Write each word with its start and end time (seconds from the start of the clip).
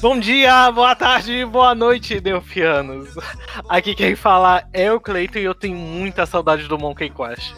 Bom 0.00 0.18
dia, 0.18 0.72
boa 0.72 0.96
tarde, 0.96 1.44
boa 1.44 1.74
noite, 1.74 2.18
Delfianos. 2.20 3.10
Aqui 3.68 3.94
quem 3.94 4.16
fala 4.16 4.64
é 4.72 4.90
o 4.90 4.98
Cleiton 4.98 5.40
e 5.40 5.44
eu 5.44 5.54
tenho 5.54 5.76
muita 5.76 6.24
saudade 6.24 6.66
do 6.66 6.78
Monkey 6.78 7.10
Quest. 7.10 7.52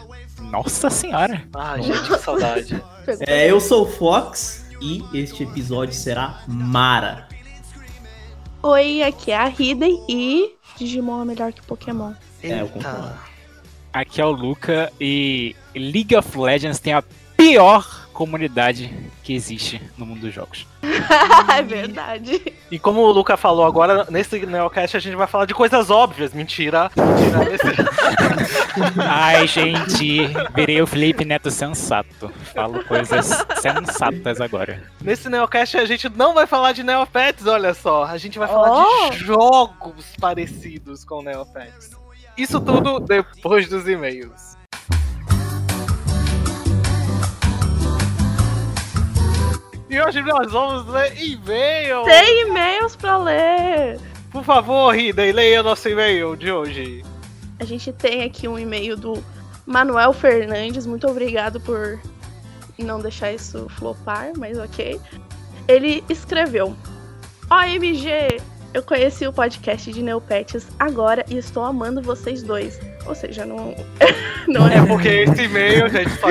Nossa 0.51 0.89
senhora! 0.89 1.41
Ai, 1.55 1.83
gente, 1.83 2.09
que 2.09 2.17
saudade. 2.17 2.83
É, 3.21 3.49
eu 3.49 3.61
sou 3.61 3.83
o 3.83 3.89
Fox 3.89 4.69
e 4.81 5.05
este 5.13 5.43
episódio 5.43 5.93
será 5.93 6.43
Mara. 6.49 7.29
Oi, 8.61 9.01
aqui 9.03 9.31
é 9.31 9.37
a 9.37 9.47
Hidden 9.47 10.05
e 10.09 10.53
Digimon 10.75 11.21
é 11.21 11.25
melhor 11.25 11.53
que 11.53 11.61
Pokémon. 11.61 12.13
É, 12.43 12.61
eu 12.61 12.67
concordo. 12.67 13.13
Aqui 13.93 14.21
é 14.21 14.25
o 14.25 14.31
Luca 14.31 14.91
e 14.99 15.55
League 15.75 16.15
of 16.15 16.37
Legends 16.37 16.79
tem 16.79 16.93
a 16.93 17.03
pior 17.35 18.07
comunidade 18.13 18.93
que 19.23 19.33
existe 19.33 19.81
no 19.97 20.05
mundo 20.05 20.21
dos 20.21 20.33
jogos. 20.33 20.65
é 21.57 21.61
verdade. 21.61 22.53
E 22.69 22.77
como 22.79 23.01
o 23.01 23.11
Luca 23.11 23.35
falou 23.35 23.65
agora, 23.65 24.05
nesse 24.09 24.45
Neocast 24.45 24.95
a 24.95 24.99
gente 24.99 25.15
vai 25.15 25.27
falar 25.27 25.45
de 25.45 25.53
coisas 25.53 25.89
óbvias. 25.89 26.33
Mentira. 26.33 26.89
Mentira 26.95 27.39
nesse- 27.49 28.99
Ai, 28.99 29.47
gente, 29.47 30.27
virei 30.55 30.81
o 30.81 30.87
Felipe 30.87 31.25
Neto 31.25 31.49
sensato. 31.51 32.29
Falo 32.53 32.83
coisas 32.85 33.27
sensatas 33.59 34.39
agora. 34.39 34.81
Nesse 35.01 35.27
Neocast 35.29 35.77
a 35.77 35.85
gente 35.85 36.07
não 36.09 36.33
vai 36.33 36.45
falar 36.47 36.71
de 36.73 36.83
Neopets, 36.83 37.45
olha 37.45 37.73
só. 37.73 38.03
A 38.05 38.17
gente 38.17 38.37
vai 38.39 38.47
falar 38.47 38.85
Oh. 38.85 39.09
de 39.09 39.17
jogos 39.17 40.05
parecidos 40.19 41.03
com 41.03 41.21
Neopets. 41.21 41.89
Isso 42.41 42.59
tudo 42.59 42.99
depois 42.99 43.69
dos 43.69 43.87
e-mails. 43.87 44.57
E 49.87 50.01
hoje 50.01 50.23
nós 50.23 50.51
vamos 50.51 50.87
ler 50.87 51.21
e-mail. 51.21 52.03
Tem 52.03 52.47
e-mails 52.47 52.95
pra 52.95 53.19
ler. 53.19 53.99
Por 54.31 54.43
favor, 54.43 54.89
Rida, 54.95 55.23
e 55.23 55.31
leia 55.31 55.61
nosso 55.61 55.87
e-mail 55.87 56.35
de 56.35 56.51
hoje. 56.51 57.05
A 57.59 57.63
gente 57.63 57.93
tem 57.93 58.23
aqui 58.23 58.47
um 58.47 58.57
e-mail 58.57 58.97
do 58.97 59.23
Manuel 59.67 60.11
Fernandes. 60.11 60.87
Muito 60.87 61.07
obrigado 61.07 61.61
por 61.61 62.01
não 62.79 62.99
deixar 62.99 63.31
isso 63.31 63.69
flopar, 63.77 64.31
mas 64.35 64.57
ok. 64.57 64.99
Ele 65.67 66.03
escreveu: 66.09 66.75
OMG, 67.51 68.41
eu 68.73 68.81
conheci 68.83 69.27
o 69.27 69.33
podcast 69.33 69.91
de 69.91 70.01
Neopets 70.01 70.67
agora 70.79 71.25
e 71.29 71.37
estou 71.37 71.63
amando 71.63 72.01
vocês 72.01 72.41
dois. 72.41 72.79
Ou 73.05 73.13
seja, 73.15 73.45
não, 73.45 73.75
não 74.47 74.67
É 74.67 74.77
é. 74.77 74.85
porque 74.85 75.07
esse 75.07 75.43
e-mail, 75.43 75.89
gente, 75.89 76.09
só. 76.19 76.29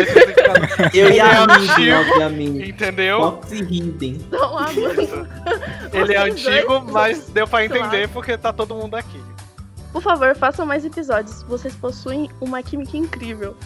Eu 0.94 1.10
e 1.10 1.20
a 1.20 1.44
Ele 1.78 1.90
é 1.90 1.98
obviamente. 1.98 2.70
Entendeu? 2.70 3.18
Fox 3.20 3.52
e 3.52 3.62
Hidden. 3.62 4.12
Estão 4.12 4.58
amando. 4.58 5.28
Ele 5.92 6.14
é 6.14 6.20
Vocês 6.30 6.46
antigo, 6.46 6.78
dois, 6.80 6.92
mas 6.92 7.26
deu 7.28 7.46
pra 7.46 7.66
claro. 7.68 7.84
entender 7.86 8.08
porque 8.08 8.36
tá 8.38 8.52
todo 8.52 8.74
mundo 8.74 8.94
aqui. 8.94 9.20
Por 9.92 10.02
favor, 10.02 10.34
façam 10.36 10.64
mais 10.64 10.84
episódios. 10.84 11.42
Vocês 11.42 11.74
possuem 11.74 12.30
uma 12.40 12.62
química 12.62 12.96
incrível. 12.96 13.56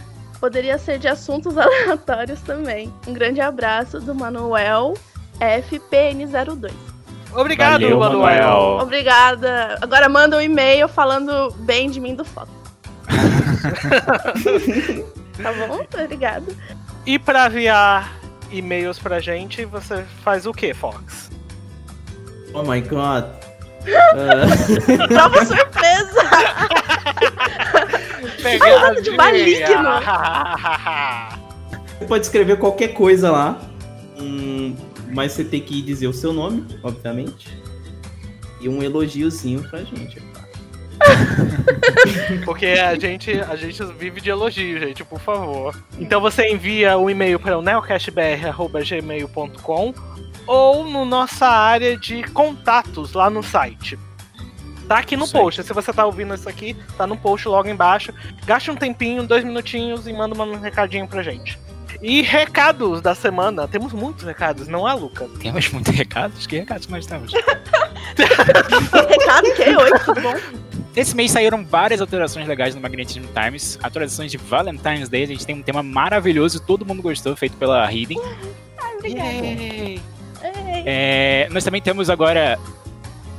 Poderia 0.40 0.78
ser 0.78 0.98
de 0.98 1.06
assuntos 1.06 1.56
aleatórios 1.58 2.40
também. 2.40 2.92
Um 3.06 3.12
grande 3.12 3.40
abraço 3.40 4.00
do 4.00 4.14
Manuel 4.14 4.94
FPN02. 5.38 6.93
Obrigado, 7.34 7.82
Valeu, 7.82 7.98
Manuel. 7.98 8.78
Obrigada. 8.80 9.78
Agora 9.80 10.08
manda 10.08 10.36
um 10.36 10.40
e-mail 10.40 10.88
falando 10.88 11.50
bem 11.58 11.90
de 11.90 12.00
mim 12.00 12.14
do 12.14 12.24
foco. 12.24 12.48
tá 15.42 15.52
bom? 15.52 15.84
Obrigada. 16.02 16.52
E 17.06 17.18
pra 17.18 17.46
enviar 17.46 18.12
e-mails 18.50 18.98
pra 18.98 19.20
gente, 19.20 19.64
você 19.64 20.04
faz 20.22 20.46
o 20.46 20.52
que, 20.52 20.72
Fox? 20.72 21.30
Oh 22.52 22.62
my 22.62 22.80
god. 22.80 23.24
Ah, 23.86 25.06
Prova 25.08 25.44
surpresa! 25.44 26.22
Falando 28.58 29.02
de 29.02 29.10
maligno. 29.10 29.90
você 31.98 32.04
pode 32.06 32.24
escrever 32.24 32.58
qualquer 32.58 32.94
coisa 32.94 33.30
lá. 33.30 33.58
Hum, 34.18 34.53
mas 35.14 35.32
você 35.32 35.44
tem 35.44 35.60
que 35.60 35.80
dizer 35.80 36.08
o 36.08 36.12
seu 36.12 36.32
nome, 36.32 36.66
obviamente. 36.82 37.56
E 38.60 38.68
um 38.68 38.82
elogiozinho 38.82 39.62
pra 39.68 39.84
gente. 39.84 40.18
é. 40.18 40.34
Porque 42.44 42.66
a 42.66 42.98
gente, 42.98 43.30
a 43.32 43.56
gente 43.56 43.82
vive 43.98 44.20
de 44.20 44.28
elogio, 44.30 44.78
gente, 44.78 45.02
por 45.04 45.20
favor. 45.20 45.74
Então 45.98 46.20
você 46.20 46.48
envia 46.48 46.98
o 46.98 47.08
e-mail 47.08 47.38
para 47.38 47.56
o 47.58 47.62
neocastbr.gmail.com 47.62 49.94
ou 50.46 50.84
no 50.84 51.04
nossa 51.04 51.46
área 51.46 51.96
de 51.96 52.24
contatos 52.24 53.12
lá 53.12 53.30
no 53.30 53.40
site. 53.42 53.98
Tá 54.88 54.98
aqui 54.98 55.16
no 55.16 55.28
post. 55.28 55.62
Se 55.62 55.72
você 55.72 55.92
tá 55.92 56.04
ouvindo 56.04 56.34
isso 56.34 56.48
aqui, 56.48 56.76
tá 56.96 57.06
no 57.06 57.16
post 57.16 57.46
logo 57.48 57.68
embaixo. 57.68 58.12
Gaste 58.44 58.70
um 58.70 58.76
tempinho, 58.76 59.26
dois 59.26 59.44
minutinhos 59.44 60.06
e 60.06 60.12
manda 60.12 60.40
um 60.42 60.58
recadinho 60.58 61.08
pra 61.08 61.22
gente. 61.22 61.58
E 62.02 62.22
recados 62.22 63.00
da 63.00 63.14
semana. 63.14 63.66
Temos 63.68 63.92
muitos 63.92 64.24
recados, 64.24 64.68
não 64.68 64.88
é, 64.88 64.92
Luca? 64.92 65.28
Temos 65.40 65.68
muitos 65.70 65.94
recados? 65.94 66.46
Que 66.46 66.58
recados 66.58 66.88
nós 66.88 67.06
temos? 67.06 67.32
Recado 69.08 69.52
que? 69.54 69.76
Oi, 69.76 69.98
tudo 70.04 70.20
bom? 70.20 70.34
Esse 70.94 71.16
mês 71.16 71.32
saíram 71.32 71.64
várias 71.64 72.00
alterações 72.00 72.46
legais 72.46 72.74
no 72.74 72.80
Magnetism 72.80 73.24
Times. 73.34 73.78
Atualizações 73.82 74.30
de 74.30 74.36
Valentine's 74.36 75.08
Day. 75.08 75.24
A 75.24 75.26
gente 75.26 75.44
tem 75.44 75.56
um 75.56 75.62
tema 75.62 75.82
maravilhoso, 75.82 76.60
todo 76.60 76.86
mundo 76.86 77.02
gostou, 77.02 77.34
feito 77.34 77.56
pela 77.56 77.90
Hidden. 77.92 78.20
Obrigada. 78.98 79.28
Ei. 79.28 80.00
É, 80.86 81.48
nós 81.50 81.64
também 81.64 81.80
temos 81.80 82.10
agora 82.10 82.58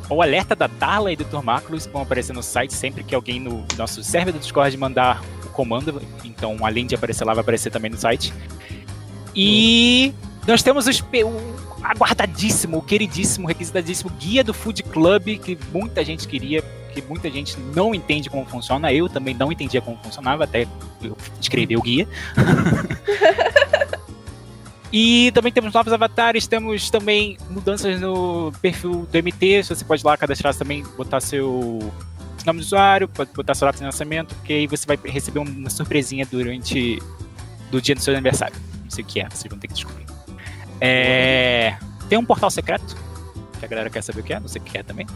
o 0.10 0.22
alerta 0.22 0.56
da 0.56 0.68
Darla 0.68 1.12
e 1.12 1.16
do 1.16 1.24
Dr. 1.24 1.44
Marcos 1.44 1.86
que 1.86 1.94
vão 1.94 2.02
aparecer 2.02 2.34
no 2.34 2.44
site 2.44 2.74
sempre 2.74 3.04
que 3.04 3.16
alguém 3.16 3.40
no 3.40 3.66
nosso 3.78 4.04
server 4.04 4.34
do 4.34 4.40
Discord 4.40 4.76
mandar 4.78 5.22
comando. 5.56 6.02
Então, 6.24 6.58
além 6.64 6.86
de 6.86 6.94
aparecer 6.94 7.26
lá, 7.26 7.34
vai 7.34 7.42
aparecer 7.42 7.72
também 7.72 7.90
no 7.90 7.98
site. 7.98 8.34
E 9.36 10.14
nós 10.48 10.62
temos 10.62 10.88
os 10.88 11.00
o 11.00 11.56
aguardadíssimo, 11.84 12.78
o 12.78 12.82
queridíssimo, 12.82 13.48
requisitadíssimo 13.48 14.10
guia 14.20 14.44
do 14.44 14.54
Food 14.54 14.84
Club 14.84 15.40
que 15.40 15.58
muita 15.72 16.04
gente 16.04 16.28
queria, 16.28 16.64
que 16.94 17.02
muita 17.02 17.30
gente 17.30 17.60
não 17.76 17.94
entende 17.94 18.30
como 18.30 18.46
funciona. 18.46 18.92
Eu 18.92 19.10
também 19.10 19.34
não 19.34 19.52
entendia 19.52 19.82
como 19.82 19.98
funcionava 20.04 20.44
até 20.44 20.68
eu 21.02 21.18
escrever 21.40 21.78
o 21.78 21.82
guia. 21.82 22.08
E 24.98 25.30
também 25.34 25.52
temos 25.52 25.74
novos 25.74 25.92
avatares, 25.92 26.48
temos 26.48 26.90
também 26.90 27.38
mudanças 27.50 28.00
no 28.00 28.50
perfil 28.62 29.06
do 29.12 29.18
MT. 29.22 29.64
Você 29.64 29.84
pode 29.84 30.06
lá 30.06 30.16
cadastrar 30.16 30.56
também, 30.56 30.84
botar 30.96 31.20
seu 31.20 31.80
nome 32.46 32.60
de 32.60 32.66
usuário, 32.66 33.08
pode 33.08 33.32
botar 33.34 33.56
sua 33.56 33.68
data 33.68 33.80
de 33.80 33.86
lançamento, 33.86 34.34
porque 34.36 34.54
aí 34.54 34.68
você 34.68 34.86
vai 34.86 34.98
receber 35.06 35.40
uma 35.40 35.70
surpresinha 35.70 36.26
durante 36.26 37.02
do 37.72 37.82
dia 37.82 37.96
do 37.96 38.02
seu 38.02 38.14
aniversário. 38.14 38.56
Não 38.84 38.90
sei 38.90 39.04
o 39.04 39.08
que 39.08 39.20
é, 39.20 39.28
vocês 39.30 39.50
vão 39.50 39.60
ter 39.60 39.68
que 39.68 39.74
descobrir. 39.74 40.06
É, 40.80 41.78
tem 42.10 42.18
um 42.18 42.26
portal 42.26 42.50
secreto, 42.52 42.96
que 43.60 43.66
a 43.66 43.68
galera 43.68 43.90
quer 43.90 44.02
saber 44.02 44.22
o 44.22 44.24
que 44.24 44.34
é, 44.34 44.40
não 44.40 44.48
sei 44.48 44.62
o 44.62 44.66
que 44.66 44.78
é 44.78 44.84
também. 44.84 45.08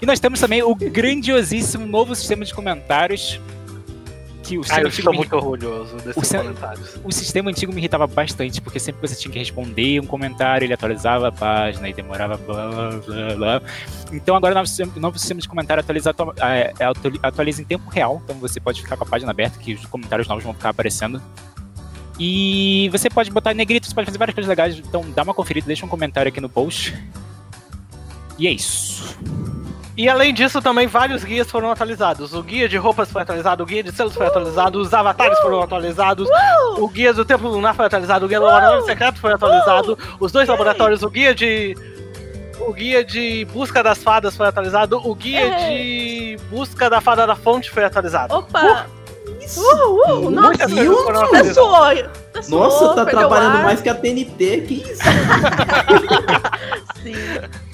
E 0.00 0.06
nós 0.06 0.18
temos 0.18 0.40
também 0.40 0.62
o 0.62 0.74
grandiosíssimo 0.74 1.86
novo 1.86 2.14
sistema 2.16 2.44
de 2.44 2.52
comentários. 2.52 3.40
Que 4.42 4.58
o 4.58 4.62
Ah, 4.62 4.64
sistema 4.64 4.80
eu 4.82 4.86
antigo 4.88 4.98
estou 5.00 5.12
me- 5.12 5.18
muito 5.18 5.36
orgulhoso 5.36 5.96
desses 5.98 6.30
O 6.30 6.36
comentários. 6.38 6.98
o 7.04 7.12
sistema 7.12 7.50
antigo 7.50 7.72
me 7.72 7.78
irritava 7.78 8.06
bastante, 8.08 8.60
porque 8.60 8.80
sempre 8.80 9.00
você 9.06 9.14
tinha 9.14 9.30
que 9.32 9.38
responder 9.38 10.00
um 10.00 10.06
comentário, 10.06 10.64
ele 10.64 10.74
atualizava 10.74 11.28
a 11.28 11.32
página 11.32 11.88
e 11.88 11.92
demorava 11.92 12.36
blá 12.36 12.68
blá 13.06 13.34
blá. 13.36 13.62
Então 14.12 14.34
agora 14.34 14.52
o 14.52 14.56
novo 14.56 14.66
sistema, 14.66 14.92
o 14.96 15.00
novo 15.00 15.18
sistema 15.18 15.40
de 15.40 15.48
comentário 15.48 15.80
atualiza, 15.80 16.10
atua- 16.10 16.34
é, 16.40 16.72
é, 16.78 16.84
atu- 16.84 17.20
atualiza 17.22 17.62
em 17.62 17.64
tempo 17.64 17.88
real, 17.88 18.20
então 18.24 18.36
você 18.36 18.58
pode 18.58 18.82
ficar 18.82 18.96
com 18.96 19.04
a 19.04 19.06
página 19.06 19.30
aberta, 19.30 19.58
que 19.60 19.74
os 19.74 19.86
comentários 19.86 20.26
novos 20.26 20.42
vão 20.42 20.52
ficar 20.54 20.70
aparecendo. 20.70 21.22
E 22.18 22.88
você 22.90 23.08
pode 23.08 23.30
botar 23.30 23.54
negrito, 23.54 23.86
você 23.86 23.94
pode 23.94 24.06
fazer 24.06 24.18
várias 24.18 24.34
coisas 24.34 24.48
legais, 24.48 24.76
então 24.76 25.04
dá 25.14 25.22
uma 25.22 25.32
conferida, 25.34 25.66
deixa 25.66 25.86
um 25.86 25.88
comentário 25.88 26.28
aqui 26.28 26.40
no 26.40 26.48
post. 26.48 26.94
E 28.38 28.46
é 28.46 28.50
isso. 28.50 29.16
E 29.96 30.08
além 30.08 30.32
disso, 30.32 30.62
também 30.62 30.86
vários 30.86 31.22
guias 31.22 31.50
foram 31.50 31.70
atualizados. 31.70 32.32
O 32.32 32.42
guia 32.42 32.68
de 32.68 32.78
roupas 32.78 33.10
foi 33.10 33.22
atualizado, 33.22 33.62
o 33.62 33.66
guia 33.66 33.82
de 33.82 33.92
selos 33.92 34.14
foi 34.14 34.26
atualizado, 34.26 34.80
os 34.80 34.94
avatares 34.94 35.38
foram 35.40 35.62
atualizados, 35.62 36.28
o 36.78 36.88
guia 36.88 37.12
do 37.12 37.24
Templo 37.24 37.50
Lunar 37.50 37.74
foi 37.74 37.86
atualizado, 37.86 38.24
o 38.24 38.28
guia 38.28 38.40
do 38.40 38.46
Laboratório 38.46 38.84
Secreto 38.84 39.18
foi 39.18 39.32
atualizado, 39.32 39.98
os 40.18 40.32
dois 40.32 40.48
laboratórios, 40.48 41.02
o 41.02 41.10
guia 41.10 41.34
de. 41.34 41.76
O 42.60 42.72
guia 42.72 43.04
de 43.04 43.44
busca 43.46 43.82
das 43.82 43.98
fadas 43.98 44.36
foi 44.36 44.46
atualizado, 44.46 45.00
o 45.04 45.14
guia 45.16 45.50
de 45.50 46.36
busca 46.48 46.88
da 46.88 47.00
fada 47.00 47.26
da 47.26 47.34
fonte 47.34 47.68
foi 47.70 47.84
atualizado. 47.84 48.32
Opa! 48.32 48.86
Isso. 49.40 49.60
Uh, 49.60 50.26
uh, 50.26 50.30
nossa, 50.30 50.64
atualizadas. 50.64 51.30
pessoa! 51.30 51.94
pessoa 52.32 52.64
Nossa, 52.64 52.94
tá 52.94 53.04
trabalhando 53.04 53.64
mais 53.64 53.80
que 53.80 53.88
a 53.88 53.94
TNT, 53.96 54.60
que 54.60 54.74
isso? 54.74 55.02
Sim. 57.02 57.71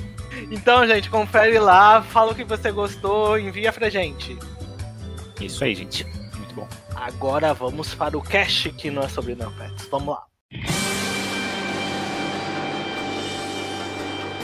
Então, 0.51 0.87
gente, 0.87 1.11
confere 1.11 1.59
lá, 1.59 2.03
fala 2.03 2.33
o 2.33 2.35
que 2.35 2.43
você 2.43 2.73
gostou, 2.73 3.39
envia 3.39 3.71
pra 3.71 3.91
gente. 3.91 4.39
Isso 5.39 5.63
aí, 5.63 5.75
gente. 5.75 6.05
Muito 6.37 6.55
bom. 6.55 6.69
Agora 6.97 7.53
vamos 7.53 7.95
para 7.95 8.17
o 8.17 8.23
cast 8.23 8.71
que 8.73 8.91
não 8.91 9.03
é 9.03 9.09
sobre 9.09 9.35
Neopets. 9.35 9.87
Vamos 9.89 10.15
lá. 10.15 10.25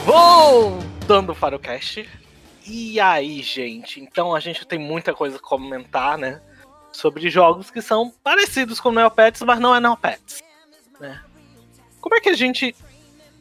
Voltando 0.05 1.33
para 1.33 1.55
o 1.55 1.59
cast. 1.59 2.07
E 2.67 2.99
aí, 2.99 3.41
gente? 3.41 3.99
Então 3.99 4.35
a 4.35 4.39
gente 4.39 4.65
tem 4.65 4.77
muita 4.77 5.11
coisa 5.13 5.37
a 5.37 5.39
comentar, 5.41 6.19
né? 6.19 6.39
Sobre 6.91 7.29
jogos 7.31 7.71
que 7.71 7.81
são 7.81 8.13
parecidos 8.23 8.79
com 8.79 8.91
Neopets, 8.91 9.41
mas 9.41 9.59
não 9.59 9.75
é 9.75 9.79
Neopets. 9.79 10.43
Né? 10.99 11.19
Como 11.99 12.15
é 12.15 12.19
que 12.19 12.29
a 12.29 12.35
gente 12.35 12.75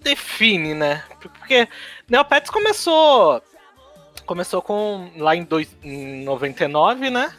define, 0.05 0.75
né? 0.75 1.03
Porque 1.21 1.69
Neopets 2.09 2.51
começou. 2.51 3.43
Começou 4.27 4.63
com. 4.63 5.11
lá 5.17 5.35
em, 5.35 5.43
dois, 5.45 5.69
em 5.83 6.23
99, 6.25 7.11
né? 7.11 7.35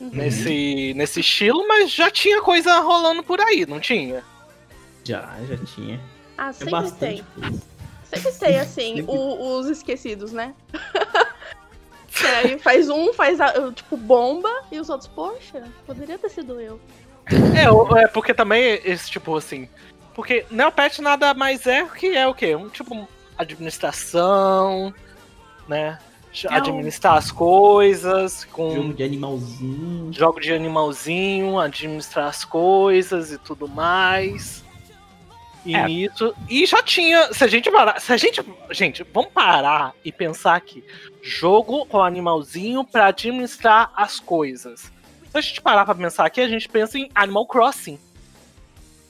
Uhum. 0.00 0.10
Nesse, 0.12 0.94
nesse 0.94 1.20
estilo, 1.20 1.66
mas 1.66 1.90
já 1.90 2.08
tinha 2.10 2.40
coisa 2.40 2.78
rolando 2.78 3.22
por 3.22 3.40
aí, 3.40 3.66
não 3.66 3.80
tinha? 3.80 4.22
Já, 5.04 5.36
já 5.48 5.56
tinha. 5.74 6.00
Ah, 6.36 6.50
É 6.50 6.52
sempre 6.52 6.70
bastante 6.70 6.98
tem. 7.00 7.24
coisa. 7.42 7.62
Sempre 8.04 8.32
tem, 8.32 8.58
assim, 8.60 8.96
Sempre. 8.98 9.04
o- 9.16 9.58
os 9.58 9.66
esquecidos, 9.68 10.32
né? 10.32 10.54
aí 12.38 12.58
faz 12.58 12.88
um, 12.88 13.12
faz 13.12 13.40
a- 13.40 13.72
tipo 13.72 13.96
bomba, 13.96 14.50
e 14.70 14.78
os 14.78 14.88
outros, 14.88 15.08
poxa, 15.08 15.64
poderia 15.86 16.16
ter 16.18 16.28
sido 16.28 16.60
eu. 16.60 16.80
É, 17.30 18.02
é 18.02 18.06
porque 18.06 18.32
também 18.32 18.80
esse 18.84 19.10
tipo 19.10 19.36
assim. 19.36 19.68
Porque 20.18 20.44
Neopet 20.50 21.00
nada 21.00 21.32
mais 21.32 21.64
é 21.64 21.84
que 21.84 22.08
é 22.16 22.26
o 22.26 22.34
quê? 22.34 22.56
Um 22.56 22.68
tipo 22.68 23.06
administração, 23.38 24.92
né? 25.68 25.96
Administrar 26.48 27.14
as 27.14 27.30
coisas, 27.30 28.44
com 28.46 28.74
Jogo 28.74 28.94
de 28.94 29.04
animalzinho. 29.04 30.12
jogo 30.12 30.40
de 30.40 30.52
animalzinho, 30.52 31.60
administrar 31.60 32.26
as 32.26 32.44
coisas 32.44 33.30
e 33.30 33.38
tudo 33.38 33.68
mais. 33.68 34.64
E 35.64 35.76
É. 35.76 35.88
isso. 35.88 36.34
E 36.48 36.66
já 36.66 36.82
tinha. 36.82 37.32
Se 37.32 37.44
a 37.44 37.46
gente 37.46 37.70
parar. 37.70 38.00
Se 38.00 38.12
a 38.12 38.16
gente. 38.16 38.42
Gente, 38.72 39.06
vamos 39.14 39.30
parar 39.30 39.92
e 40.04 40.10
pensar 40.10 40.56
aqui. 40.56 40.82
Jogo 41.22 41.86
com 41.86 42.02
animalzinho 42.02 42.82
pra 42.82 43.06
administrar 43.06 43.92
as 43.94 44.18
coisas. 44.18 44.90
Se 45.30 45.38
a 45.38 45.40
gente 45.40 45.60
parar 45.60 45.84
pra 45.84 45.94
pensar 45.94 46.26
aqui, 46.26 46.40
a 46.40 46.48
gente 46.48 46.68
pensa 46.68 46.98
em 46.98 47.08
Animal 47.14 47.46
Crossing. 47.46 48.00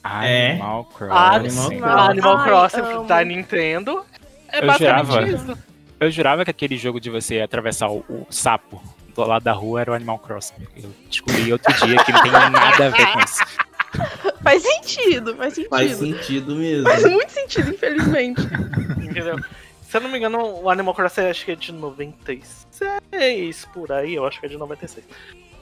É. 0.05 0.51
Animal 0.53 0.85
Crossing. 0.85 1.13
Animal 1.15 1.67
Animal, 1.67 1.99
Animal 2.11 2.37
Ai, 2.39 2.45
Crossing 2.49 2.81
amo. 2.81 3.05
da 3.07 3.25
Nintendo. 3.25 4.05
É 4.51 4.63
Eu 4.63 4.67
basicamente 4.67 5.07
jurava. 5.07 5.29
isso. 5.29 5.59
Eu 6.01 6.11
jurava 6.11 6.45
que 6.45 6.51
aquele 6.51 6.77
jogo 6.77 7.01
de 7.01 7.11
você 7.11 7.41
atravessar 7.41 7.89
o, 7.91 8.05
o 8.09 8.27
sapo 8.31 8.81
do 9.15 9.25
lado 9.25 9.43
da 9.43 9.53
rua 9.53 9.81
era 9.81 9.91
o 9.91 9.95
Animal 9.95 10.19
Crossing. 10.21 10.55
Eu 10.77 10.91
descobri 11.09 11.53
outro 11.53 11.73
dia 11.87 12.03
que 12.05 12.13
não 12.13 12.23
tem 12.23 12.31
nada 12.33 12.87
a 12.87 12.89
ver 12.91 13.13
com 13.13 13.21
isso. 13.21 13.45
Faz 14.43 14.63
sentido, 14.63 15.35
faz 15.35 15.55
sentido. 15.55 15.71
Faz 15.71 15.97
sentido 15.97 16.55
mesmo. 16.55 16.85
Faz 16.85 17.05
muito 17.05 17.31
sentido, 17.33 17.71
infelizmente. 17.71 18.41
Entendeu? 19.03 19.37
Se 19.83 19.97
eu 19.97 20.01
não 20.03 20.11
me 20.11 20.19
engano, 20.19 20.61
o 20.63 20.71
Animal 20.71 20.95
Crossing 20.95 21.23
acho 21.23 21.45
que 21.45 21.53
é 21.53 21.57
de 21.57 21.73
96 21.73 23.65
por 23.73 23.91
aí, 23.91 24.15
eu 24.15 24.27
acho 24.27 24.39
que 24.39 24.47
é 24.47 24.49
de 24.49 24.57
96. 24.57 25.05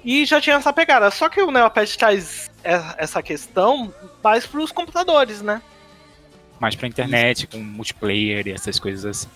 E 0.07 0.25
já 0.25 0.41
tinha 0.41 0.55
essa 0.55 0.73
pegada. 0.73 1.11
Só 1.11 1.29
que 1.29 1.43
o 1.43 1.51
Neopet 1.51 1.99
traz 1.99 2.49
essa 2.63 3.21
questão 3.21 3.93
mais 4.23 4.47
pros 4.47 4.71
computadores, 4.71 5.43
né? 5.43 5.61
Mais 6.61 6.77
pra 6.77 6.87
internet, 6.87 7.49
com 7.49 7.59
multiplayer 7.59 8.47
e 8.47 8.53
essas 8.53 8.79
coisas 8.79 9.05
assim. 9.05 9.29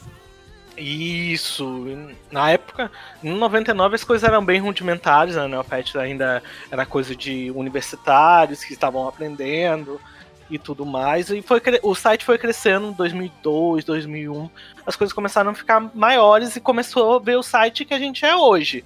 Isso. 0.79 1.85
Na 2.31 2.53
época, 2.53 2.89
em 3.23 3.33
99 3.33 3.97
as 3.97 4.05
coisas 4.05 4.27
eram 4.27 4.45
bem 4.45 4.61
rudimentares, 4.61 5.35
né? 5.35 5.45
O 5.45 5.49
Neopet 5.49 5.99
ainda 5.99 6.41
era 6.71 6.87
coisa 6.87 7.17
de 7.17 7.51
universitários 7.51 8.63
que 8.63 8.73
estavam 8.73 9.09
aprendendo 9.09 10.01
e 10.49 10.57
tudo 10.57 10.87
mais. 10.87 11.31
E 11.31 11.43
foi, 11.43 11.61
o 11.83 11.97
site 11.97 12.25
foi 12.25 12.39
crescendo 12.39 12.91
em 12.91 12.93
2002, 12.93 13.85
2001. 13.85 14.49
As 14.87 14.95
coisas 14.95 15.13
começaram 15.13 15.51
a 15.51 15.55
ficar 15.55 15.91
maiores 15.95 16.55
e 16.55 16.61
começou 16.61 17.17
a 17.17 17.19
ver 17.19 17.37
o 17.37 17.43
site 17.43 17.85
que 17.85 17.93
a 17.93 17.99
gente 17.99 18.25
é 18.25 18.37
hoje. 18.37 18.85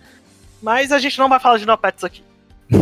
Mas 0.64 0.90
a 0.90 0.98
gente 0.98 1.18
não 1.18 1.28
vai 1.28 1.38
falar 1.38 1.58
de 1.58 1.66
Neopets 1.66 2.02
aqui. 2.02 2.22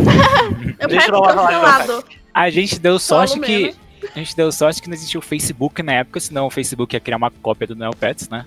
Eu 0.78 0.88
eu 0.88 1.00
falar 1.00 1.32
de 1.32 1.38
cancelado. 1.38 2.04
A 2.32 2.48
gente 2.48 2.78
deu 2.78 2.96
sorte 2.98 3.38
que. 3.40 3.74
A 4.14 4.18
gente 4.18 4.36
deu 4.36 4.50
sorte 4.52 4.80
que 4.80 4.88
não 4.88 4.94
existia 4.94 5.18
o 5.18 5.22
Facebook 5.22 5.82
na 5.82 5.92
época, 5.94 6.18
senão 6.20 6.46
o 6.46 6.50
Facebook 6.50 6.94
ia 6.94 7.00
criar 7.00 7.16
uma 7.16 7.30
cópia 7.30 7.66
do 7.66 7.74
Neopets, 7.74 8.28
né? 8.28 8.46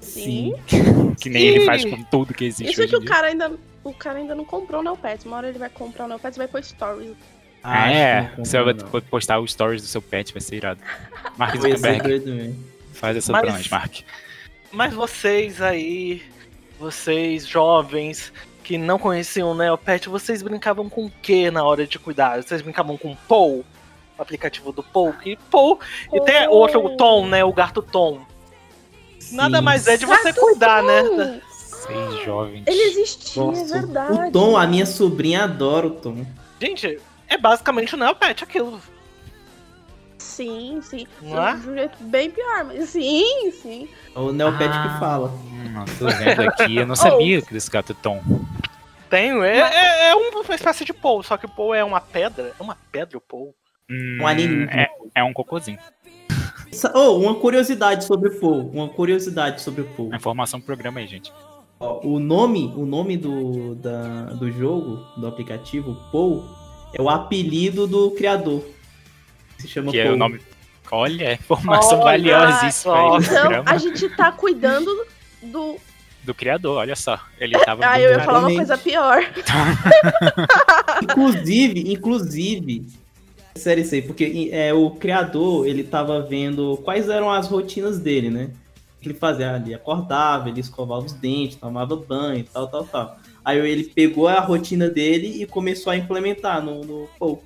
Sim. 0.00 0.54
Que 1.20 1.28
nem 1.28 1.42
ele 1.42 1.60
Sim. 1.60 1.66
faz 1.66 1.84
com 1.84 2.02
tudo 2.04 2.32
que 2.32 2.44
existe 2.44 2.70
Isso 2.70 2.80
é 2.80 2.84
hoje 2.84 2.90
que 2.92 2.96
em 2.96 2.98
o 2.98 3.02
dia. 3.02 3.10
cara 3.10 3.26
ainda. 3.26 3.52
O 3.82 3.92
cara 3.92 4.18
ainda 4.18 4.34
não 4.36 4.44
comprou 4.44 4.80
o 4.80 4.84
Neopets. 4.84 5.24
Uma 5.24 5.38
hora 5.38 5.48
ele 5.48 5.58
vai 5.58 5.68
comprar 5.68 6.04
o 6.04 6.08
Neopets 6.08 6.36
e 6.36 6.38
vai 6.38 6.46
pôr 6.46 6.62
stories. 6.62 7.14
Ah, 7.62 7.90
é. 7.92 8.32
não 8.38 8.44
Você 8.44 8.62
vai 8.62 8.74
postar 9.10 9.40
os 9.40 9.50
stories 9.50 9.82
do 9.82 9.88
seu 9.88 10.00
pet, 10.00 10.32
vai 10.32 10.40
ser 10.40 10.56
irado. 10.56 10.80
Mark 11.36 11.56
Zuckerberg, 11.56 12.54
faz 12.92 13.16
essa 13.16 13.32
Mas- 13.32 13.42
pra 13.42 13.52
nós, 13.52 13.68
Mark. 13.68 13.94
Mas 14.70 14.94
vocês 14.94 15.60
aí, 15.60 16.22
vocês 16.78 17.46
jovens 17.46 18.32
que 18.68 18.76
não 18.76 18.98
conheciam 18.98 19.52
o 19.52 19.54
Neopet, 19.54 20.10
vocês 20.10 20.42
brincavam 20.42 20.90
com 20.90 21.06
o 21.06 21.10
que 21.22 21.50
na 21.50 21.64
hora 21.64 21.86
de 21.86 21.98
cuidar? 21.98 22.42
Vocês 22.42 22.60
brincavam 22.60 22.98
com 22.98 23.12
o 23.12 23.16
Pou? 23.26 23.64
O 24.18 24.20
aplicativo 24.20 24.72
do 24.72 24.82
Pou? 24.82 25.10
Que 25.14 25.38
Pou. 25.50 25.80
E 26.12 26.20
tem 26.20 26.46
o 26.48 26.50
outro 26.50 26.84
o 26.84 26.94
Tom, 26.94 27.26
né? 27.26 27.42
O 27.42 27.50
gato 27.50 27.80
Tom. 27.80 28.20
Nada 29.32 29.56
Sim. 29.56 29.64
mais 29.64 29.86
é 29.88 29.96
de 29.96 30.04
você 30.04 30.32
Gato 30.32 30.40
cuidar, 30.40 30.82
né? 30.82 31.02
Tom! 31.02 31.40
Seis 31.50 32.24
jovens. 32.26 32.64
Ele 32.66 32.82
existia, 32.82 33.42
é 33.42 33.46
Nossa, 33.46 33.64
verdade. 33.80 34.28
o 34.28 34.32
Tom, 34.32 34.54
a 34.58 34.66
minha 34.66 34.84
sobrinha 34.84 35.44
adora 35.44 35.86
o 35.86 35.90
Tom. 35.92 36.26
Gente, 36.60 37.00
é 37.26 37.38
basicamente 37.38 37.94
o 37.94 37.96
Neopet 37.98 38.44
aquilo. 38.44 38.78
Sim, 40.18 40.80
sim. 40.82 41.06
Não 41.22 41.48
é? 41.48 41.56
De 41.56 41.70
um 41.70 41.74
jeito 41.74 41.96
bem 42.00 42.30
pior, 42.30 42.64
mas 42.64 42.90
sim, 42.90 43.50
sim. 43.62 43.88
É 44.14 44.18
o 44.18 44.30
Neopet 44.30 44.68
Ah. 44.70 44.82
que 44.92 45.00
fala. 45.00 45.28
Hum, 45.28 45.84
tô 45.98 46.06
vendo 46.08 46.42
aqui, 46.42 46.76
eu 46.76 46.86
não 46.86 46.94
sabia 46.96 47.40
que 47.40 47.54
desse 47.54 47.70
gato 47.70 47.94
Tom. 47.94 48.20
Tem, 49.08 49.30
é, 49.42 49.58
é, 49.60 50.08
é 50.10 50.14
uma 50.14 50.54
espécie 50.54 50.84
de 50.84 50.92
Pou, 50.92 51.22
só 51.22 51.36
que 51.36 51.46
o 51.46 51.48
Pou 51.48 51.74
é 51.74 51.82
uma 51.84 52.00
pedra. 52.00 52.52
É 52.58 52.62
uma 52.62 52.76
pedra 52.92 53.16
o 53.16 53.20
Pou. 53.20 53.54
Hum, 53.90 54.18
Um 54.20 54.26
alienígena. 54.26 54.70
é, 54.72 54.88
é 55.16 55.24
um 55.24 55.32
cocôzinho. 55.32 55.78
Oh, 56.94 57.16
uma 57.18 57.34
curiosidade 57.34 58.04
sobre 58.04 58.28
o 58.28 58.38
Paul. 58.38 58.70
Uma 58.72 58.88
curiosidade 58.88 59.62
sobre 59.62 59.80
o 59.82 59.86
Paul. 59.86 60.10
A 60.12 60.16
informação 60.16 60.60
do 60.60 60.66
programa 60.66 61.00
aí, 61.00 61.06
gente. 61.06 61.32
Ó, 61.80 62.00
o 62.06 62.18
nome, 62.20 62.72
o 62.76 62.84
nome 62.84 63.16
do, 63.16 63.74
da, 63.76 64.24
do 64.34 64.50
jogo, 64.52 65.04
do 65.18 65.26
aplicativo, 65.26 65.96
Paul, 66.12 66.44
é 66.92 67.00
o 67.00 67.08
apelido 67.08 67.86
do 67.86 68.10
criador. 68.12 68.62
Se 69.58 69.66
chama 69.66 69.90
Que 69.90 69.98
é 70.00 70.04
Paul. 70.04 70.14
o 70.14 70.18
nome. 70.18 70.40
Olha, 70.90 71.32
informação 71.34 72.00
Olha 72.00 72.04
valiosíssima 72.04 72.66
aí 72.66 72.72
só. 72.72 73.18
do 73.18 73.24
Então, 73.24 73.62
a 73.66 73.78
gente 73.78 74.08
tá 74.16 74.30
cuidando 74.30 74.90
do. 75.42 75.76
Do 76.28 76.34
criador, 76.34 76.76
olha 76.76 76.94
só. 76.94 77.18
Ele 77.40 77.58
tava. 77.60 77.88
Ah, 77.88 77.98
eu 77.98 78.10
ia 78.10 78.20
falar 78.20 78.40
uma 78.40 78.54
coisa 78.54 78.76
pior. 78.76 79.22
Inclusive, 81.02 81.90
inclusive, 81.90 82.86
sério 83.54 83.80
isso 83.82 83.94
aí, 83.94 84.02
porque 84.02 84.50
é, 84.52 84.74
o 84.74 84.90
criador, 84.90 85.66
ele 85.66 85.82
tava 85.82 86.20
vendo 86.20 86.76
quais 86.84 87.08
eram 87.08 87.30
as 87.30 87.48
rotinas 87.48 87.98
dele, 87.98 88.28
né? 88.28 88.50
Ele 89.02 89.14
fazia, 89.14 89.56
ele 89.56 89.72
acordava, 89.72 90.50
ele 90.50 90.60
escovava 90.60 91.06
os 91.06 91.14
dentes, 91.14 91.56
tomava 91.56 91.96
banho, 91.96 92.44
tal, 92.52 92.68
tal, 92.68 92.84
tal. 92.84 93.18
Aí 93.42 93.58
ele 93.58 93.84
pegou 93.84 94.28
a 94.28 94.38
rotina 94.38 94.86
dele 94.86 95.42
e 95.42 95.46
começou 95.46 95.90
a 95.90 95.96
implementar 95.96 96.62
no, 96.62 96.84
no 96.84 97.08
Paul. 97.18 97.42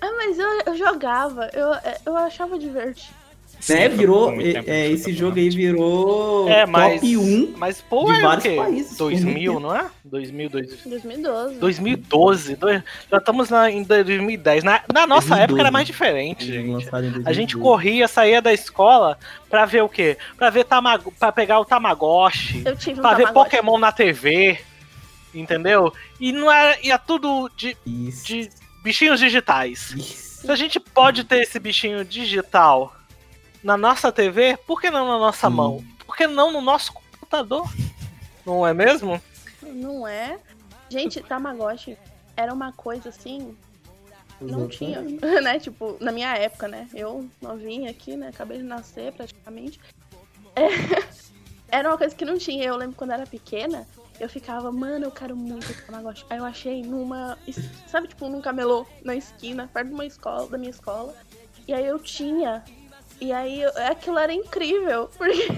Ah, 0.00 0.12
mas 0.16 0.38
eu, 0.38 0.60
eu 0.64 0.76
jogava, 0.76 1.50
eu, 1.52 1.66
eu 2.06 2.16
achava 2.16 2.56
divertido. 2.56 3.25
Sim, 3.60 3.74
né? 3.74 3.88
Virou, 3.88 4.32
é, 4.40 4.88
esse 4.90 5.12
jogo 5.12 5.38
aí 5.38 5.48
virou 5.50 6.48
É, 6.48 6.64
mas. 6.66 7.00
top 7.00 7.16
1 7.16 7.54
Mas 7.56 7.80
Pou 7.80 8.06
de 8.06 8.12
é 8.12 8.18
o 8.18 8.22
vários 8.22 8.44
quê? 8.44 8.56
países, 8.56 8.96
por 8.96 9.04
muito 9.10 9.22
2000, 9.24 9.52
tempo. 9.54 9.60
não 9.66 9.74
é? 9.76 9.86
2000, 10.04 10.50
2000. 10.50 10.76
2012. 10.90 11.54
2012, 11.58 12.56
dois- 12.56 12.82
já 13.10 13.16
estamos 13.18 13.50
na, 13.50 13.70
em 13.70 13.82
2010. 13.82 14.62
Na, 14.64 14.82
na 14.92 15.06
nossa 15.06 15.28
2012. 15.28 15.42
época 15.42 15.60
era 15.62 15.70
mais 15.70 15.86
diferente, 15.86 16.44
Eles 16.44 16.54
gente. 16.54 16.88
A 16.94 17.32
gente 17.32 17.56
2012. 17.56 17.56
corria, 17.56 18.08
saía 18.08 18.40
da 18.42 18.52
escola 18.52 19.18
pra 19.50 19.64
ver 19.64 19.82
o 19.82 19.88
quê? 19.88 20.16
Pra 20.36 20.50
ver 20.50 20.64
tamago, 20.64 21.12
para 21.18 21.32
pegar 21.32 21.58
o 21.60 21.64
Tamagotchi, 21.64 22.62
Eu 22.64 22.76
tive 22.76 23.00
um 23.00 23.02
pra 23.02 23.14
ver. 23.14 23.32
Pokémon 23.32 23.78
na 23.78 23.90
TV, 23.90 24.58
entendeu? 25.34 25.92
E 26.20 26.32
não 26.32 26.50
era, 26.50 26.78
ia 26.82 26.98
tudo 26.98 27.50
de, 27.56 27.76
de 27.84 28.48
bichinhos 28.82 29.18
digitais. 29.20 29.92
Isso. 29.96 30.26
Se 30.46 30.50
a 30.50 30.56
gente 30.56 30.78
pode 30.78 31.24
ter 31.24 31.42
esse 31.42 31.58
bichinho 31.58 32.04
digital 32.04 32.94
na 33.66 33.76
nossa 33.76 34.12
TV, 34.12 34.56
por 34.64 34.80
que 34.80 34.90
não 34.90 35.08
na 35.08 35.18
nossa 35.18 35.48
Sim. 35.48 35.56
mão? 35.56 35.84
Por 36.06 36.16
que 36.16 36.28
não 36.28 36.52
no 36.52 36.60
nosso 36.60 36.92
computador? 36.92 37.68
Não 38.46 38.64
é 38.64 38.72
mesmo? 38.72 39.20
Não 39.60 40.06
é? 40.06 40.38
Gente, 40.88 41.20
Tamagotchi 41.20 41.98
era 42.36 42.54
uma 42.54 42.72
coisa 42.72 43.08
assim. 43.08 43.56
Não 44.40 44.68
tinha, 44.68 45.00
né? 45.42 45.58
Tipo, 45.58 45.96
na 45.98 46.12
minha 46.12 46.32
época, 46.36 46.68
né? 46.68 46.88
Eu 46.94 47.28
novinha 47.42 47.90
aqui, 47.90 48.16
né? 48.16 48.28
Acabei 48.28 48.58
de 48.58 48.62
nascer 48.62 49.12
praticamente. 49.12 49.80
É, 50.54 50.68
Era 51.68 51.88
uma 51.88 51.98
coisa 51.98 52.14
que 52.14 52.24
não 52.24 52.38
tinha. 52.38 52.62
Eu 52.62 52.76
lembro 52.76 52.94
quando 52.94 53.10
eu 53.10 53.16
era 53.16 53.26
pequena, 53.26 53.84
Eu 54.20 54.28
ficava, 54.28 54.70
mano, 54.70 55.06
eu 55.06 55.10
quero 55.10 55.34
muito 55.34 55.66
Tamagotchi. 55.84 56.24
Aí 56.30 56.38
eu 56.38 56.44
achei 56.44 56.82
numa. 56.82 57.36
Sabe, 57.88 58.06
tipo, 58.06 58.28
num 58.28 58.40
camelô 58.40 58.86
na 59.04 59.16
esquina, 59.16 59.68
perto 59.74 59.88
de 59.88 59.94
uma 59.94 60.06
escola, 60.06 60.48
da 60.48 60.56
minha 60.56 60.70
escola. 60.70 61.12
E 61.66 61.74
aí 61.74 61.84
eu 61.84 61.98
tinha. 61.98 62.62
E 63.20 63.32
aí 63.32 63.64
aquilo 63.90 64.18
era 64.18 64.32
incrível. 64.32 65.08
Porque 65.16 65.48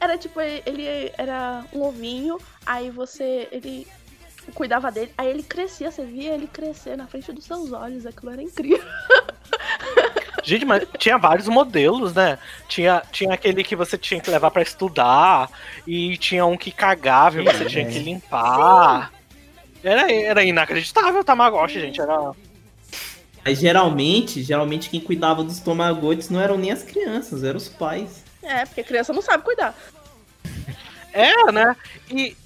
era 0.00 0.16
tipo, 0.16 0.40
ele 0.40 1.12
era 1.18 1.64
um 1.72 1.82
ovinho, 1.82 2.38
aí 2.64 2.90
você. 2.90 3.48
ele 3.52 3.86
cuidava 4.54 4.92
dele, 4.92 5.12
aí 5.18 5.28
ele 5.28 5.42
crescia, 5.42 5.90
você 5.90 6.04
via 6.04 6.32
ele 6.32 6.46
crescer 6.46 6.96
na 6.96 7.06
frente 7.06 7.32
dos 7.32 7.44
seus 7.44 7.72
olhos. 7.72 8.06
Aquilo 8.06 8.32
era 8.32 8.42
incrível. 8.42 8.86
Gente, 10.42 10.64
mas 10.64 10.86
tinha 10.96 11.18
vários 11.18 11.48
modelos, 11.48 12.14
né? 12.14 12.38
Tinha, 12.68 13.02
tinha 13.10 13.34
aquele 13.34 13.64
que 13.64 13.74
você 13.74 13.98
tinha 13.98 14.20
que 14.20 14.30
levar 14.30 14.50
pra 14.52 14.62
estudar, 14.62 15.50
e 15.84 16.16
tinha 16.18 16.46
um 16.46 16.56
que 16.56 16.70
cagava 16.70 17.40
e 17.40 17.44
você 17.44 17.64
É. 17.64 17.66
tinha 17.66 17.84
que 17.84 17.98
limpar. 17.98 19.12
Era, 19.82 20.10
era 20.12 20.44
inacreditável 20.44 21.20
o 21.20 21.24
Tamagotchi, 21.24 21.80
gente. 21.80 22.00
Era. 22.00 22.30
Mas 23.46 23.60
geralmente, 23.60 24.42
geralmente 24.42 24.90
quem 24.90 24.98
cuidava 25.00 25.44
dos 25.44 25.60
Tamagotchis 25.60 26.30
não 26.30 26.40
eram 26.40 26.58
nem 26.58 26.72
as 26.72 26.82
crianças, 26.82 27.44
eram 27.44 27.58
os 27.58 27.68
pais. 27.68 28.24
É, 28.42 28.66
porque 28.66 28.82
criança 28.82 29.12
não 29.12 29.22
sabe 29.22 29.44
cuidar. 29.44 29.72
É, 31.12 31.52
né? 31.52 31.76
E. 32.10 32.36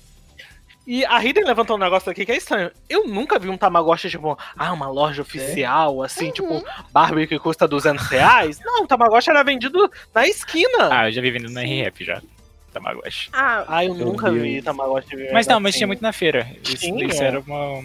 E 0.87 1.05
a 1.07 1.23
Hidden 1.25 1.45
levantou 1.45 1.77
um 1.77 1.79
negócio 1.79 2.11
aqui 2.11 2.27
que 2.27 2.33
é 2.33 2.37
estranho. 2.37 2.71
Eu 2.89 3.07
nunca 3.07 3.39
vi 3.39 3.49
um 3.49 3.57
Tamagotchi, 3.57 4.11
tipo, 4.11 4.37
ah, 4.57 4.73
uma 4.73 4.89
loja 4.89 5.23
oficial, 5.23 6.03
assim, 6.03 6.27
Uhum. 6.27 6.33
tipo, 6.33 6.65
Barbie 6.91 7.27
que 7.29 7.39
custa 7.39 7.69
200 7.69 8.07
reais. 8.09 8.59
Não, 8.65 8.83
o 8.85 8.87
Tamagotchi 8.89 9.31
era 9.31 9.43
vendido 9.45 9.91
na 10.15 10.27
esquina. 10.27 10.89
Ah, 10.91 11.09
eu 11.09 11.13
já 11.13 11.23
vi 11.23 11.31
vendendo 11.31 11.53
na 11.53 11.63
RF 11.63 12.05
já. 12.05 12.21
Tamagotchi. 12.73 13.31
Ah, 13.33 13.65
Ah, 13.69 13.85
eu 13.85 13.95
Meu 13.95 14.07
nunca 14.07 14.31
vi 14.33 14.53
Deus. 14.55 14.65
Tamagotchi. 14.65 15.17
Mas 15.33 15.47
não, 15.47 15.61
mas 15.61 15.71
assim, 15.71 15.79
tinha 15.79 15.87
muito 15.87 16.03
na 16.03 16.13
feira. 16.13 16.47
Isso, 16.65 16.85
isso 17.05 17.23
era 17.23 17.41
uma. 17.41 17.85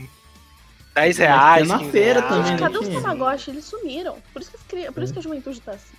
10 0.96 1.16
Tinha 1.18 1.28
reais. 1.28 1.68
na 1.68 1.78
15 1.80 1.92
feira 1.92 2.20
reais. 2.22 2.30
também, 2.30 2.46
Gente, 2.52 2.60
cadê 2.60 2.78
os? 2.78 2.88
Tamagotchi? 2.88 3.50
Eles 3.52 3.66
sumiram. 3.66 4.18
Por 4.34 4.42
isso 4.42 4.52
que, 4.52 4.58
as 4.58 4.64
cri- 4.64 4.92
por 4.92 5.04
isso 5.04 5.14
que 5.14 5.20
a 5.20 5.22
juventude 5.22 5.62
tá 5.62 5.74
assim. 5.74 5.94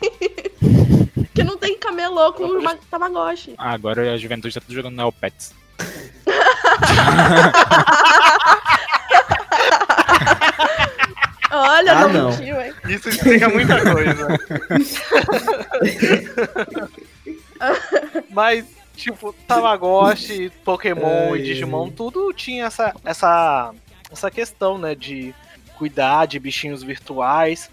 Porque 1.14 1.44
não 1.44 1.56
tem 1.58 1.76
camelô 1.78 2.32
com 2.32 2.44
uma 2.44 2.76
Tamagotchi. 2.90 3.54
Ah, 3.58 3.72
agora 3.72 4.14
a 4.14 4.16
juventude 4.16 4.54
tá 4.54 4.60
tudo 4.60 4.74
jogando 4.74 4.94
Neopets. 4.94 5.52
Olha, 11.50 11.92
Ah, 11.92 12.08
não, 12.08 12.12
não. 12.12 12.30
mentiu, 12.30 12.60
hein? 12.60 12.72
Isso 12.88 13.08
explica 13.08 13.48
muita 13.48 13.80
coisa. 13.80 14.28
Mas, 18.30 18.64
tipo, 18.96 19.32
Tamagotchi, 19.46 20.50
Pokémon 20.64 21.32
Ai, 21.32 21.38
e 21.38 21.42
Digimon, 21.44 21.88
tudo 21.90 22.32
tinha 22.32 22.66
essa, 22.66 22.92
essa, 23.04 23.72
essa 24.10 24.30
questão, 24.30 24.78
né? 24.78 24.94
De 24.94 25.34
cuidar 25.76 26.26
de 26.26 26.38
bichinhos 26.38 26.82
virtuais. 26.82 27.70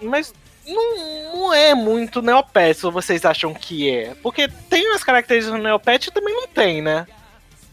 Mas 0.00 0.32
não, 0.66 1.34
não 1.34 1.54
é 1.54 1.74
muito 1.74 2.22
Neopet, 2.22 2.84
ou 2.84 2.92
vocês 2.92 3.24
acham 3.24 3.52
que 3.52 3.90
é? 3.90 4.14
Porque 4.22 4.48
tem 4.48 4.88
umas 4.88 5.04
características 5.04 5.58
do 5.58 5.62
Neopet 5.62 6.06
e 6.06 6.12
também 6.12 6.34
não 6.34 6.46
tem, 6.46 6.80
né? 6.80 7.06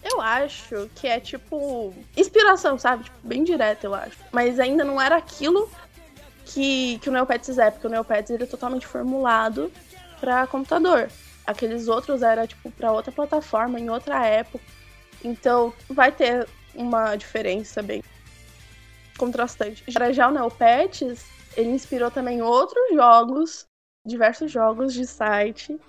Eu 0.03 0.22
acho 0.22 0.89
que 0.96 1.08
é 1.08 1.20
tipo. 1.20 1.94
Inspiração, 2.15 2.77
sabe? 2.79 3.03
Tipo, 3.03 3.18
bem 3.24 3.44
direta, 3.44 3.86
eu 3.86 3.94
acho. 3.94 4.18
Mas 4.32 4.60
ainda 4.60 4.84
não 4.84 5.00
era 5.00 5.18
aquilo 5.18 5.70
que, 6.46 6.98
que 7.00 7.10
o 7.10 7.12
Neopets 7.12 7.58
é, 7.58 7.70
porque 7.70 7.86
o 7.86 7.89
Neopets 7.89 8.32
ele 8.32 8.44
é 8.44 8.48
totalmente 8.48 8.88
formulado 8.88 9.72
pra 10.20 10.48
computador. 10.48 11.10
Aqueles 11.46 11.88
outros 11.88 12.22
era, 12.22 12.48
tipo, 12.48 12.72
pra 12.72 12.91
outra 12.91 13.12
plataforma, 13.12 13.79
em 13.79 13.89
outra 13.89 14.25
época. 14.25 14.63
Então, 15.24 15.74
vai 15.89 16.12
ter 16.12 16.48
uma 16.75 17.15
diferença 17.15 17.81
bem 17.81 18.03
contrastante. 19.17 19.83
Já 19.88 20.11
já 20.11 20.27
o 20.27 20.31
Neopets, 20.31 21.25
ele 21.55 21.69
inspirou 21.69 22.09
também 22.09 22.41
outros 22.41 22.93
jogos, 22.93 23.65
diversos 24.05 24.51
jogos 24.51 24.93
de 24.93 25.05
site, 25.05 25.79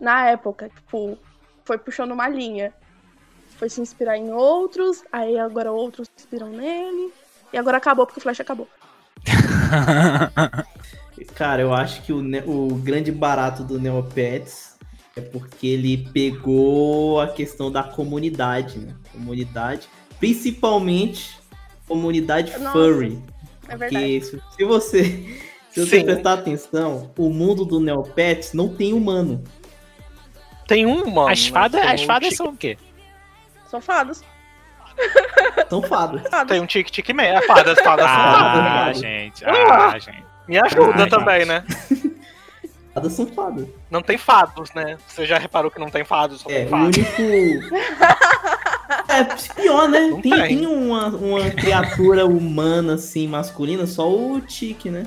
na 0.00 0.28
época. 0.28 0.68
Tipo, 0.68 1.18
foi 1.64 1.78
puxando 1.78 2.12
uma 2.12 2.28
linha 2.28 2.72
foi 3.58 3.68
se 3.68 3.80
inspirar 3.80 4.16
em 4.16 4.32
outros, 4.32 5.02
aí 5.10 5.36
agora 5.36 5.72
outros 5.72 6.06
se 6.06 6.22
inspiram 6.22 6.48
nele. 6.48 7.12
E 7.52 7.58
agora 7.58 7.78
acabou, 7.78 8.06
porque 8.06 8.20
o 8.20 8.22
Flash 8.22 8.40
acabou. 8.40 8.68
Cara, 11.34 11.62
eu 11.62 11.74
acho 11.74 12.02
que 12.02 12.12
o, 12.12 12.22
o 12.46 12.76
grande 12.76 13.10
barato 13.10 13.64
do 13.64 13.80
Neopets 13.80 14.78
é 15.16 15.20
porque 15.20 15.66
ele 15.66 16.08
pegou 16.12 17.20
a 17.20 17.28
questão 17.28 17.70
da 17.70 17.82
comunidade, 17.82 18.78
né? 18.78 18.94
Comunidade, 19.10 19.88
principalmente 20.18 21.38
comunidade 21.86 22.52
Nossa, 22.58 22.72
furry. 22.72 23.18
É 23.68 23.76
verdade. 23.76 24.20
Porque 24.20 24.20
se, 24.22 24.56
se 24.56 24.64
você 24.64 25.02
se 25.70 25.80
você 25.86 25.98
Sim. 26.00 26.04
prestar 26.04 26.32
atenção, 26.34 27.10
o 27.16 27.28
mundo 27.30 27.64
do 27.64 27.78
Neopets 27.78 28.52
não 28.52 28.68
tem 28.74 28.92
humano. 28.92 29.44
Tem 30.66 30.84
um, 30.86 31.08
mano. 31.10 31.28
As 31.28 31.46
fadas, 31.46 31.80
as 31.86 32.02
um 32.02 32.06
fadas 32.06 32.28
tic- 32.30 32.36
são 32.36 32.46
o 32.48 32.56
quê? 32.56 32.76
São 33.70 33.80
fadas. 33.80 34.24
São 35.68 35.82
fadas. 35.82 36.22
fadas. 36.28 36.48
Tem 36.48 36.60
um 36.60 36.66
tique-tique 36.66 37.12
meia. 37.12 37.40
Fadas, 37.42 37.78
fadas, 37.80 38.06
Ah, 38.06 38.10
Ah, 38.10 38.84
fadas. 38.84 38.98
gente. 39.00 39.44
Ah, 39.44 39.98
gente. 39.98 40.24
Me 40.48 40.58
ajuda 40.58 41.04
Ah, 41.04 41.08
também, 41.08 41.40
gente. 41.40 41.48
né? 41.48 41.64
Fadas 42.94 43.12
são 43.12 43.26
fadas. 43.28 43.68
Não 43.90 44.02
tem 44.02 44.18
fados, 44.18 44.72
né? 44.74 44.98
Você 45.06 45.24
já 45.24 45.38
reparou 45.38 45.70
que 45.70 45.78
não 45.78 45.88
tem 45.90 46.04
fados, 46.04 46.40
só 46.40 46.50
É, 46.50 46.54
tem 46.64 46.66
o 46.66 46.68
fados. 46.70 46.96
único. 46.96 47.76
É 49.08 49.24
pior, 49.24 49.88
né? 49.88 50.10
Tem, 50.22 50.32
tem. 50.32 50.48
tem 50.48 50.66
uma, 50.66 51.08
uma 51.08 51.50
criatura 51.50 52.26
humana, 52.26 52.94
assim, 52.94 53.26
masculina, 53.26 53.86
só 53.86 54.10
o 54.10 54.40
Tique, 54.40 54.90
né? 54.90 55.06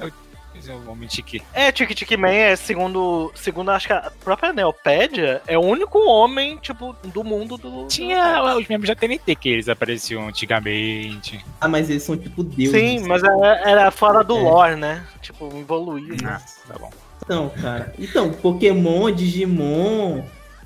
O 0.86 0.92
homem 0.92 1.10
tique. 1.10 1.42
É, 1.54 1.72
Tic 1.72 1.90
Tic 1.96 2.12
Man 2.18 2.30
é, 2.30 2.56
segundo, 2.56 3.32
segundo 3.34 3.72
acho 3.72 3.88
que 3.88 3.94
a 3.94 4.12
própria 4.24 4.54
Neopédia, 4.54 5.42
é 5.48 5.58
o 5.58 5.62
único 5.62 5.98
homem, 6.08 6.58
tipo, 6.58 6.96
do 7.06 7.24
mundo 7.24 7.58
do... 7.58 7.88
Tinha 7.88 8.56
os 8.56 8.68
membros 8.68 8.88
da 8.90 8.96
TNT 8.96 9.36
que 9.36 9.50
eles 9.50 9.68
apareciam 9.68 10.28
antigamente. 10.28 11.44
Ah, 11.60 11.68
mas 11.68 11.90
eles 11.90 12.04
são 12.04 12.16
tipo 12.16 12.44
deuses. 12.44 12.80
Sim, 12.80 13.08
mas 13.08 13.24
era, 13.24 13.70
era 13.70 13.92
fora 13.92 14.24
do 14.24 14.38
É. 14.38 14.42
lore, 14.42 14.76
né? 14.76 15.04
Tipo, 15.20 15.48
evoluído. 15.58 16.24
Ah, 16.28 16.40
tá 16.68 16.78
bom. 16.78 16.92
Então, 17.24 17.50
cara. 17.60 17.94
Então, 17.98 18.32
Pokémon, 18.32 19.10
Digimon, 19.12 20.22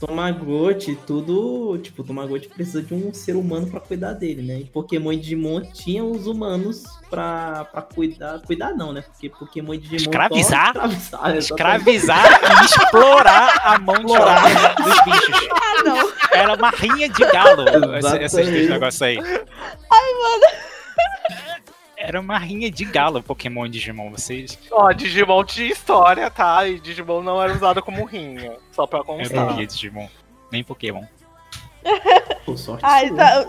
Tamagotchi, 0.07 0.95
tudo. 1.07 1.77
Tipo, 1.79 2.01
o 2.01 2.05
Tamagotchi 2.05 2.47
precisa 2.47 2.81
de 2.81 2.93
um 2.93 3.13
ser 3.13 3.35
humano 3.35 3.67
pra 3.67 3.79
cuidar 3.79 4.13
dele, 4.13 4.41
né? 4.41 4.59
E 4.59 4.65
Pokémon 4.65 5.11
e 5.11 5.17
Digimon 5.17 5.61
tinham 5.61 6.11
os 6.11 6.27
humanos 6.27 6.83
pra, 7.09 7.65
pra 7.65 7.81
cuidar. 7.81 8.39
Cuidar 8.39 8.73
não, 8.73 8.93
né? 8.93 9.01
Porque 9.01 9.29
Pokémon 9.29 9.73
e 9.73 9.77
Digimon. 9.77 9.99
só 9.99 10.09
Escravizar? 10.09 10.69
Escravizar. 10.69 11.37
Escravizar 11.37 12.41
e 12.61 12.65
explorar 12.65 13.61
a 13.63 13.79
mão 13.79 14.03
de 14.03 14.11
obra 14.11 14.75
dos 14.75 15.03
bichos. 15.05 15.47
Ah, 15.51 15.83
não. 15.83 16.11
Era 16.31 16.53
uma 16.53 16.69
rinha 16.69 17.09
de 17.09 17.25
galo, 17.31 17.65
esses 18.21 18.69
negócios 18.69 19.01
aí. 19.01 19.17
Ai, 19.17 20.13
mano. 20.13 20.64
Era 22.07 22.19
uma 22.21 22.37
rinha 22.37 22.69
de 22.69 22.85
galo, 22.85 23.23
Pokémon 23.23 23.65
e 23.65 23.69
Digimon. 23.69 24.11
Vocês. 24.11 24.57
Ó, 24.71 24.91
Digimon 24.91 25.43
tinha 25.43 25.71
história, 25.71 26.29
tá? 26.29 26.67
E 26.67 26.79
Digimon 26.79 27.21
não 27.23 27.41
era 27.41 27.51
usado 27.53 27.81
como 27.81 28.05
rinha. 28.05 28.57
Só 28.71 28.85
pra 28.85 28.99
Eu 28.99 29.03
constar. 29.05 29.45
não 29.45 29.55
via 29.55 29.65
Digimon. 29.65 30.07
Nem 30.51 30.63
Pokémon. 30.63 31.03
Pô, 32.45 32.55
sorte 32.55 32.83
Ai, 32.85 33.07
sua. 33.07 33.17
tá. 33.17 33.45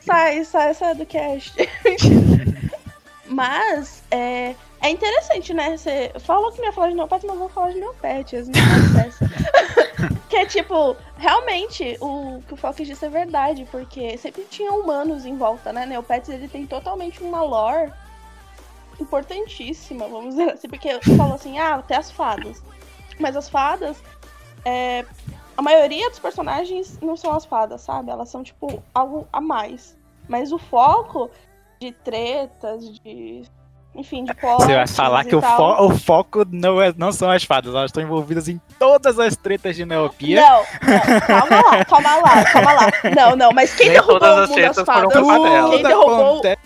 Sai, 0.00 0.44
sai, 0.44 0.74
sai 0.74 0.94
do 0.94 1.04
cast. 1.06 1.52
Mas, 3.28 4.02
é, 4.10 4.54
é 4.80 4.90
interessante, 4.90 5.54
né? 5.54 5.76
Você 5.76 6.10
falou 6.20 6.50
que 6.52 6.58
não 6.58 6.66
ia 6.66 6.72
falar 6.72 6.88
de 6.88 6.94
Neopets, 6.94 7.24
mas 7.24 7.34
eu 7.34 7.38
vou 7.40 7.48
falar 7.48 7.70
de 7.72 7.78
Neopets. 7.78 8.48
não 8.48 8.54
acontece. 8.60 9.24
que 10.28 10.36
é 10.36 10.46
tipo, 10.46 10.96
realmente, 11.16 11.96
o 12.00 12.42
que 12.46 12.54
o 12.54 12.56
Fox 12.56 12.76
disse 12.76 13.04
é 13.04 13.08
verdade, 13.08 13.66
porque 13.70 14.16
sempre 14.18 14.44
tinha 14.44 14.72
humanos 14.72 15.24
em 15.26 15.36
volta, 15.36 15.72
né? 15.72 15.86
Neopets, 15.86 16.28
ele 16.28 16.48
tem 16.48 16.66
totalmente 16.66 17.22
uma 17.22 17.42
lore 17.42 17.92
importantíssima, 19.00 20.06
vamos 20.08 20.34
dizer 20.34 20.52
assim, 20.52 20.68
porque 20.68 21.00
falou 21.16 21.34
assim, 21.34 21.58
ah, 21.58 21.76
até 21.76 21.96
as 21.96 22.10
fadas. 22.10 22.62
Mas 23.18 23.36
as 23.36 23.48
fadas, 23.48 24.02
é, 24.64 25.04
a 25.56 25.62
maioria 25.62 26.08
dos 26.08 26.18
personagens 26.18 26.98
não 27.00 27.16
são 27.16 27.32
as 27.32 27.44
fadas, 27.44 27.82
sabe? 27.82 28.10
Elas 28.10 28.28
são, 28.28 28.42
tipo, 28.42 28.82
algo 28.94 29.26
a 29.32 29.40
mais. 29.40 29.96
Mas 30.28 30.52
o 30.52 30.58
foco 30.58 31.30
de 31.80 31.92
tretas, 31.92 32.98
de. 33.00 33.42
Enfim, 33.94 34.24
de 34.24 34.32
plots 34.34 34.64
Você 34.66 34.74
vai 34.74 34.86
falar 34.86 35.24
que 35.24 35.34
o, 35.34 35.42
fo- 35.42 35.82
o 35.86 35.98
foco 35.98 36.44
não, 36.50 36.80
é, 36.80 36.94
não 36.96 37.10
são 37.12 37.28
as 37.30 37.42
fadas, 37.42 37.74
elas 37.74 37.86
estão 37.90 38.02
envolvidas 38.02 38.48
em 38.48 38.60
todas 38.78 39.18
as 39.18 39.34
tretas 39.36 39.74
de 39.74 39.84
Neopia. 39.84 40.40
Não, 40.40 40.58
não, 40.58 41.20
calma 41.20 41.56
lá, 41.60 41.84
calma 41.84 42.14
lá, 42.16 42.44
calma 42.44 42.72
lá. 42.72 42.86
Não, 43.16 43.36
não, 43.36 43.50
mas 43.52 43.74
quem 43.74 43.86
Nem 43.88 43.94
derrubou 43.96 44.20
todas 44.20 44.38
o 44.38 44.42
as 44.42 44.48
mundo 44.50 44.60
das 44.62 44.74
tretas 44.76 44.94
foram 44.94 45.10
fadas? 45.10 45.70
Quem 45.70 45.82
derrubou. 45.82 46.32
acontece- 46.38 46.60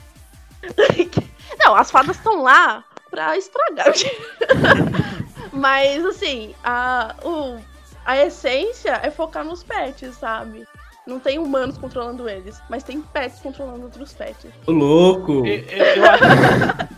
Não, 1.64 1.74
as 1.76 1.90
fadas 1.90 2.16
estão 2.16 2.42
lá 2.42 2.84
pra 3.10 3.36
estragar. 3.38 3.86
Mas, 5.52 6.04
assim, 6.04 6.54
a, 6.64 7.14
o, 7.22 7.58
a 8.04 8.16
essência 8.18 9.00
é 9.02 9.10
focar 9.10 9.44
nos 9.44 9.62
pets, 9.62 10.16
sabe? 10.16 10.66
Não 11.06 11.20
tem 11.20 11.38
humanos 11.38 11.76
controlando 11.76 12.28
eles, 12.28 12.60
mas 12.70 12.82
tem 12.82 13.00
pets 13.00 13.38
controlando 13.40 13.84
outros 13.84 14.12
pets. 14.14 14.50
Ô, 14.66 14.72
louco! 14.72 15.44
Eu, 15.46 15.64
eu 15.64 16.04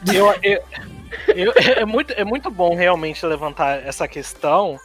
eu- 0.15 0.35
eu- 0.43 0.63
eu- 1.35 1.53
é, 1.57 1.85
muito, 1.85 2.13
é 2.13 2.25
muito 2.25 2.51
bom 2.51 2.75
realmente 2.77 3.25
levantar 3.27 3.85
essa 3.85 4.07
questão, 4.07 4.79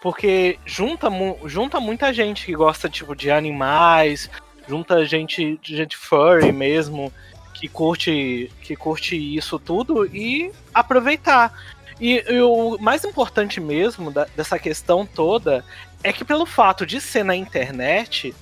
porque 0.00 0.58
junta, 0.64 1.08
junta 1.44 1.78
muita 1.78 2.12
gente 2.12 2.44
que 2.44 2.54
gosta 2.54 2.88
tipo, 2.88 3.14
de 3.14 3.30
animais, 3.30 4.28
junta 4.68 5.04
gente, 5.04 5.58
gente 5.62 5.96
furry 5.96 6.50
mesmo, 6.50 7.12
que 7.54 7.68
curte, 7.68 8.50
que 8.62 8.74
curte 8.74 9.16
isso 9.16 9.58
tudo 9.60 10.04
e 10.06 10.50
aproveitar. 10.74 11.52
E, 12.00 12.22
e 12.28 12.40
o 12.42 12.76
mais 12.80 13.04
importante 13.04 13.60
mesmo 13.60 14.10
da- 14.10 14.26
dessa 14.36 14.58
questão 14.58 15.06
toda 15.06 15.64
é 16.02 16.12
que 16.12 16.24
pelo 16.24 16.44
fato 16.44 16.84
de 16.84 17.00
ser 17.00 17.24
na 17.24 17.34
internet, 17.34 18.34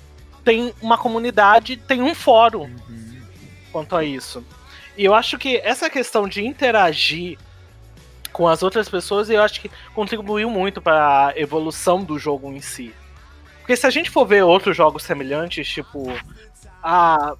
tem 0.44 0.74
uma 0.80 0.98
comunidade, 0.98 1.76
tem 1.76 2.02
um 2.02 2.14
fórum 2.14 2.70
quanto 3.72 3.96
a 3.96 4.04
isso. 4.04 4.44
E 4.96 5.04
eu 5.04 5.14
acho 5.14 5.38
que 5.38 5.56
essa 5.56 5.90
questão 5.90 6.28
de 6.28 6.44
interagir 6.44 7.38
com 8.32 8.48
as 8.48 8.62
outras 8.62 8.88
pessoas, 8.88 9.30
eu 9.30 9.40
acho 9.40 9.60
que 9.60 9.70
contribuiu 9.94 10.50
muito 10.50 10.80
para 10.82 11.28
a 11.28 11.38
evolução 11.38 12.02
do 12.02 12.18
jogo 12.18 12.52
em 12.52 12.60
si. 12.60 12.94
Porque 13.60 13.76
se 13.76 13.86
a 13.86 13.90
gente 13.90 14.10
for 14.10 14.26
ver 14.26 14.42
outros 14.42 14.76
jogos 14.76 15.02
semelhantes, 15.04 15.66
tipo 15.66 16.12
a 16.82 17.36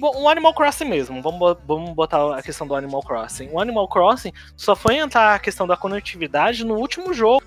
o 0.00 0.28
Animal 0.28 0.54
Crossing 0.54 0.84
mesmo, 0.84 1.20
vamos, 1.20 1.56
vamos 1.66 1.90
botar 1.90 2.38
a 2.38 2.42
questão 2.42 2.66
do 2.66 2.74
Animal 2.76 3.02
Crossing. 3.02 3.48
O 3.50 3.60
Animal 3.60 3.88
Crossing 3.88 4.32
só 4.56 4.76
foi 4.76 4.96
entrar 4.96 5.34
a 5.34 5.38
questão 5.40 5.66
da 5.66 5.76
conectividade 5.76 6.64
no 6.64 6.76
último 6.76 7.12
jogo. 7.12 7.42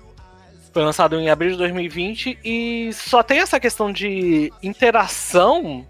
Foi 0.76 0.84
lançado 0.84 1.18
em 1.18 1.30
abril 1.30 1.52
de 1.52 1.56
2020 1.56 2.38
e 2.44 2.90
só 2.92 3.22
tem 3.22 3.38
essa 3.38 3.58
questão 3.58 3.90
de 3.90 4.52
interação 4.62 5.86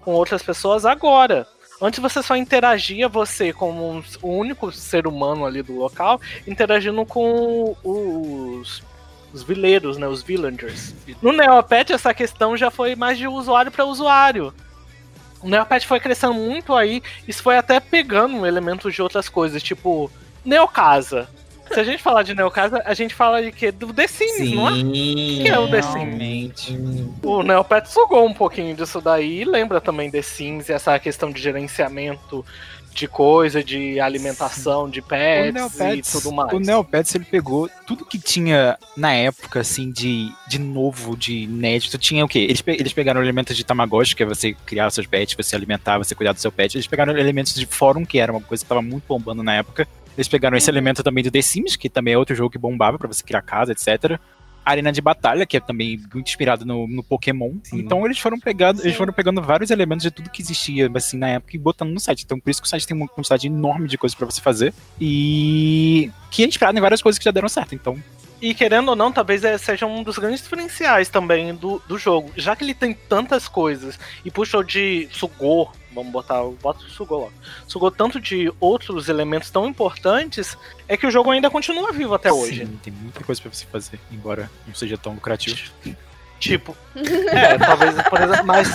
com 0.00 0.12
outras 0.12 0.42
pessoas 0.42 0.86
agora. 0.86 1.46
Antes 1.78 1.98
você 2.00 2.22
só 2.22 2.34
interagia 2.34 3.06
você 3.06 3.52
como 3.52 3.86
um- 3.96 4.02
o 4.22 4.28
único 4.28 4.72
ser 4.72 5.06
humano 5.06 5.44
ali 5.44 5.62
do 5.62 5.74
local, 5.78 6.18
interagindo 6.46 7.04
com 7.04 7.76
os, 7.84 8.82
os 9.30 9.42
vileiros, 9.42 9.98
né, 9.98 10.08
os 10.08 10.22
villagers. 10.22 10.94
No 11.20 11.32
Neopet 11.32 11.92
essa 11.92 12.14
questão 12.14 12.56
já 12.56 12.70
foi 12.70 12.96
mais 12.96 13.18
de 13.18 13.28
usuário 13.28 13.70
para 13.70 13.84
usuário. 13.84 14.54
O 15.42 15.50
Neopet 15.50 15.86
foi 15.86 16.00
crescendo 16.00 16.32
muito 16.32 16.74
aí, 16.74 17.02
isso 17.28 17.42
foi 17.42 17.58
até 17.58 17.78
pegando 17.78 18.46
elementos 18.46 18.94
de 18.94 19.02
outras 19.02 19.28
coisas, 19.28 19.62
tipo 19.62 20.10
Neocasa. 20.42 21.28
Se 21.72 21.78
a 21.80 21.84
gente 21.84 22.02
falar 22.02 22.22
de 22.22 22.34
Neocasa, 22.34 22.82
a 22.84 22.94
gente 22.94 23.14
fala 23.14 23.42
de 23.42 23.52
quê? 23.52 23.70
Do 23.70 23.92
The 23.92 24.06
Sims, 24.06 24.52
não 24.52 24.68
é? 24.68 24.72
Sim. 24.74 25.38
Que 25.42 25.48
é 25.48 25.58
o 25.58 25.68
The 25.70 25.82
Sims? 25.82 25.94
Realmente. 25.94 26.78
O 27.22 27.42
Neopet 27.42 27.88
sugou 27.90 28.26
um 28.26 28.34
pouquinho 28.34 28.74
disso 28.74 29.00
daí 29.00 29.42
e 29.42 29.44
lembra 29.44 29.80
também 29.80 30.10
The 30.10 30.22
Sims 30.22 30.68
e 30.68 30.72
essa 30.72 30.98
questão 30.98 31.30
de 31.30 31.40
gerenciamento 31.40 32.44
de 32.92 33.06
coisa, 33.06 33.62
de 33.62 34.00
alimentação 34.00 34.90
de 34.90 35.00
pets 35.00 35.50
e 35.50 35.52
Neopets, 35.52 36.10
tudo 36.10 36.32
mais. 36.34 36.52
o 36.52 36.58
Neopets 36.58 37.14
ele 37.14 37.24
pegou 37.24 37.70
tudo 37.86 38.04
que 38.04 38.18
tinha 38.18 38.76
na 38.96 39.12
época, 39.12 39.60
assim, 39.60 39.92
de, 39.92 40.28
de 40.48 40.58
novo, 40.58 41.16
de 41.16 41.44
inédito. 41.44 41.96
Tinha 41.98 42.24
o 42.24 42.28
quê? 42.28 42.40
Eles, 42.40 42.60
pe- 42.60 42.76
eles 42.78 42.92
pegaram 42.92 43.22
elementos 43.22 43.56
de 43.56 43.62
Tamagotchi, 43.64 44.16
que 44.16 44.24
é 44.24 44.26
você 44.26 44.54
criar 44.66 44.90
seus 44.90 45.06
pets, 45.06 45.36
você 45.36 45.54
alimentar, 45.54 45.98
você 45.98 46.16
cuidar 46.16 46.32
do 46.32 46.40
seu 46.40 46.50
pet. 46.50 46.76
Eles 46.76 46.88
pegaram 46.88 47.16
elementos 47.16 47.54
de 47.54 47.64
fórum, 47.64 48.04
que 48.04 48.18
era 48.18 48.32
uma 48.32 48.40
coisa 48.40 48.64
que 48.64 48.68
tava 48.68 48.82
muito 48.82 49.04
bombando 49.06 49.44
na 49.44 49.54
época. 49.54 49.86
Eles 50.20 50.28
pegaram 50.28 50.54
esse 50.54 50.70
elemento 50.70 51.02
também 51.02 51.24
do 51.24 51.30
The 51.30 51.40
Sims, 51.40 51.76
que 51.76 51.88
também 51.88 52.12
é 52.12 52.18
outro 52.18 52.36
jogo 52.36 52.50
que 52.50 52.58
bombava 52.58 52.98
pra 52.98 53.08
você 53.08 53.24
criar 53.24 53.40
casa, 53.40 53.72
etc. 53.72 54.20
A 54.62 54.70
Arena 54.70 54.92
de 54.92 55.00
Batalha, 55.00 55.46
que 55.46 55.56
é 55.56 55.60
também 55.60 55.98
muito 56.12 56.28
inspirado 56.28 56.66
no, 56.66 56.86
no 56.86 57.02
Pokémon. 57.02 57.54
Sim. 57.62 57.78
Então 57.78 58.04
eles 58.04 58.18
foram 58.18 58.38
pegando, 58.38 58.82
eles 58.82 58.94
foram 58.94 59.14
pegando 59.14 59.40
vários 59.40 59.70
elementos 59.70 60.02
de 60.02 60.10
tudo 60.10 60.28
que 60.28 60.42
existia 60.42 60.90
assim 60.94 61.16
na 61.16 61.28
época 61.28 61.56
e 61.56 61.58
botando 61.58 61.90
no 61.90 61.98
site. 61.98 62.24
Então 62.24 62.38
por 62.38 62.50
isso 62.50 62.60
que 62.60 62.66
o 62.66 62.68
site 62.68 62.86
tem 62.86 62.94
uma 62.94 63.08
quantidade 63.08 63.46
enorme 63.46 63.88
de 63.88 63.96
coisas 63.96 64.14
pra 64.14 64.26
você 64.26 64.42
fazer 64.42 64.74
e 65.00 66.10
que 66.30 66.42
é 66.44 66.46
inspirado 66.46 66.76
em 66.76 66.82
várias 66.82 67.00
coisas 67.00 67.18
que 67.18 67.24
já 67.24 67.30
deram 67.30 67.48
certo. 67.48 67.74
Então 67.74 67.96
E 68.40 68.54
querendo 68.54 68.88
ou 68.90 68.96
não, 68.96 69.12
talvez 69.12 69.44
é- 69.44 69.58
seja 69.58 69.84
um 69.86 70.02
dos 70.02 70.16
grandes 70.18 70.42
diferenciais 70.42 71.08
também 71.08 71.54
do, 71.54 71.80
do 71.86 71.98
jogo. 71.98 72.32
Já 72.36 72.56
que 72.56 72.64
ele 72.64 72.74
tem 72.74 72.94
tantas 72.94 73.46
coisas 73.46 73.98
e 74.24 74.30
puxou 74.30 74.62
de. 74.62 75.08
sugou, 75.12 75.70
vamos 75.92 76.10
botar, 76.10 76.42
bota 76.62 76.84
o 76.84 76.88
sugou 76.88 77.20
logo. 77.20 77.32
Sugou 77.66 77.90
tanto 77.90 78.18
de 78.20 78.50
outros 78.58 79.08
elementos 79.08 79.50
tão 79.50 79.66
importantes, 79.66 80.56
é 80.88 80.96
que 80.96 81.06
o 81.06 81.10
jogo 81.10 81.30
ainda 81.30 81.50
continua 81.50 81.92
vivo 81.92 82.14
até 82.14 82.32
hoje. 82.32 82.64
sim, 82.64 82.78
tem 82.82 82.92
muita 82.92 83.22
coisa 83.22 83.40
pra 83.42 83.50
você 83.52 83.66
fazer, 83.66 84.00
embora 84.10 84.50
não 84.66 84.74
seja 84.74 84.96
tão 84.96 85.12
lucrativo. 85.14 85.58
Tipo, 86.38 86.74
é, 86.96 87.58
talvez, 87.58 87.94
por 88.08 88.18
exemplo, 88.22 88.46
mas 88.46 88.66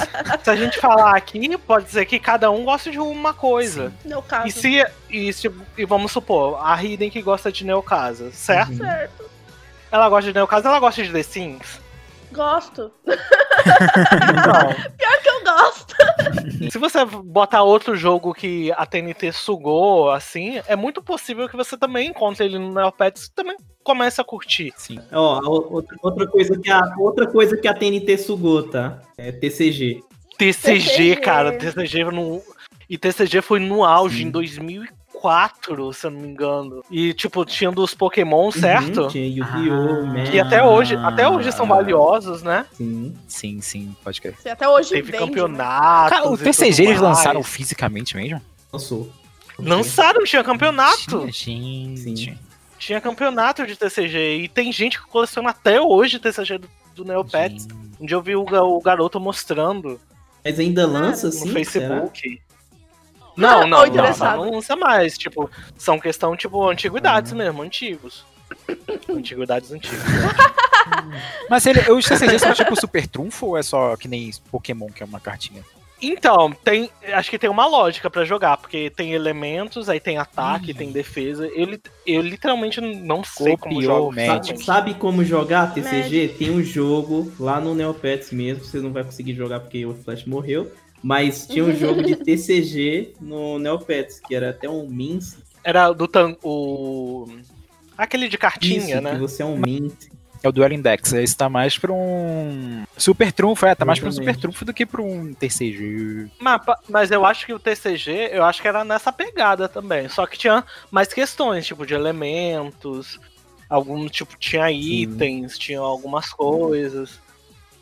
se 0.43 0.49
a 0.51 0.55
gente 0.55 0.79
falar 0.79 1.15
aqui, 1.15 1.57
pode 1.57 1.85
dizer 1.85 2.05
que 2.05 2.19
cada 2.19 2.51
um 2.51 2.63
gosta 2.63 2.91
de 2.91 2.99
uma 2.99 3.33
coisa. 3.33 3.91
No 4.05 4.21
caso. 4.21 4.47
E 4.47 4.51
se, 4.51 4.85
e 5.09 5.33
se. 5.33 5.51
E 5.75 5.83
vamos 5.85 6.11
supor, 6.11 6.59
a 6.63 6.81
Hidden 6.81 7.09
que 7.09 7.23
gosta 7.23 7.51
de 7.51 7.65
Neocasa, 7.65 8.31
certo? 8.31 8.69
Uhum. 8.73 8.77
Certo. 8.77 9.34
Ela 9.95 10.09
gosta 10.09 10.29
de 10.29 10.35
Neocasa, 10.35 10.67
ela 10.67 10.79
gosta 10.81 11.01
de 11.01 11.09
The 11.09 11.23
Sims. 11.23 11.79
Gosto. 12.33 12.91
Pior 13.05 13.17
que 15.23 15.29
eu 15.29 15.43
gosto. 15.45 15.95
se 16.69 16.77
você 16.77 17.05
botar 17.05 17.63
outro 17.63 17.95
jogo 17.95 18.33
que 18.33 18.73
a 18.73 18.85
TNT 18.85 19.31
sugou, 19.31 20.11
assim, 20.11 20.61
é 20.67 20.75
muito 20.75 21.01
possível 21.01 21.47
que 21.47 21.55
você 21.55 21.77
também 21.77 22.09
encontre 22.09 22.43
ele 22.43 22.59
no 22.59 22.73
Neopets 22.73 23.27
e 23.27 23.31
também 23.33 23.55
comece 23.85 24.19
a 24.19 24.23
curtir. 24.25 24.73
Sim. 24.75 24.99
Ó, 25.13 25.39
a 25.39 25.49
o- 25.49 25.73
outra, 25.75 25.95
outra 26.01 26.27
coisa 26.27 26.59
que 26.59 26.69
a 26.69 26.81
outra 26.97 27.25
coisa 27.27 27.55
que 27.55 27.67
a 27.69 27.73
TNT 27.73 28.17
sugou, 28.17 28.63
tá? 28.63 28.99
É 29.17 29.31
TCG. 29.31 30.03
TCG, 30.37 30.81
TCG. 30.81 31.15
cara, 31.21 31.57
TCG 31.57 32.03
no. 32.11 32.41
E 32.89 32.97
TCG 32.97 33.41
foi 33.41 33.61
no 33.61 33.85
auge 33.85 34.23
Sim. 34.23 34.27
em 34.27 34.31
2004, 34.31 35.04
se 35.93 36.05
eu 36.07 36.11
não 36.11 36.19
me 36.19 36.27
engano. 36.27 36.83
E, 36.91 37.13
tipo, 37.13 37.43
tinha 37.45 37.71
dos 37.71 37.93
Pokémon, 37.93 38.51
certo? 38.51 39.01
Uhum, 39.03 39.07
tinha 39.07 39.27
Yu-Gi-Oh, 39.27 40.19
Ah. 40.19 40.23
Que 40.31 40.39
até 40.39 40.63
hoje, 40.63 40.95
até 40.95 41.27
hoje 41.27 41.51
são 41.51 41.65
valiosos, 41.65 42.43
né? 42.43 42.65
Sim. 42.73 43.15
Sim, 43.27 43.61
sim, 43.61 43.95
pode 44.03 44.21
crer. 44.21 44.35
Você 44.37 44.49
até 44.49 44.67
hoje 44.67 44.89
Teve 44.89 45.11
vende, 45.11 45.41
né? 45.47 45.57
Cara, 45.57 46.29
o 46.29 46.35
e 46.35 46.37
TCG 46.37 46.83
eles 46.83 47.01
lançaram 47.01 47.39
mais. 47.41 47.47
fisicamente 47.47 48.15
mesmo? 48.15 48.41
Lançou. 48.71 49.09
Lançaram, 49.57 50.23
tinha 50.23 50.43
campeonato. 50.43 51.27
Tinha, 51.31 51.95
gente. 51.95 52.25
Sim. 52.31 52.37
Tinha 52.77 52.99
campeonato 53.01 53.65
de 53.65 53.75
TCG. 53.75 54.37
E 54.43 54.47
tem 54.49 54.71
gente 54.71 55.01
que 55.01 55.07
coleciona 55.07 55.49
até 55.51 55.79
hoje 55.81 56.19
TCG 56.19 56.57
do, 56.57 56.69
do 56.95 57.05
Neopets. 57.05 57.63
Gente. 57.63 57.75
Um 57.99 58.05
dia 58.05 58.17
eu 58.17 58.21
vi 58.21 58.35
o, 58.35 58.41
o 58.43 58.81
garoto 58.81 59.19
mostrando 59.19 59.99
Mas 60.43 60.59
ainda 60.59 60.85
lança 60.85 61.27
no 61.27 61.33
assim? 61.33 61.51
Facebook. 61.51 62.41
Não, 63.41 63.61
não, 63.61 63.67
não, 63.79 63.85
interessado. 63.87 64.37
não 64.45 64.51
lança 64.51 64.75
mais. 64.75 65.17
Tipo, 65.17 65.49
são 65.77 65.99
questão, 65.99 66.35
tipo, 66.37 66.67
antiguidades 66.69 67.31
Uhum. 67.31 67.37
mesmo, 67.37 67.61
antigos. 67.61 68.23
Antiguidades 69.09 69.71
antigas. 69.71 69.99
Mas 71.49 71.65
ele, 71.65 71.79
os 71.91 72.05
TCG 72.05 72.39
são 72.39 72.53
tipo 72.53 72.79
super 72.79 73.07
trunfo 73.07 73.47
ou 73.47 73.57
é 73.57 73.63
só 73.63 73.95
que 73.97 74.07
nem 74.07 74.31
Pokémon, 74.51 74.87
que 74.87 75.01
é 75.03 75.05
uma 75.05 75.19
cartinha? 75.19 75.63
Então, 76.01 76.51
tem. 76.51 76.89
Acho 77.13 77.29
que 77.31 77.39
tem 77.39 77.49
uma 77.49 77.65
lógica 77.65 78.09
pra 78.09 78.25
jogar, 78.25 78.57
porque 78.57 78.89
tem 78.89 79.13
elementos, 79.13 79.87
aí 79.89 79.99
tem 79.99 80.17
ataque, 80.17 80.73
tem 80.73 80.91
defesa. 80.91 81.47
Eu, 81.47 81.79
eu 82.05 82.21
literalmente 82.21 82.79
não 82.81 83.23
sei 83.23 83.55
como 83.57 83.75
Copiou 83.75 83.95
jogo. 83.97 84.09
o 84.09 84.15
Magic. 84.15 84.47
Sabe, 84.47 84.63
sabe 84.65 84.93
como 84.95 85.23
jogar 85.23 85.73
TCG? 85.73 85.95
Magic. 85.97 86.27
Tem 86.37 86.51
um 86.51 86.61
jogo 86.61 87.31
lá 87.39 87.59
no 87.61 87.73
Neopets 87.73 88.31
mesmo, 88.31 88.63
você 88.63 88.77
não 88.79 88.91
vai 88.91 89.03
conseguir 89.03 89.33
jogar 89.33 89.61
porque 89.61 89.85
o 89.85 89.95
Flash 89.95 90.25
morreu. 90.25 90.71
Mas 91.05 91.45
tinha 91.45 91.63
um 91.63 91.71
jogo 91.71 92.01
de 92.01 92.15
TCG 92.17 93.13
no 93.21 93.59
Neopets, 93.59 94.19
que 94.19 94.33
era 94.33 94.49
até 94.49 94.67
um 94.67 94.87
Mince. 94.87 95.37
Era 95.63 95.93
do 95.93 96.07
tan 96.07 96.35
o 96.41 97.27
Aquele 97.95 98.27
de 98.27 98.39
cartinha, 98.39 98.95
Isso, 98.95 99.01
né? 99.01 99.11
que 99.13 99.19
você 99.19 99.43
é 99.43 99.45
um 99.45 99.55
Mince. 99.55 100.09
É 100.41 100.49
o 100.49 100.51
Duel 100.51 100.73
Index. 100.73 101.13
Esse 101.13 101.37
tá 101.37 101.47
mais 101.47 101.77
pra 101.77 101.93
um. 101.93 102.85
Super 102.97 103.31
trunfo, 103.31 103.67
é, 103.67 103.75
tá 103.75 103.85
mais 103.85 103.99
pra 103.99 104.09
um 104.09 104.11
super 104.11 104.35
trunfo 104.35 104.65
do 104.65 104.73
que 104.73 104.83
pra 104.83 104.99
um 104.99 105.31
TCG. 105.31 106.27
Mas, 106.39 106.61
mas 106.89 107.11
eu 107.11 107.23
acho 107.23 107.45
que 107.45 107.53
o 107.53 107.59
TCG, 107.59 108.31
eu 108.31 108.43
acho 108.43 108.59
que 108.59 108.67
era 108.67 108.83
nessa 108.83 109.13
pegada 109.13 109.69
também. 109.69 110.09
Só 110.09 110.25
que 110.25 110.39
tinha 110.39 110.63
mais 110.89 111.13
questões, 111.13 111.67
tipo, 111.67 111.85
de 111.85 111.93
elementos. 111.93 113.19
Algum, 113.69 114.07
tipo, 114.07 114.35
tinha 114.39 114.71
itens, 114.71 115.55
tinha 115.55 115.79
algumas 115.79 116.29
coisas. 116.31 117.19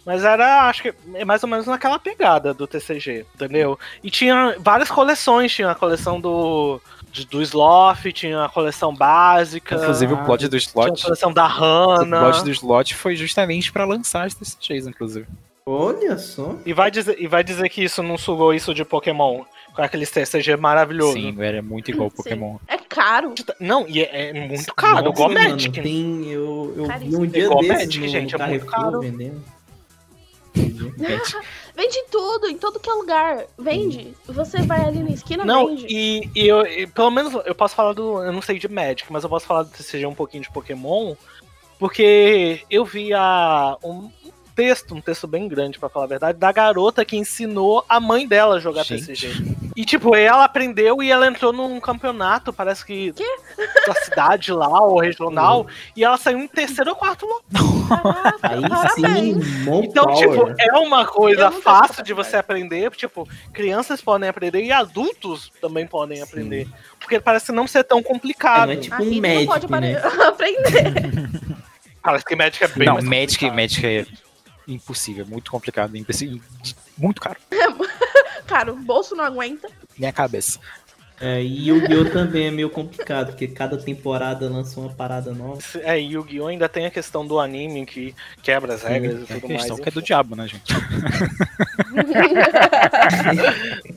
Mas 0.06 0.24
era, 0.26 0.64
acho 0.68 0.82
que, 0.84 0.94
é 1.14 1.24
mais 1.24 1.42
ou 1.44 1.50
menos 1.50 1.66
naquela 1.66 1.98
pegada 1.98 2.54
do 2.54 2.68
TCG, 2.68 3.26
entendeu? 3.36 3.80
E 4.04 4.12
tinha 4.12 4.56
várias 4.60 4.90
coleções. 4.92 5.52
Tinha 5.54 5.72
a 5.72 5.76
coleção 5.76 6.20
do, 6.20 6.82
de- 7.12 7.26
do 7.26 7.42
Sloth, 7.42 8.04
tinha 8.14 8.44
a 8.44 8.50
coleção 8.50 8.94
básica. 8.94 9.76
Inclusive 9.76 10.14
o 10.14 10.18
plot 10.26 10.48
do 10.50 10.60
tinha 10.60 10.70
a 10.84 10.86
slot. 10.88 11.04
coleção 11.04 11.32
da 11.32 11.46
O 11.46 11.48
Hanna. 11.48 12.20
plot 12.20 12.44
do 12.44 12.52
slot 12.52 12.96
foi 12.96 13.16
justamente 13.16 13.72
pra 13.72 13.86
lançar 13.86 14.26
as 14.28 14.34
TCGs, 14.34 14.90
inclusive. 14.90 15.26
Olha 15.66 16.18
só. 16.18 16.58
E 16.66 16.74
vai, 16.74 16.92
dizer, 16.92 17.16
e 17.22 17.26
vai 17.26 17.42
dizer 17.42 17.70
que 17.70 17.82
isso 17.82 18.04
não 18.04 18.18
sugou 18.18 18.54
isso 18.54 18.74
de 18.74 18.84
Pokémon. 18.84 19.44
Com 19.74 19.82
aqueles 19.82 20.12
TCG 20.12 20.56
maravilhoso. 20.58 21.14
Sim, 21.14 21.36
era 21.40 21.60
muito 21.62 21.90
igual 21.90 22.08
o 22.08 22.12
Sim. 22.12 22.18
Pokémon. 22.18 22.58
É 22.68 22.78
caro. 22.78 23.34
Não, 23.60 23.88
e 23.88 24.04
é, 24.04 24.30
é 24.30 24.48
muito 24.48 24.72
caro, 24.76 24.98
Nossa, 25.06 25.10
igual 25.10 25.30
mano, 25.32 25.50
Magic. 25.52 25.82
Tem, 25.82 26.30
eu, 26.30 26.74
eu 26.78 27.00
vi 27.00 27.16
um 27.16 27.26
dia 27.26 27.46
Igual 27.46 27.62
desses 27.62 27.78
Magic, 27.86 28.00
no, 28.02 28.08
gente, 28.08 28.36
é 28.36 28.48
muito 28.48 28.66
caro. 28.68 29.00
vendendo. 29.00 29.42
Vende. 30.98 31.38
Vende 31.76 32.04
tudo, 32.12 32.48
em 32.48 32.58
todo 32.58 32.80
que 32.80 32.90
é 32.90 32.94
lugar. 32.94 33.46
Vende. 33.58 34.16
Você 34.28 34.62
vai 34.62 34.82
ali 34.82 35.00
na 35.00 35.10
esquina, 35.10 35.44
Não, 35.44 35.68
vende. 35.68 35.88
e, 35.90 36.30
e 36.36 36.48
eu, 36.48 36.66
e 36.66 36.86
pelo 36.86 37.10
menos 37.10 37.34
eu 37.46 37.56
posso 37.56 37.76
falar 37.76 37.94
do. 37.94 38.24
Eu 38.24 38.32
não 38.32 38.42
sei 38.42 38.60
de 38.60 38.68
Magic, 38.68 39.12
mas 39.12 39.24
eu 39.24 39.30
posso 39.30 39.48
falar 39.48 39.64
do 39.64 39.70
TCG 39.72 40.06
um 40.06 40.14
pouquinho 40.14 40.44
de 40.44 40.52
Pokémon. 40.52 41.16
Porque 41.80 42.62
eu 42.70 42.86
vi 42.86 43.14
a, 43.14 43.76
um 43.84 44.10
texto, 44.56 44.94
um 44.96 45.02
texto 45.02 45.28
bem 45.28 45.48
grande, 45.48 45.80
pra 45.80 45.90
falar 45.90 46.06
a 46.06 46.10
verdade, 46.10 46.38
da 46.38 46.52
garota 46.52 47.04
que 47.04 47.18
ensinou 47.18 47.84
a 47.90 48.00
mãe 48.00 48.28
dela 48.28 48.56
a 48.56 48.60
jogar 48.60 48.84
Gente. 48.84 49.08
TCG. 49.08 49.56
E 49.76 49.84
tipo, 49.86 50.16
ela 50.16 50.44
aprendeu 50.46 51.02
e 51.02 51.10
ela 51.12 51.28
entrou 51.28 51.52
num 51.52 51.80
campeonato, 51.80 52.54
parece 52.54 52.86
que 52.86 53.14
da 53.88 53.94
cidade 53.96 54.52
lá, 54.52 54.82
ou 54.82 55.00
regional, 55.00 55.66
e 55.96 56.04
ela 56.04 56.18
saiu 56.18 56.40
em 56.40 56.48
terceiro 56.48 56.92
ou 56.92 56.96
quarto 56.96 57.26
lugar. 57.26 57.44
Aí 58.42 58.62
sim, 58.96 59.40
Então, 59.84 60.06
Power. 60.06 60.18
tipo, 60.18 60.56
é 60.60 60.74
uma 60.78 61.06
coisa 61.06 61.52
fácil 61.52 62.04
de 62.04 62.14
você 62.14 62.38
aprender, 62.38 62.92
tipo, 62.92 63.28
crianças 63.52 64.02
podem 64.02 64.30
aprender 64.30 64.64
e 64.64 64.72
adultos 64.72 65.52
também 65.62 65.88
podem 65.88 66.18
Sim. 66.18 66.24
aprender. 66.24 66.68
Porque 67.00 67.20
parece 67.20 67.52
não 67.52 67.68
ser 67.68 67.84
tão 67.84 68.00
É, 68.00 68.04
complicado. 68.04 68.68
não 68.68 68.74
é 68.74 68.78
tipo 68.78 68.96
A 68.96 69.00
um 69.02 69.22
não 69.22 69.46
pode 69.46 69.72
né? 69.72 69.98
aprender. 70.28 71.30
Parece 72.02 72.26
que 72.26 72.36
Magic 72.36 72.64
é 72.64 72.68
bem 72.68 72.86
Não, 72.88 72.94
mais 72.96 73.06
Magic, 73.06 73.46
complicado. 73.46 73.56
Magic 73.56 73.86
é 73.86 74.06
impossível, 74.68 75.26
muito 75.26 75.52
complicado, 75.52 75.96
impossível, 75.96 76.40
muito 76.98 77.22
caro. 77.22 77.38
Cara, 78.48 78.72
o 78.72 78.76
bolso 78.76 79.16
não 79.16 79.24
aguenta. 79.24 79.68
Minha 79.98 80.12
cabeça. 80.12 80.60
É, 81.22 81.42
e 81.42 81.70
Yu-Gi-Oh! 81.70 82.10
também 82.12 82.48
é 82.48 82.52
meio 82.52 82.70
complicado, 82.70 83.28
porque 83.28 83.48
cada 83.48 83.78
temporada 83.78 84.50
lança 84.50 84.80
uma 84.80 84.90
parada 84.90 85.32
nova. 85.32 85.62
É, 85.82 86.00
e 86.00 86.14
Yu-Gi-Oh! 86.14 86.48
ainda 86.48 86.68
tem 86.68 86.86
a 86.86 86.92
questão 86.92 87.26
do 87.26 87.40
anime 87.40 87.86
que 87.86 88.14
quebra 88.42 88.74
as 88.74 88.82
Sim, 88.82 88.88
regras 88.88 89.30
e 89.30 89.32
É 89.32 89.34
a 89.38 89.40
tudo 89.40 89.48
mais. 89.48 89.62
questão 89.62 89.78
que 89.78 89.90
é 89.90 89.92
do 89.92 90.02
diabo, 90.02 90.36
né, 90.36 90.48
gente? 90.48 90.74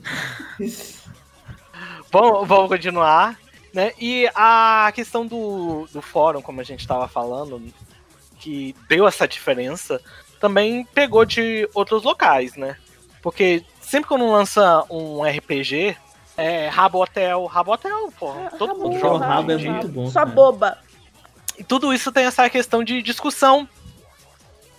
Vamos, 2.13 2.49
vamos 2.49 2.69
continuar. 2.69 3.37
Né? 3.75 3.93
E 4.01 4.29
a 4.35 4.91
questão 4.95 5.27
do, 5.27 5.87
do 5.93 6.01
fórum, 6.01 6.41
como 6.41 6.61
a 6.61 6.65
gente 6.65 6.81
estava 6.81 7.07
falando, 7.09 7.61
que 8.39 8.75
deu 8.89 9.07
essa 9.07 9.29
diferença, 9.29 10.01
também 10.41 10.87
pegou 10.95 11.25
de 11.27 11.69
outros 11.75 12.03
locais, 12.03 12.57
né? 12.57 12.77
Porque 13.21 13.63
sempre 13.87 14.09
quando 14.09 14.31
lança 14.31 14.85
um 14.91 15.23
RPG, 15.23 15.97
é 16.37 16.69
Rabotel, 16.69 17.45
Rabotel, 17.47 18.13
porra, 18.19 18.51
todo 18.59 18.73
Rabo, 18.73 18.81
mundo 18.83 18.99
joga. 19.01 19.27
Rabo 19.27 19.53
é 19.53 19.55
em 19.55 19.59
dia. 19.59 19.73
muito 19.73 19.89
bom. 19.89 20.07
Sua 20.11 20.23
cara. 20.23 20.35
boba. 20.35 20.79
E 21.59 21.65
tudo 21.65 21.95
isso 21.95 22.13
tem 22.13 22.25
essa 22.27 22.49
questão 22.51 22.85
de 22.85 23.01
discussão. 23.01 23.67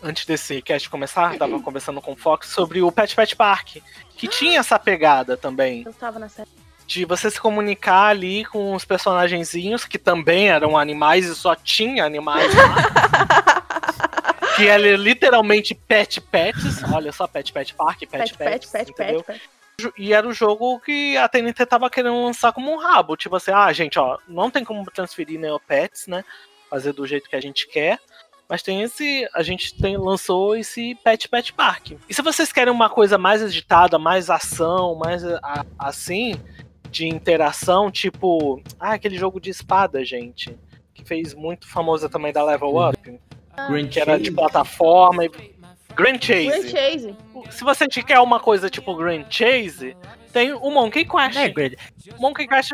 Antes 0.03 0.25
desse 0.27 0.61
cast 0.61 0.87
começar, 0.91 1.35
tava 1.37 1.59
conversando 1.59 1.99
com 2.01 2.11
o 2.11 2.15
Fox 2.15 2.49
sobre 2.49 2.83
o 2.83 2.91
Pet 2.91 3.15
Pet 3.15 3.35
Park, 3.35 3.77
que 4.15 4.27
tinha 4.27 4.59
essa 4.59 4.77
pegada 4.77 5.35
também, 5.35 5.81
Eu 5.83 5.93
tava 5.93 6.19
na 6.19 6.29
série. 6.29 6.47
de 6.85 7.03
você 7.03 7.31
se 7.31 7.41
comunicar 7.41 8.05
ali 8.09 8.45
com 8.45 8.75
os 8.75 8.85
personagenzinhos, 8.85 9.85
que 9.85 9.97
também 9.97 10.49
eram 10.49 10.77
animais 10.77 11.25
e 11.25 11.33
só 11.33 11.55
tinha 11.55 12.05
animais 12.05 12.53
lá. 12.53 12.75
que 14.57 14.67
era 14.67 14.97
literalmente 14.97 15.73
Pet 15.73 16.19
Pets, 16.19 16.83
olha 16.91 17.11
só, 17.11 17.27
Pet 17.27 17.53
Pet 17.53 17.73
Park, 17.73 17.99
Pet 18.01 18.09
Pet, 18.09 18.35
Pets, 18.37 18.71
pet, 18.71 18.71
pet, 18.71 18.91
entendeu? 18.91 19.23
pet, 19.23 19.39
pet. 19.79 19.93
E 19.97 20.11
era 20.11 20.27
o 20.27 20.33
jogo 20.33 20.79
que 20.79 21.15
a 21.17 21.29
TNT 21.29 21.63
tava 21.67 21.87
querendo 21.89 22.23
lançar 22.23 22.51
como 22.51 22.71
um 22.73 22.77
rabo. 22.77 23.15
Tipo 23.15 23.35
assim, 23.35 23.51
ah, 23.51 23.71
gente, 23.71 23.99
ó, 23.99 24.17
não 24.27 24.49
tem 24.49 24.63
como 24.63 24.83
transferir 24.89 25.39
Neopets, 25.39 26.07
né? 26.07 26.25
Fazer 26.67 26.93
do 26.93 27.05
jeito 27.05 27.29
que 27.29 27.35
a 27.35 27.39
gente 27.41 27.67
quer. 27.67 27.99
Mas 28.49 28.63
tem 28.63 28.81
esse. 28.81 29.27
A 29.35 29.43
gente 29.43 29.75
tem, 29.79 29.95
lançou 29.95 30.55
esse 30.55 30.95
Pet 31.03 31.29
Pet 31.29 31.53
Park. 31.53 31.91
E 32.09 32.13
se 32.13 32.21
vocês 32.23 32.51
querem 32.51 32.73
uma 32.73 32.89
coisa 32.89 33.17
mais 33.19 33.43
agitada, 33.43 33.99
mais 33.99 34.29
ação, 34.31 34.95
mais 34.95 35.23
a- 35.23 35.65
assim, 35.77 36.33
de 36.89 37.07
interação, 37.07 37.91
tipo. 37.91 38.59
Ah, 38.79 38.93
aquele 38.93 39.15
jogo 39.17 39.39
de 39.39 39.49
espada, 39.51 40.03
gente. 40.03 40.57
Que 40.95 41.03
fez 41.05 41.33
muito 41.35 41.67
famosa 41.69 42.09
também 42.09 42.33
da 42.33 42.43
Level 42.43 42.77
Up. 42.77 43.19
Grand 43.69 43.87
Que 43.87 43.99
era 43.99 44.11
Chase. 44.13 44.23
de 44.23 44.31
plataforma 44.31 45.25
e. 45.25 45.31
Grand 45.95 46.19
Chase. 46.21 46.45
Grand 46.47 46.69
Chase. 46.69 47.15
Se 47.49 47.63
você 47.63 47.87
quer 47.87 48.19
uma 48.19 48.39
coisa 48.39 48.69
tipo 48.69 48.95
Grand 48.95 49.25
Chase, 49.29 49.95
tem 50.31 50.53
o 50.53 50.69
Monkey 50.69 51.05
Quest. 51.05 51.35
É, 51.37 51.49
Grand- 51.49 51.73
Monkey 52.19 52.47
Quest, 52.47 52.71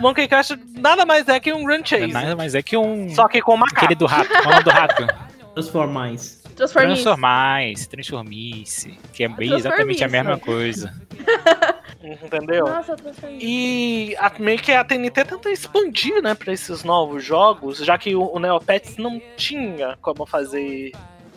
Monkey 0.00 0.26
Quest 0.26 0.52
nada 0.74 1.04
mais 1.04 1.28
é 1.28 1.38
que 1.38 1.52
um 1.52 1.64
Grand 1.64 1.84
Chase. 1.84 2.06
nada 2.08 2.34
mais 2.34 2.54
é 2.54 2.62
que 2.62 2.76
um. 2.76 3.14
Só 3.14 3.28
que 3.28 3.42
com 3.42 3.56
macaco. 3.56 3.84
Aquele 3.84 3.94
do 3.94 4.06
rato. 4.06 4.28
Qual 4.28 4.42
é 4.42 4.46
o 4.46 4.50
nome 4.52 4.64
do 4.64 4.70
rato? 4.70 5.06
Transformais. 5.54 6.42
Transformice. 6.56 7.02
Transformice, 7.02 7.88
transformice. 7.88 8.98
Que 9.12 9.24
é 9.24 9.28
bem 9.28 9.52
exatamente 9.54 10.02
a 10.02 10.08
mesma 10.08 10.38
coisa. 10.38 10.94
Entendeu? 12.22 12.66
Nossa. 12.66 12.94
E 13.40 14.14
a, 14.18 14.30
meio 14.38 14.58
que 14.58 14.72
a 14.72 14.84
TNT 14.84 15.24
tenta 15.24 15.50
expandir, 15.50 16.22
né, 16.22 16.34
pra 16.34 16.52
esses 16.52 16.84
novos 16.84 17.24
jogos, 17.24 17.78
já 17.78 17.98
que 17.98 18.14
o, 18.14 18.22
o 18.32 18.38
Neopets 18.38 18.96
não 18.96 19.20
tinha 19.36 19.96
como 20.00 20.24
fazer 20.24 20.92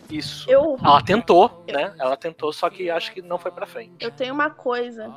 isso. 0.08 0.48
Eu, 0.50 0.76
Ela 0.82 1.02
tentou, 1.02 1.64
né? 1.68 1.92
Ela 1.98 2.16
tentou, 2.16 2.52
só 2.52 2.68
que 2.70 2.88
acho 2.90 3.12
que 3.12 3.20
não 3.22 3.38
foi 3.38 3.50
pra 3.50 3.66
frente. 3.66 3.92
eu 4.00 4.10
tenho 4.10 4.32
uma 4.34 4.50
coisa 4.50 5.12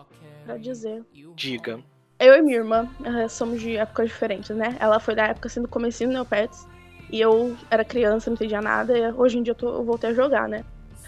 pra 0.45 0.57
dizer. 0.57 1.03
Diga. 1.35 1.79
Eu 2.19 2.35
e 2.35 2.41
minha 2.41 2.57
irmã 2.57 2.87
eh, 3.03 3.27
somos 3.27 3.59
de 3.59 3.75
épocas 3.75 4.07
diferentes, 4.09 4.55
né? 4.55 4.77
Ela 4.79 4.99
foi 4.99 5.13
da 5.15 5.25
época 5.27 5.47
assim 5.47 5.61
do 5.61 5.67
comecinho 5.67 6.09
do 6.09 6.13
Neopets. 6.13 6.67
E 7.11 7.19
eu 7.19 7.55
era 7.69 7.83
criança, 7.83 8.29
não 8.29 8.35
entendia 8.35 8.61
nada. 8.61 8.97
E 8.97 9.11
hoje 9.13 9.37
em 9.37 9.43
dia 9.43 9.51
eu, 9.51 9.55
tô- 9.55 9.73
eu 9.73 9.83
voltei 9.83 10.11
a 10.11 10.13
jogar, 10.13 10.47
né? 10.47 10.63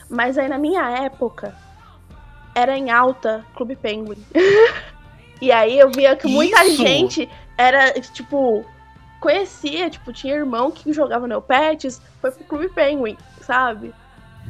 Mas 0.10 0.38
aí 0.38 0.48
na 0.48 0.58
minha 0.58 0.88
época, 1.04 1.56
era 2.56 2.78
em 2.78 2.90
alta 2.90 3.46
Clube 3.56 3.76
Penguin. 3.76 4.24
e 5.42 5.52
aí 5.52 5.78
eu 5.78 5.92
via 5.92 6.16
que 6.16 6.28
muita 6.28 6.66
Isso! 6.66 6.78
gente 6.78 7.30
era, 7.58 7.92
tipo, 8.00 8.66
conhecia, 9.20 9.90
tipo, 9.90 10.14
tinha 10.14 10.34
irmão 10.34 10.72
que 10.72 10.92
jogava 10.94 11.28
Neopets, 11.28 12.02
foi 12.22 12.32
pro 12.32 12.46
Clube 12.46 12.70
Penguin, 12.70 13.18
sabe? 13.42 13.94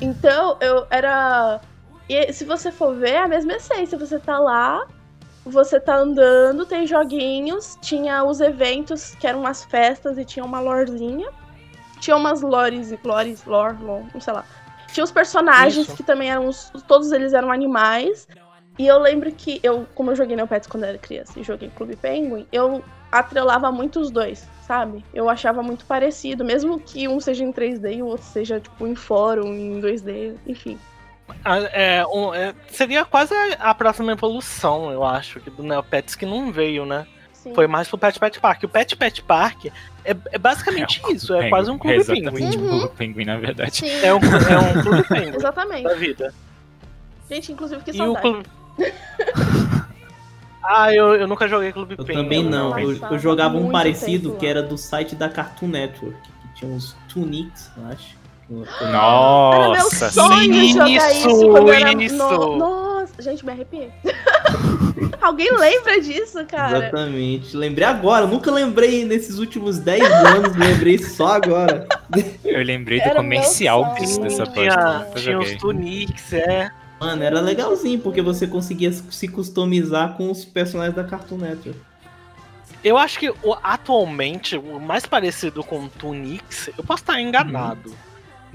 Então 0.01 0.57
eu 0.61 0.85
era. 0.89 1.59
E 2.07 2.31
se 2.31 2.45
você 2.45 2.71
for 2.71 2.95
ver, 2.95 3.11
é 3.11 3.17
a 3.23 3.27
mesma 3.27 3.53
essência. 3.53 3.97
Você 3.97 4.19
tá 4.19 4.37
lá, 4.37 4.85
você 5.43 5.79
tá 5.79 5.95
andando, 5.95 6.65
tem 6.65 6.85
joguinhos, 6.85 7.77
tinha 7.81 8.23
os 8.23 8.41
eventos 8.41 9.15
que 9.15 9.25
eram 9.25 9.39
umas 9.39 9.63
festas 9.63 10.17
e 10.17 10.25
tinha 10.25 10.45
uma 10.45 10.59
lorezinha. 10.59 11.29
Tinha 11.99 12.17
umas 12.17 12.41
lores, 12.41 12.93
lores, 13.03 13.45
lore, 13.45 13.77
lore, 13.81 14.05
não 14.13 14.21
sei 14.21 14.33
lá. 14.33 14.45
Tinha 14.95 15.03
os 15.03 15.11
personagens 15.11 15.87
Isso. 15.89 15.97
que 15.97 16.03
também 16.03 16.31
eram 16.31 16.47
os, 16.47 16.71
todos 16.87 17.11
eles 17.11 17.33
eram 17.33 17.51
animais. 17.51 18.25
E 18.79 18.87
eu 18.87 18.97
lembro 18.97 19.29
que 19.29 19.59
eu, 19.61 19.85
como 19.93 20.11
eu 20.11 20.15
joguei 20.15 20.37
Neopets 20.37 20.69
quando 20.69 20.85
era 20.85 20.97
criança 20.97 21.37
e 21.37 21.43
joguei 21.43 21.69
Clube 21.75 21.97
Penguin, 21.97 22.47
eu 22.49 22.81
atrelava 23.11 23.69
muito 23.73 23.99
os 23.99 24.09
dois, 24.09 24.47
sabe? 24.65 25.03
Eu 25.13 25.29
achava 25.29 25.61
muito 25.61 25.83
parecido, 25.85 26.45
mesmo 26.45 26.79
que 26.79 27.09
um 27.09 27.19
seja 27.19 27.43
em 27.43 27.51
3D 27.51 27.97
e 27.97 28.01
o 28.01 28.05
outro 28.05 28.25
seja 28.25 28.57
tipo 28.57 28.87
em 28.87 28.95
fórum, 28.95 29.53
em 29.53 29.81
2D, 29.81 30.35
enfim. 30.47 30.79
É, 31.73 32.05
um- 32.07 32.33
é, 32.33 32.53
seria 32.69 33.03
quase 33.03 33.33
a, 33.33 33.71
a 33.71 33.75
próxima 33.75 34.13
evolução, 34.13 34.91
eu 34.93 35.03
acho, 35.03 35.41
que 35.41 35.49
do 35.49 35.61
Neopets 35.61 36.15
que 36.15 36.25
não 36.25 36.53
veio, 36.53 36.85
né? 36.85 37.05
Sim. 37.45 37.53
Foi 37.53 37.67
mais 37.67 37.87
pro 37.87 37.97
Pet 37.97 38.19
Pet 38.19 38.39
Park. 38.39 38.63
O 38.63 38.67
Pet 38.67 38.95
Pet 38.95 39.21
Park 39.21 39.65
é, 40.03 40.15
é 40.31 40.37
basicamente 40.37 40.99
isso, 41.11 41.31
é 41.33 41.37
Penguin. 41.37 41.49
quase 41.51 41.69
um 41.71 41.77
clube 41.77 41.95
É 42.01 42.03
pinguim. 42.03 42.57
Uhum. 42.57 42.83
um 42.85 42.87
pinguim, 42.87 43.25
na 43.25 43.37
verdade. 43.37 43.77
Sim, 43.77 43.89
É 44.03 44.13
um, 44.13 44.17
é 44.17 44.59
um 44.79 44.81
clube 44.81 45.03
pinguim 45.07 45.35
exatamente. 45.35 45.83
da 45.83 45.93
vida. 45.93 46.33
Gente, 47.29 47.51
inclusive, 47.51 47.81
que 47.83 47.91
E 47.91 47.97
saudade. 47.97 48.21
clube. 48.21 48.45
ah, 50.63 50.93
eu, 50.93 51.13
eu 51.15 51.27
nunca 51.27 51.47
joguei 51.47 51.71
clube 51.71 51.95
Eu 51.97 52.03
pinguim. 52.03 52.23
também 52.23 52.43
não. 52.43 52.77
Eu, 52.79 52.97
eu 53.11 53.19
jogava 53.19 53.55
um 53.57 53.69
parecido 53.71 54.29
tempo 54.29 54.39
que 54.39 54.47
era 54.47 54.63
do 54.63 54.77
site 54.77 55.15
da 55.15 55.29
Cartoon 55.29 55.67
Network, 55.67 56.17
que 56.21 56.53
tinha 56.59 56.71
uns 56.71 56.95
Tunics, 57.07 57.69
eu 57.77 57.85
acho. 57.87 58.15
Era 58.47 59.69
meu 59.69 59.71
Nossa, 59.71 60.11
sonho 60.11 60.53
sim. 60.53 60.73
jogar 60.73 60.89
isso, 60.89 61.27
isso 61.27 61.29
eu 61.57 61.99
isso. 61.99 62.15
no- 62.15 62.57
Nossa, 62.57 63.19
gente, 63.21 63.43
me 63.45 63.51
arrepiei. 63.51 63.91
Alguém 65.21 65.51
lembra 65.57 65.99
disso, 66.01 66.43
cara? 66.45 66.77
Exatamente. 66.77 67.55
Lembrei 67.55 67.87
agora, 67.87 68.25
nunca 68.25 68.51
lembrei 68.51 69.05
nesses 69.05 69.37
últimos 69.37 69.79
10 69.79 70.03
anos, 70.03 70.55
lembrei 70.55 70.97
só 70.97 71.35
agora. 71.35 71.87
Eu 72.43 72.63
lembrei 72.63 72.99
do 72.99 73.09
Era 73.09 73.15
comercial 73.15 73.95
disso, 73.95 74.21
dessa 74.21 74.45
Tinha, 74.45 74.73
página. 74.73 75.07
Eu 75.15 75.21
tinha 75.21 75.39
os. 75.39 75.55
Tunics, 75.55 76.33
é. 76.33 76.71
Mano, 76.99 77.23
era 77.23 77.41
legalzinho, 77.41 77.99
porque 77.99 78.21
você 78.21 78.47
conseguia 78.47 78.91
se 78.91 79.27
customizar 79.27 80.13
com 80.15 80.31
os 80.31 80.45
personagens 80.45 80.95
da 80.95 81.03
Cartoon 81.03 81.37
Network. 81.37 81.79
Eu 82.83 82.97
acho 82.97 83.19
que 83.19 83.33
atualmente 83.63 84.55
o 84.57 84.79
mais 84.79 85.05
parecido 85.05 85.63
com 85.63 85.87
Tunics, 85.87 86.69
eu 86.77 86.83
posso 86.83 87.01
estar 87.01 87.19
enganado. 87.19 87.93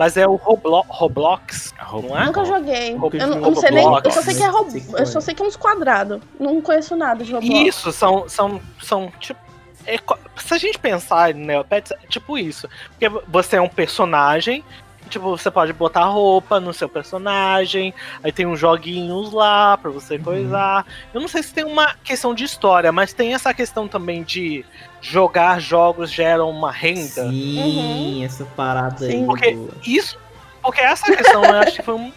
Mas 0.00 0.16
é 0.16 0.26
o 0.26 0.36
Roblo- 0.36 0.86
Roblox, 0.88 1.74
não 1.92 2.18
é? 2.18 2.24
Nunca 2.24 2.42
joguei. 2.46 2.94
Nunca 2.94 3.18
Eu 3.18 3.26
não, 3.26 3.38
não 3.38 3.54
sei 3.54 3.70
nem. 3.70 3.84
Roblox. 3.84 4.06
Eu 4.06 4.12
só 4.12 4.22
sei 4.22 4.34
que 4.34 4.42
é 4.42 4.46
Rob... 4.46 4.84
Eu 4.92 4.98
é. 4.98 5.04
só 5.04 5.20
sei 5.20 5.34
que 5.34 5.42
é 5.42 5.44
uns 5.44 5.56
quadrados. 5.56 6.22
Não 6.40 6.58
conheço 6.62 6.96
nada 6.96 7.22
de 7.22 7.34
Roblox. 7.34 7.68
Isso, 7.68 7.92
são, 7.92 8.26
são, 8.26 8.62
são 8.82 9.12
tipo. 9.20 9.38
é 9.86 9.98
se 10.38 10.54
a 10.54 10.56
gente 10.56 10.78
pensar 10.78 11.32
em 11.32 11.44
Neopets, 11.44 11.92
é 11.92 11.98
tipo 12.08 12.38
isso. 12.38 12.66
Porque 12.88 13.10
você 13.28 13.56
é 13.56 13.60
um 13.60 13.68
personagem 13.68 14.64
tipo, 15.10 15.36
você 15.36 15.50
pode 15.50 15.72
botar 15.72 16.04
roupa 16.04 16.58
no 16.60 16.72
seu 16.72 16.88
personagem, 16.88 17.92
aí 18.22 18.32
tem 18.32 18.46
uns 18.46 18.58
joguinhos 18.58 19.32
lá 19.32 19.76
pra 19.76 19.90
você 19.90 20.14
Uhum. 20.16 20.22
coisar. 20.22 20.86
Eu 21.12 21.20
não 21.20 21.28
sei 21.28 21.42
se 21.42 21.52
tem 21.52 21.64
uma 21.64 21.94
questão 22.02 22.34
de 22.34 22.44
história, 22.44 22.90
mas 22.92 23.12
tem 23.12 23.34
essa 23.34 23.52
questão 23.52 23.86
também 23.86 24.22
de 24.22 24.64
jogar 25.02 25.60
jogos 25.60 26.10
geram 26.10 26.48
uma 26.50 26.70
renda. 26.70 27.28
Sim, 27.28 28.24
essa 28.24 28.44
parada 28.44 29.04
aí. 29.04 29.12
Sim. 29.12 29.26
Porque 29.26 29.50
boa. 29.52 29.70
isso. 29.86 30.18
Porque 30.62 30.80
essa 30.80 31.06
questão 31.14 31.44
eu 31.44 31.54
acho 31.56 31.76
que 31.76 31.82
foi 31.82 31.94
um. 31.94 32.12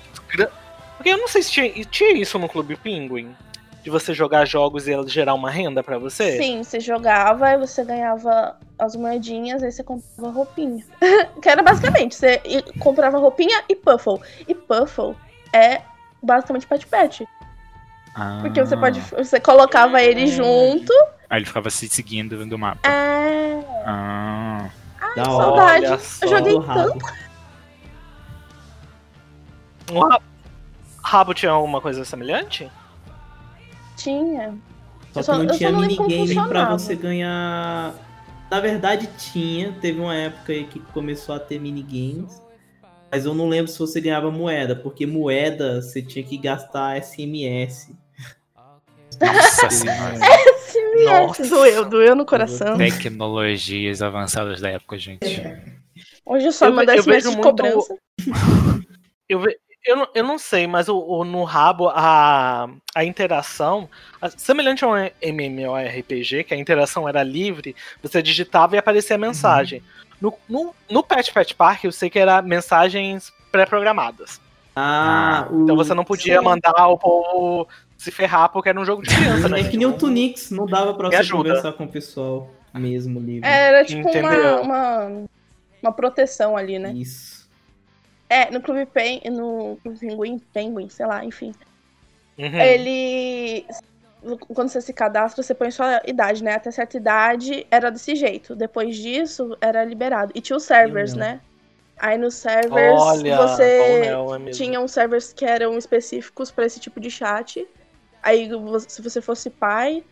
Porque 0.97 1.09
eu 1.09 1.17
não 1.17 1.27
sei 1.27 1.41
se 1.43 1.51
tinha, 1.51 1.85
tinha 1.85 2.13
isso 2.17 2.37
no 2.39 2.47
Clube 2.47 2.75
Penguin. 2.77 3.35
De 3.83 3.89
você 3.89 4.13
jogar 4.13 4.45
jogos 4.45 4.87
e 4.87 4.93
ela 4.93 5.07
gerar 5.07 5.33
uma 5.33 5.51
renda 5.51 5.83
pra 5.83 5.97
você. 5.97 6.37
Sim, 6.37 6.63
você 6.63 6.79
jogava 6.79 7.51
e 7.51 7.57
você 7.57 7.83
ganhava 7.83 8.57
as 8.79 8.95
moedinhas, 8.95 9.61
aí 9.61 9.71
você 9.71 9.83
comprava 9.83 10.29
roupinha. 10.29 10.83
que 11.41 11.49
era 11.49 11.61
basicamente, 11.61 12.15
você 12.15 12.41
comprava 12.79 13.17
roupinha 13.17 13.61
e 13.67 13.75
puffle. 13.75 14.19
E 14.47 14.55
puffle 14.55 15.15
é 15.53 15.81
basicamente 16.21 16.65
pet 16.65 16.87
pet. 16.87 17.27
Porque 18.41 18.63
você 18.63 18.77
pode. 18.77 18.99
Você 18.99 19.39
colocava 19.39 20.01
ele 20.01 20.27
junto. 20.27 20.93
Aí 21.29 21.39
ele 21.39 21.45
ficava 21.45 21.69
se 21.69 21.89
seguindo 21.89 22.45
do 22.45 22.59
mapa. 22.59 22.87
É. 22.87 23.63
Ah. 23.85 24.69
Da 25.15 25.25
saudade. 25.25 25.85
Eu 26.21 26.27
joguei 26.27 26.53
do 26.53 26.59
rabo. 26.59 26.99
O 29.91 30.19
Rabo 31.01 31.33
tinha 31.33 31.51
alguma 31.51 31.81
coisa 31.81 32.05
semelhante? 32.05 32.71
Tinha. 34.03 34.57
Só 35.13 35.19
Eu 35.19 35.23
que 35.23 35.23
só- 35.23 35.37
não 35.43 35.57
tinha 35.57 35.71
minigame 35.71 36.35
pra 36.47 36.69
você 36.71 36.95
ganhar. 36.95 37.93
Na 38.51 38.59
verdade, 38.59 39.07
tinha. 39.17 39.71
Teve 39.81 39.99
uma 39.99 40.15
época 40.15 40.51
aí 40.53 40.65
que 40.65 40.79
começou 40.79 41.33
a 41.35 41.39
ter 41.39 41.59
minigames. 41.59 42.41
Mas 43.11 43.25
eu 43.25 43.33
não 43.35 43.47
lembro 43.47 43.71
se 43.71 43.77
você 43.77 44.01
ganhava 44.01 44.31
moeda, 44.31 44.75
porque 44.75 45.05
moeda 45.05 45.81
você 45.81 46.01
tinha 46.01 46.23
que 46.25 46.35
gastar 46.37 46.97
SMS. 46.97 47.93
Nossa 49.21 49.69
senhora. 49.69 50.15
SMS 50.15 51.05
Nossa. 51.05 51.47
doeu, 51.47 51.85
doeu 51.85 52.15
no 52.15 52.25
coração. 52.25 52.75
Tecnologias 52.77 54.01
avançadas 54.01 54.59
da 54.59 54.69
época, 54.71 54.97
gente. 54.97 55.41
Hoje 56.25 56.47
eu 56.47 56.51
só 56.51 56.67
Eu- 56.67 56.73
eu 56.81 57.03
SMS 57.03 57.23
de 57.23 57.29
muito- 57.35 57.41
cobrança. 57.43 57.95
Eu, 59.29 59.39
ve- 59.39 59.57
eu, 59.85 59.95
não, 59.97 60.07
eu 60.15 60.23
não 60.23 60.37
sei, 60.37 60.65
mas 60.67 60.87
o, 60.87 60.97
o- 60.97 61.23
no 61.25 61.43
rabo 61.43 61.89
a, 61.89 62.67
a 62.95 63.03
interação, 63.03 63.89
a- 64.21 64.29
semelhante 64.29 64.83
a 64.83 64.87
um 64.87 65.09
MMORPG, 65.21 66.43
que 66.43 66.53
a 66.53 66.57
interação 66.57 67.07
era 67.07 67.23
livre, 67.23 67.75
você 68.01 68.21
digitava 68.21 68.75
e 68.75 68.79
aparecia 68.79 69.15
a 69.15 69.19
mensagem. 69.19 69.81
No, 70.21 70.33
no, 70.47 70.73
no 70.89 71.03
Pet 71.03 71.33
Pet 71.33 71.53
Park 71.55 71.83
eu 71.83 71.91
sei 71.91 72.09
que 72.09 72.17
era 72.19 72.41
mensagens 72.41 73.31
pré-programadas. 73.51 74.39
Ah, 74.75 75.47
o... 75.51 75.63
Então 75.63 75.75
você 75.75 75.93
não 75.93 76.03
podia 76.05 76.39
Sim. 76.39 76.45
mandar 76.45 76.87
o 76.87 76.97
povo 76.97 77.67
se 77.97 78.09
ferrar 78.11 78.49
porque 78.49 78.69
era 78.69 78.79
um 78.79 78.85
jogo 78.85 79.03
de 79.03 79.13
criança, 79.15 79.47
né? 79.49 79.61
É 79.61 79.63
que 79.69 79.77
nem 79.77 79.85
o 79.85 79.93
Tunix, 79.93 80.49
não 80.49 80.65
dava 80.65 80.93
pra 80.93 81.09
Me 81.09 81.15
você 81.15 81.19
ajuda. 81.21 81.49
conversar 81.49 81.73
com 81.73 81.83
o 81.85 81.87
pessoal 81.87 82.49
mesmo 82.73 83.19
livre. 83.19 83.47
Era 83.47 83.85
tipo 83.85 84.09
uma, 84.09 84.61
uma, 84.61 85.23
uma 85.81 85.91
proteção 85.91 86.57
ali, 86.57 86.79
né? 86.79 86.91
Isso. 86.93 87.42
É, 88.33 88.49
no 88.49 88.61
Clube 88.61 88.85
Pen, 88.87 89.21
no 89.25 89.77
Clube 89.83 89.99
Pinguim, 89.99 90.39
Penguin, 90.51 90.89
sei 90.89 91.05
lá, 91.05 91.23
enfim. 91.23 91.51
Uhum. 92.37 92.59
Ele. 92.59 93.65
Quando 94.55 94.69
você 94.69 94.81
se 94.81 94.93
cadastra, 94.93 95.43
você 95.43 95.53
põe 95.53 95.69
sua 95.69 96.01
idade, 96.05 96.43
né? 96.43 96.53
Até 96.55 96.71
certa 96.71 96.97
idade 96.97 97.67
era 97.69 97.91
desse 97.91 98.15
jeito. 98.15 98.55
Depois 98.55 98.95
disso, 98.95 99.55
era 99.61 99.83
liberado. 99.83 100.31
E 100.33 100.41
tinha 100.41 100.57
os 100.57 100.63
servers, 100.63 101.11
Sim, 101.11 101.19
né? 101.19 101.41
Aí 101.99 102.17
nos 102.17 102.35
servers, 102.35 103.01
Olha, 103.01 103.37
você 103.37 103.63
é 103.63 104.39
mesmo. 104.39 104.51
tinha 104.51 104.79
uns 104.79 104.91
servers 104.91 105.31
que 105.33 105.45
eram 105.45 105.77
específicos 105.77 106.51
para 106.51 106.65
esse 106.65 106.79
tipo 106.79 106.99
de 106.99 107.11
chat. 107.11 107.67
Aí, 108.23 108.49
se 108.87 109.01
você 109.01 109.21
fosse 109.21 109.49
pai 109.49 110.03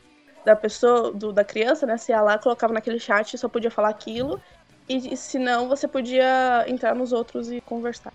da 0.46 0.56
pessoa, 0.56 1.12
do- 1.12 1.32
da 1.32 1.44
criança, 1.44 1.86
né? 1.86 1.98
Você 1.98 2.12
ia 2.12 2.22
lá, 2.22 2.38
colocava 2.38 2.74
naquele 2.74 3.00
chat, 3.00 3.38
só 3.38 3.48
podia 3.48 3.72
falar 3.72 3.90
aquilo. 3.90 4.40
E, 4.90 5.14
e 5.14 5.18
se 5.18 5.40
não, 5.40 5.68
você 5.70 5.88
podia 5.88 6.66
entrar 6.68 6.94
nos 6.96 7.14
outros 7.14 7.52
e 7.52 7.62
conversar. 7.62 8.12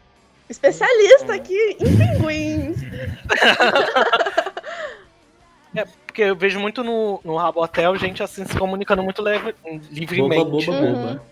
Especialista 0.48 1.34
aqui 1.34 1.76
em 1.80 1.96
pinguins. 1.96 2.76
Porque 6.06 6.22
eu 6.22 6.36
vejo 6.36 6.58
muito 6.58 6.82
no, 6.82 7.20
no 7.24 7.36
Rabotel 7.36 7.96
gente 7.96 8.22
assim 8.22 8.44
se 8.46 8.56
comunicando 8.58 9.02
muito 9.02 9.20
leve- 9.20 9.54
Boba, 9.62 9.80
livremente. 9.90 10.44
boba, 10.44 10.70
Uhum. 10.72 10.92
boba. 11.04 11.22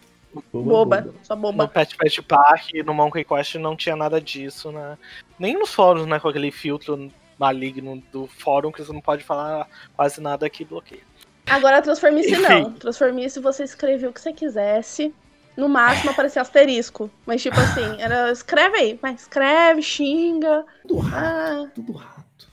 Boba, 0.52 1.14
só 1.22 1.36
No 1.36 1.42
boba. 1.42 1.68
Pet 1.68 1.96
Pet 1.96 2.22
Park 2.22 2.70
no 2.84 2.92
Monkey 2.92 3.24
Quest 3.24 3.54
não 3.54 3.76
tinha 3.76 3.94
nada 3.94 4.20
disso, 4.20 4.72
né? 4.72 4.98
Nem 5.38 5.54
nos 5.56 5.72
fóruns, 5.72 6.06
né? 6.06 6.18
Com 6.18 6.28
aquele 6.28 6.50
filtro 6.50 7.10
maligno 7.38 8.02
do 8.12 8.26
fórum 8.26 8.72
que 8.72 8.82
você 8.84 8.92
não 8.92 9.00
pode 9.00 9.22
falar 9.22 9.68
quase 9.96 10.20
nada 10.20 10.50
que 10.50 10.64
bloqueia. 10.64 11.02
Agora 11.46 11.80
Transformice 11.80 12.36
não. 12.36 12.72
Transformice 12.72 13.38
você 13.40 13.62
escrevia 13.64 14.08
o 14.10 14.12
que 14.12 14.20
você 14.20 14.32
quisesse. 14.32 15.14
No 15.56 15.68
máximo 15.68 16.10
aparecia 16.10 16.42
asterisco. 16.42 17.10
Mas 17.26 17.42
tipo 17.42 17.58
assim, 17.60 18.00
era 18.00 18.30
escreve 18.32 18.76
aí, 18.76 18.98
mas 19.02 19.20
escreve, 19.22 19.82
xinga. 19.82 20.64
Tudo 20.86 20.98
rato, 21.00 21.16
Ah, 21.16 21.70
tudo 21.74 21.92
rato. 21.92 22.48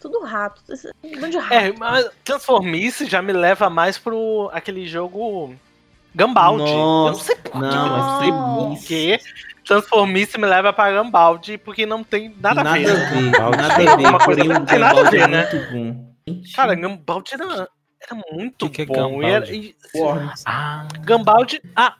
tudo 0.00 0.20
rato. 0.24 0.62
Um 1.04 1.20
monte 1.20 1.30
de 1.32 1.38
rato. 1.38 1.52
É, 1.54 1.72
mas 1.72 2.10
Transformice 2.24 3.06
já 3.06 3.20
me 3.20 3.32
leva 3.32 3.68
mais 3.68 3.98
pro 3.98 4.48
aquele 4.52 4.86
jogo 4.86 5.54
Gambaldi. 6.14 6.62
eu 6.62 6.68
não 6.68 7.04
Nossa, 7.08 7.24
sei 7.24 7.36
por 7.36 7.60
não, 7.60 7.70
quê, 7.70 7.76
não 7.76 8.20
sei 8.20 8.30
Nossa. 8.30 8.80
por 8.80 8.86
quê. 8.86 9.18
Transformice 9.64 10.38
me 10.38 10.46
leva 10.46 10.72
pra 10.72 10.90
Gambaldi, 10.90 11.58
porque 11.58 11.84
não 11.84 12.02
tem 12.02 12.34
nada, 12.40 12.64
nada 12.64 12.70
a 12.70 12.78
ver. 12.78 12.90
a 12.90 12.94
ver, 12.94 13.30
Gambaldi. 13.30 13.56
nada 13.58 13.74
a 13.74 13.76
ver. 13.96 14.06
Uma 14.08 14.18
coisa 14.18 14.44
não 14.44 14.64
tem 14.64 14.78
nada 14.78 15.00
a 15.00 15.02
Gambaldi 15.04 15.10
ver, 15.18 15.22
é 15.22 15.26
né? 15.28 15.48
muito 15.52 15.72
bom. 15.72 16.08
Gente, 16.28 16.52
Cara, 16.54 16.74
Gambaldi 16.74 17.30
era, 17.34 17.68
era 18.00 18.22
muito 18.32 18.70
Que 18.70 18.86
que 18.86 18.92
é 18.92 18.94
bom. 18.94 19.22
E 19.22 19.26
era- 19.26 19.40
Gambaldi? 19.46 19.76
e-. 19.94 20.38
Ah, 20.46 20.88
Gambaldi. 21.00 21.62
Ah! 21.76 21.94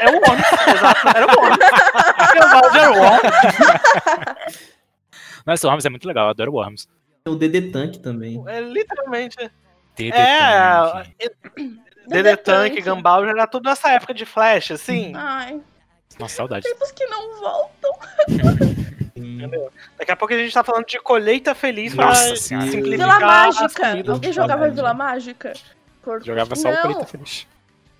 É 0.00 0.08
o 0.08 0.14
Worms, 0.14 0.46
exato. 0.74 1.08
Era 1.16 1.26
o 1.26 1.40
Worms. 1.40 1.58
Gambaldi 2.34 2.78
era 2.78 2.90
o 2.90 2.98
Worms. 2.98 3.32
Nossa, 5.46 5.66
o 5.66 5.70
Worms 5.70 5.84
é 5.84 5.90
muito 5.90 6.08
legal, 6.08 6.24
eu 6.26 6.30
adoro 6.30 6.52
o 6.52 6.54
Worms. 6.56 6.88
Tem 7.24 7.32
o 7.34 7.36
DD 7.36 7.70
Tank 7.70 7.98
também. 7.98 8.42
É 8.46 8.60
literalmente. 8.60 9.36
DD 9.96 10.16
É. 10.16 10.58
Tank. 10.92 11.80
DD 12.08 12.36
Tank. 12.38 12.80
Gambaldi 12.82 13.28
era 13.30 13.46
tudo 13.46 13.68
nessa 13.68 13.90
época 13.90 14.12
de 14.14 14.24
Flash, 14.26 14.72
assim. 14.72 15.12
Ai, 15.14 15.60
Nossa, 16.18 16.36
saudade. 16.36 16.64
tempos 16.64 16.92
que 16.92 17.06
não 17.06 17.38
voltam. 17.40 17.92
Entendeu? 19.16 19.70
Daqui 19.98 20.10
a 20.10 20.16
pouco 20.16 20.34
a 20.34 20.36
gente 20.38 20.52
tá 20.52 20.64
falando 20.64 20.86
de 20.86 20.98
colheita 20.98 21.54
feliz 21.54 21.94
Nossa 21.94 22.26
pra 22.28 22.36
senhora. 22.36 22.66
simplificar 22.66 23.16
Vila 23.18 23.20
Mágica. 23.26 24.12
Alguém 24.12 24.32
jogava. 24.32 24.68
Vila 24.70 24.94
Mágica? 24.94 25.52
Por- 26.02 26.22
Jogava 26.22 26.54
só 26.56 26.68
o 26.68 26.72
Não, 26.72 26.82
Colheita 26.82 27.06
Feliz. 27.06 27.46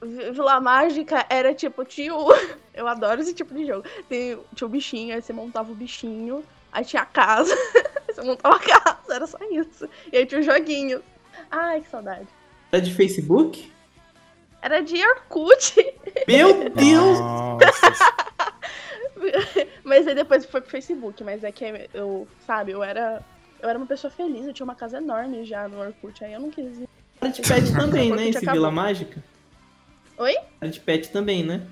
Vi- 0.05 0.31
Vila 0.33 0.61
Mágica 0.61 1.27
era 1.29 1.55
tipo, 1.55 1.85
tinha 1.85 2.15
o... 2.15 2.29
Eu 2.75 2.87
adoro 2.89 3.21
esse 3.21 3.35
tipo 3.35 3.55
de 3.55 3.67
jogo. 3.67 3.85
Tem, 4.09 4.39
tinha 4.55 4.67
o 4.67 4.71
bichinho, 4.71 5.15
aí 5.15 5.23
você 5.23 5.33
montava 5.33 5.71
o 5.71 5.75
bichinho. 5.75 6.45
Aí 6.73 6.85
tinha 6.85 7.03
a 7.03 7.07
casa. 7.07 7.55
aí 7.55 8.13
você 8.15 8.23
montava 8.23 8.57
a 8.57 8.61
casa, 8.61 9.15
era 9.15 9.27
só 9.27 9.39
isso. 9.51 9.89
E 10.13 10.17
aí 10.17 10.27
tinha 10.27 10.41
o 10.41 10.45
joguinho. 10.45 11.01
Ai, 11.51 11.81
que 11.81 11.89
saudade. 11.89 12.27
Tá 12.71 12.79
de 12.81 12.93
Facebook? 12.93 13.73
Era 14.61 14.81
de 14.81 14.97
Orkut. 15.07 15.77
Meu 16.27 16.71
Deus! 16.71 17.19
Mas 19.85 20.07
aí 20.07 20.15
depois 20.15 20.45
foi 20.47 20.61
pro 20.61 20.71
Facebook. 20.71 21.23
Mas 21.23 21.45
é 21.45 21.53
que 21.53 21.65
eu, 21.93 22.27
sabe, 22.47 22.73
eu 22.73 22.83
era. 22.83 23.23
Eu 23.61 23.69
era 23.69 23.79
uma 23.79 23.87
pessoa 23.87 24.11
feliz, 24.11 24.47
eu 24.47 24.53
tinha 24.53 24.65
uma 24.65 24.75
casa 24.75 24.99
enorme 24.99 25.45
já 25.45 25.67
no 25.69 25.81
Orkut. 25.81 26.23
Aí 26.25 26.33
eu 26.33 26.41
não 26.41 26.51
quis 26.51 26.79
ir. 26.79 26.89
Cara 27.21 27.33
de 27.33 27.43
pet 27.43 27.73
também, 27.73 28.11
né? 28.11 28.29
Esse 28.29 28.39
acabou. 28.39 28.55
Vila 28.55 28.71
Mágica? 28.71 29.23
Oi? 30.19 30.35
Cara 30.61 30.73
de 30.73 30.81
pet 30.81 31.11
também, 31.11 31.43
né? 31.45 31.67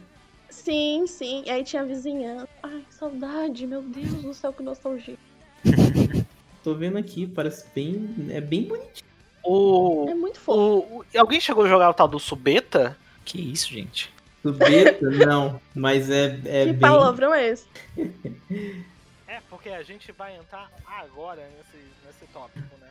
Sim, 0.50 1.06
sim. 1.06 1.42
E 1.46 1.50
aí 1.50 1.64
tinha 1.64 1.82
a 1.82 1.84
vizinhança. 1.84 2.48
Ai, 2.62 2.84
que 2.88 2.94
saudade, 2.94 3.66
meu 3.66 3.82
Deus 3.82 4.22
do 4.22 4.34
céu, 4.34 4.52
que 4.52 4.62
nostalgia. 4.62 5.16
Tô 6.62 6.74
vendo 6.74 6.98
aqui, 6.98 7.26
parece 7.26 7.66
bem. 7.74 8.08
É 8.30 8.40
bem 8.40 8.64
bonito. 8.64 9.02
O, 9.44 10.06
É 10.08 10.14
muito 10.14 10.38
fofo. 10.38 10.86
o, 10.88 10.98
o- 11.00 11.04
alguém 11.18 11.40
chegou 11.40 11.64
a 11.64 11.68
jogar 11.68 11.90
o 11.90 11.94
tal 11.94 12.06
do 12.08 12.18
Subeta? 12.18 12.96
que 13.24 13.40
isso, 13.40 13.68
gente? 13.72 14.12
Do 14.42 14.52
beta, 14.52 14.98
não. 15.10 15.60
Mas 15.74 16.10
é, 16.10 16.26
é 16.44 16.64
que 16.66 16.72
bem. 16.72 16.80
palavrão 16.80 17.32
é 17.34 17.48
esse? 17.48 17.66
É, 19.26 19.40
porque 19.48 19.70
a 19.70 19.82
gente 19.82 20.12
vai 20.12 20.36
entrar 20.36 20.70
agora 20.86 21.40
nesse, 21.56 21.82
nesse 22.04 22.26
tópico, 22.34 22.58
né? 22.78 22.86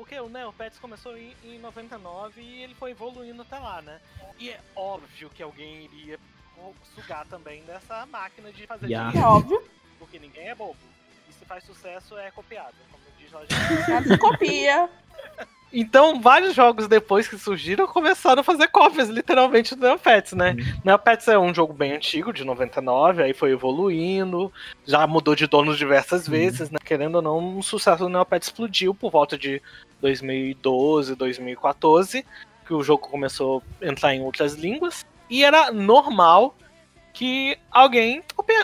Porque 0.00 0.18
o 0.18 0.30
Neopets 0.30 0.78
começou 0.78 1.14
em, 1.14 1.36
em 1.44 1.58
99 1.58 2.40
e 2.40 2.62
ele 2.62 2.74
foi 2.74 2.92
evoluindo 2.92 3.42
até 3.42 3.58
lá, 3.58 3.82
né? 3.82 4.00
E 4.38 4.48
é 4.48 4.58
óbvio 4.74 5.28
que 5.28 5.42
alguém 5.42 5.84
iria 5.92 6.18
sugar 6.94 7.26
também 7.26 7.62
dessa 7.64 8.06
máquina 8.06 8.50
de 8.50 8.66
fazer 8.66 8.88
Ya. 8.88 9.08
É 9.08 9.10
dinheiro. 9.10 9.28
óbvio. 9.28 9.62
Porque 9.98 10.18
ninguém 10.18 10.48
é 10.48 10.54
bobo. 10.54 10.78
E 11.28 11.34
se 11.34 11.44
faz 11.44 11.64
sucesso, 11.64 12.16
é 12.16 12.30
copiado. 12.30 12.74
Como 12.90 13.04
diz 13.18 13.30
lá 13.30 13.42
se 14.02 14.16
copia. 14.16 14.88
Então, 15.70 16.20
vários 16.20 16.54
jogos 16.54 16.88
depois 16.88 17.28
que 17.28 17.38
surgiram 17.38 17.86
começaram 17.86 18.40
a 18.40 18.44
fazer 18.44 18.68
cópias, 18.68 19.08
literalmente, 19.08 19.76
do 19.76 19.82
Neopets, 19.82 20.32
né? 20.32 20.56
Neopets 20.84 21.28
é 21.28 21.38
um 21.38 21.54
jogo 21.54 21.72
bem 21.72 21.92
antigo, 21.92 22.32
de 22.32 22.42
99, 22.42 23.22
aí 23.22 23.32
foi 23.32 23.52
evoluindo, 23.52 24.52
já 24.84 25.06
mudou 25.06 25.36
de 25.36 25.46
donos 25.46 25.78
diversas 25.78 26.26
vezes, 26.26 26.70
né? 26.70 26.78
Querendo 26.84 27.16
ou 27.16 27.22
não, 27.22 27.58
o 27.58 27.62
sucesso 27.62 28.04
do 28.04 28.08
Neopets 28.08 28.48
explodiu 28.48 28.92
por 28.94 29.12
volta 29.12 29.38
de 29.38 29.62
2012, 30.00 31.14
2014, 31.14 32.24
que 32.66 32.74
o 32.74 32.82
jogo 32.82 33.06
começou 33.08 33.62
a 33.82 33.86
entrar 33.86 34.14
em 34.14 34.22
outras 34.22 34.54
línguas, 34.54 35.04
e 35.28 35.44
era 35.44 35.70
normal 35.70 36.56
que 37.12 37.58
alguém 37.70 38.22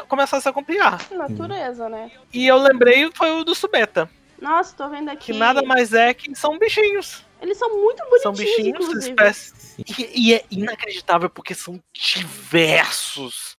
começasse 0.09 0.49
a 0.49 0.53
copiar. 0.53 1.05
Natureza, 1.13 1.89
né? 1.89 2.11
E 2.33 2.47
eu 2.47 2.57
lembrei, 2.59 3.11
foi 3.13 3.31
o 3.33 3.45
do 3.45 3.55
Subeta, 3.55 4.09
Nossa, 4.41 4.75
tô 4.77 4.89
vendo 4.89 5.09
aqui. 5.11 5.33
que 5.33 5.39
nada 5.39 5.63
mais 5.63 5.93
é 5.93 6.15
que 6.15 6.35
são 6.35 6.59
bichinhos. 6.59 7.25
Eles 7.41 7.59
são 7.59 7.69
muito 7.69 7.99
bonitinhos, 8.05 8.23
São 8.23 8.33
bichinhos, 8.33 8.81
inclusive. 8.87 9.11
espécies. 9.11 9.77
E, 9.99 10.31
e 10.31 10.35
é 10.35 10.45
inacreditável 10.51 11.29
porque 11.29 11.55
são 11.55 11.79
diversos. 11.93 13.57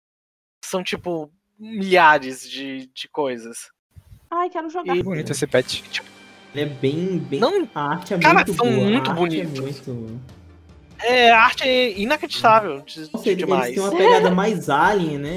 São 0.63 0.83
tipo 0.83 1.31
milhares 1.59 2.49
de, 2.49 2.87
de 2.87 3.07
coisas. 3.07 3.69
Ai, 4.31 4.49
quero 4.49 4.69
jogar. 4.69 4.95
E- 4.95 5.03
Bonito 5.03 5.31
esse 5.31 5.45
pet. 5.45 5.83
Ele 6.53 6.63
é 6.63 6.65
bem, 6.65 7.17
bem. 7.17 7.39
Não, 7.39 7.67
A 7.75 7.91
arte 7.91 8.13
é 8.13 8.17
Cara, 8.17 8.35
muito 8.35 8.53
são 8.53 8.65
boa. 8.65 8.89
muito 8.89 9.09
arte 9.09 9.19
bonitos. 9.19 9.59
É 9.59 9.61
muito... 9.91 10.21
é, 10.99 11.31
a 11.31 11.41
arte 11.41 11.63
é 11.63 11.99
inacreditável 11.99 12.81
de, 12.81 13.09
Nossa, 13.13 13.35
demais. 13.35 13.73
têm 13.75 13.83
uma 13.83 13.95
pegada 13.95 14.31
mais 14.31 14.69
alien, 14.69 15.17
né? 15.19 15.29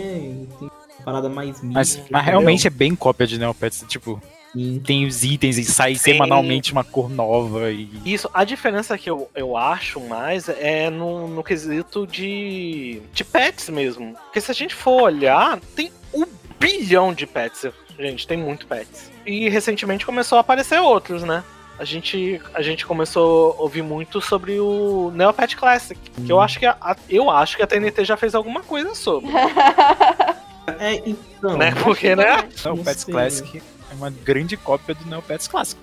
Tem 0.58 0.68
uma 0.68 1.04
parada 1.04 1.28
mais 1.28 1.60
Mas, 1.62 1.96
mística, 1.96 2.08
mas 2.10 2.24
realmente 2.24 2.66
é 2.66 2.70
bem 2.70 2.94
cópia 2.94 3.26
de 3.26 3.38
Neopets. 3.38 3.84
Tipo, 3.88 4.22
Sim. 4.52 4.80
tem 4.84 5.06
os 5.06 5.22
itens 5.24 5.58
e 5.58 5.64
sai 5.64 5.94
Sim. 5.94 6.12
semanalmente 6.12 6.72
uma 6.72 6.84
cor 6.84 7.10
nova. 7.10 7.70
E... 7.70 7.88
Isso, 8.04 8.30
a 8.32 8.44
diferença 8.44 8.96
que 8.96 9.10
eu, 9.10 9.28
eu 9.34 9.56
acho 9.56 10.00
mais 10.00 10.48
é 10.48 10.88
no, 10.90 11.28
no 11.28 11.42
quesito 11.42 12.06
de, 12.06 13.00
de 13.12 13.24
pets 13.24 13.68
mesmo. 13.68 14.14
Porque 14.24 14.40
se 14.40 14.50
a 14.50 14.54
gente 14.54 14.74
for 14.74 15.02
olhar, 15.02 15.58
tem 15.74 15.90
um 16.14 16.24
bilhão 16.58 17.12
de 17.12 17.26
pets. 17.26 17.66
Gente, 18.00 18.26
tem 18.26 18.38
muito 18.38 18.66
pets. 18.66 19.10
E 19.26 19.48
recentemente 19.48 20.06
começou 20.06 20.38
a 20.38 20.40
aparecer 20.40 20.80
outros, 20.80 21.22
né? 21.22 21.44
A 21.78 21.84
gente, 21.84 22.40
a 22.54 22.62
gente 22.62 22.84
começou 22.86 23.52
a 23.58 23.62
ouvir 23.62 23.82
muito 23.82 24.20
sobre 24.20 24.58
o 24.58 25.10
Neopet 25.14 25.56
Classic. 25.56 25.98
Que 26.24 26.30
eu 26.32 26.40
acho 26.40 26.58
que 26.58 26.66
a, 26.66 26.76
a- 26.80 26.96
eu 27.08 27.30
acho 27.30 27.56
que 27.56 27.62
a 27.62 27.66
TNT 27.66 28.04
já 28.04 28.16
fez 28.16 28.34
alguma 28.34 28.62
coisa 28.62 28.94
sobre. 28.94 29.30
É, 30.78 31.02
então. 31.04 31.56
né? 31.56 31.72
Porque, 31.82 32.14
né? 32.14 32.48
Neopets. 32.64 33.04
Classic 33.04 33.58
é 33.90 33.94
uma 33.94 34.08
grande 34.10 34.56
cópia 34.56 34.94
do 34.94 35.04
Neopets 35.06 35.48
Clássico. 35.48 35.80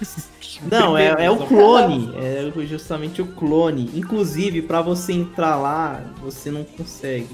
Não, 0.70 0.96
é, 0.96 1.24
é 1.24 1.30
o 1.30 1.38
clone. 1.46 2.12
É 2.16 2.50
justamente 2.66 3.22
o 3.22 3.26
clone. 3.26 3.90
Inclusive, 3.94 4.60
pra 4.62 4.82
você 4.82 5.12
entrar 5.14 5.56
lá, 5.56 6.02
você 6.18 6.50
não 6.50 6.64
consegue. 6.64 7.28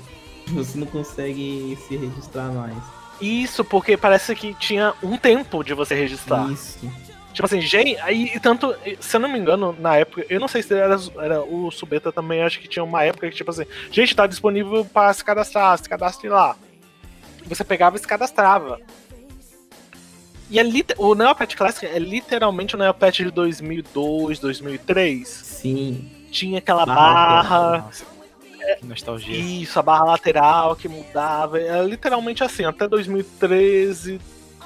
Você 0.48 0.78
não 0.78 0.86
consegue 0.86 1.76
se 1.88 1.96
registrar 1.96 2.52
mais. 2.52 2.76
Isso, 3.22 3.64
porque 3.64 3.96
parece 3.96 4.34
que 4.34 4.52
tinha 4.54 4.92
um 5.02 5.16
tempo 5.16 5.62
de 5.62 5.72
você 5.74 5.94
registrar. 5.94 6.50
Isso. 6.50 6.78
Tipo 7.32 7.46
assim, 7.46 7.60
gente, 7.62 7.96
aí 8.00 8.30
e 8.34 8.40
tanto, 8.40 8.74
se 9.00 9.16
eu 9.16 9.20
não 9.20 9.28
me 9.28 9.38
engano, 9.38 9.74
na 9.78 9.96
época, 9.96 10.26
eu 10.28 10.38
não 10.38 10.48
sei 10.48 10.62
se 10.62 10.74
era, 10.74 10.96
era 11.18 11.40
o 11.40 11.70
Subeta 11.70 12.12
também, 12.12 12.42
acho 12.42 12.60
que 12.60 12.68
tinha 12.68 12.84
uma 12.84 13.02
época 13.04 13.30
que, 13.30 13.36
tipo 13.36 13.50
assim, 13.50 13.64
gente, 13.90 14.14
tá 14.14 14.26
disponível 14.26 14.84
para 14.84 15.12
se 15.14 15.24
cadastrar, 15.24 15.78
se 15.78 15.88
cadastre 15.88 16.28
lá. 16.28 16.56
Você 17.46 17.64
pegava 17.64 17.96
e 17.96 17.98
se 17.98 18.06
cadastrava. 18.06 18.80
E 20.50 20.58
é 20.58 20.64
o 20.98 21.14
Neopet 21.14 21.56
Classic 21.56 21.86
é 21.86 21.98
literalmente 21.98 22.74
o 22.74 22.78
Neopet 22.78 23.24
de 23.24 23.30
2002, 23.30 24.38
2003. 24.38 25.26
Sim. 25.26 26.10
Tinha 26.30 26.58
aquela 26.58 26.84
Barra 26.84 27.42
barra, 27.42 27.90
que 28.78 28.86
nostalgia. 28.86 29.36
isso, 29.36 29.78
a 29.78 29.82
barra 29.82 30.04
lateral 30.04 30.76
que 30.76 30.88
mudava. 30.88 31.58
Era 31.60 31.82
literalmente 31.82 32.42
assim, 32.44 32.64
até 32.64 32.86
2013, 32.88 34.20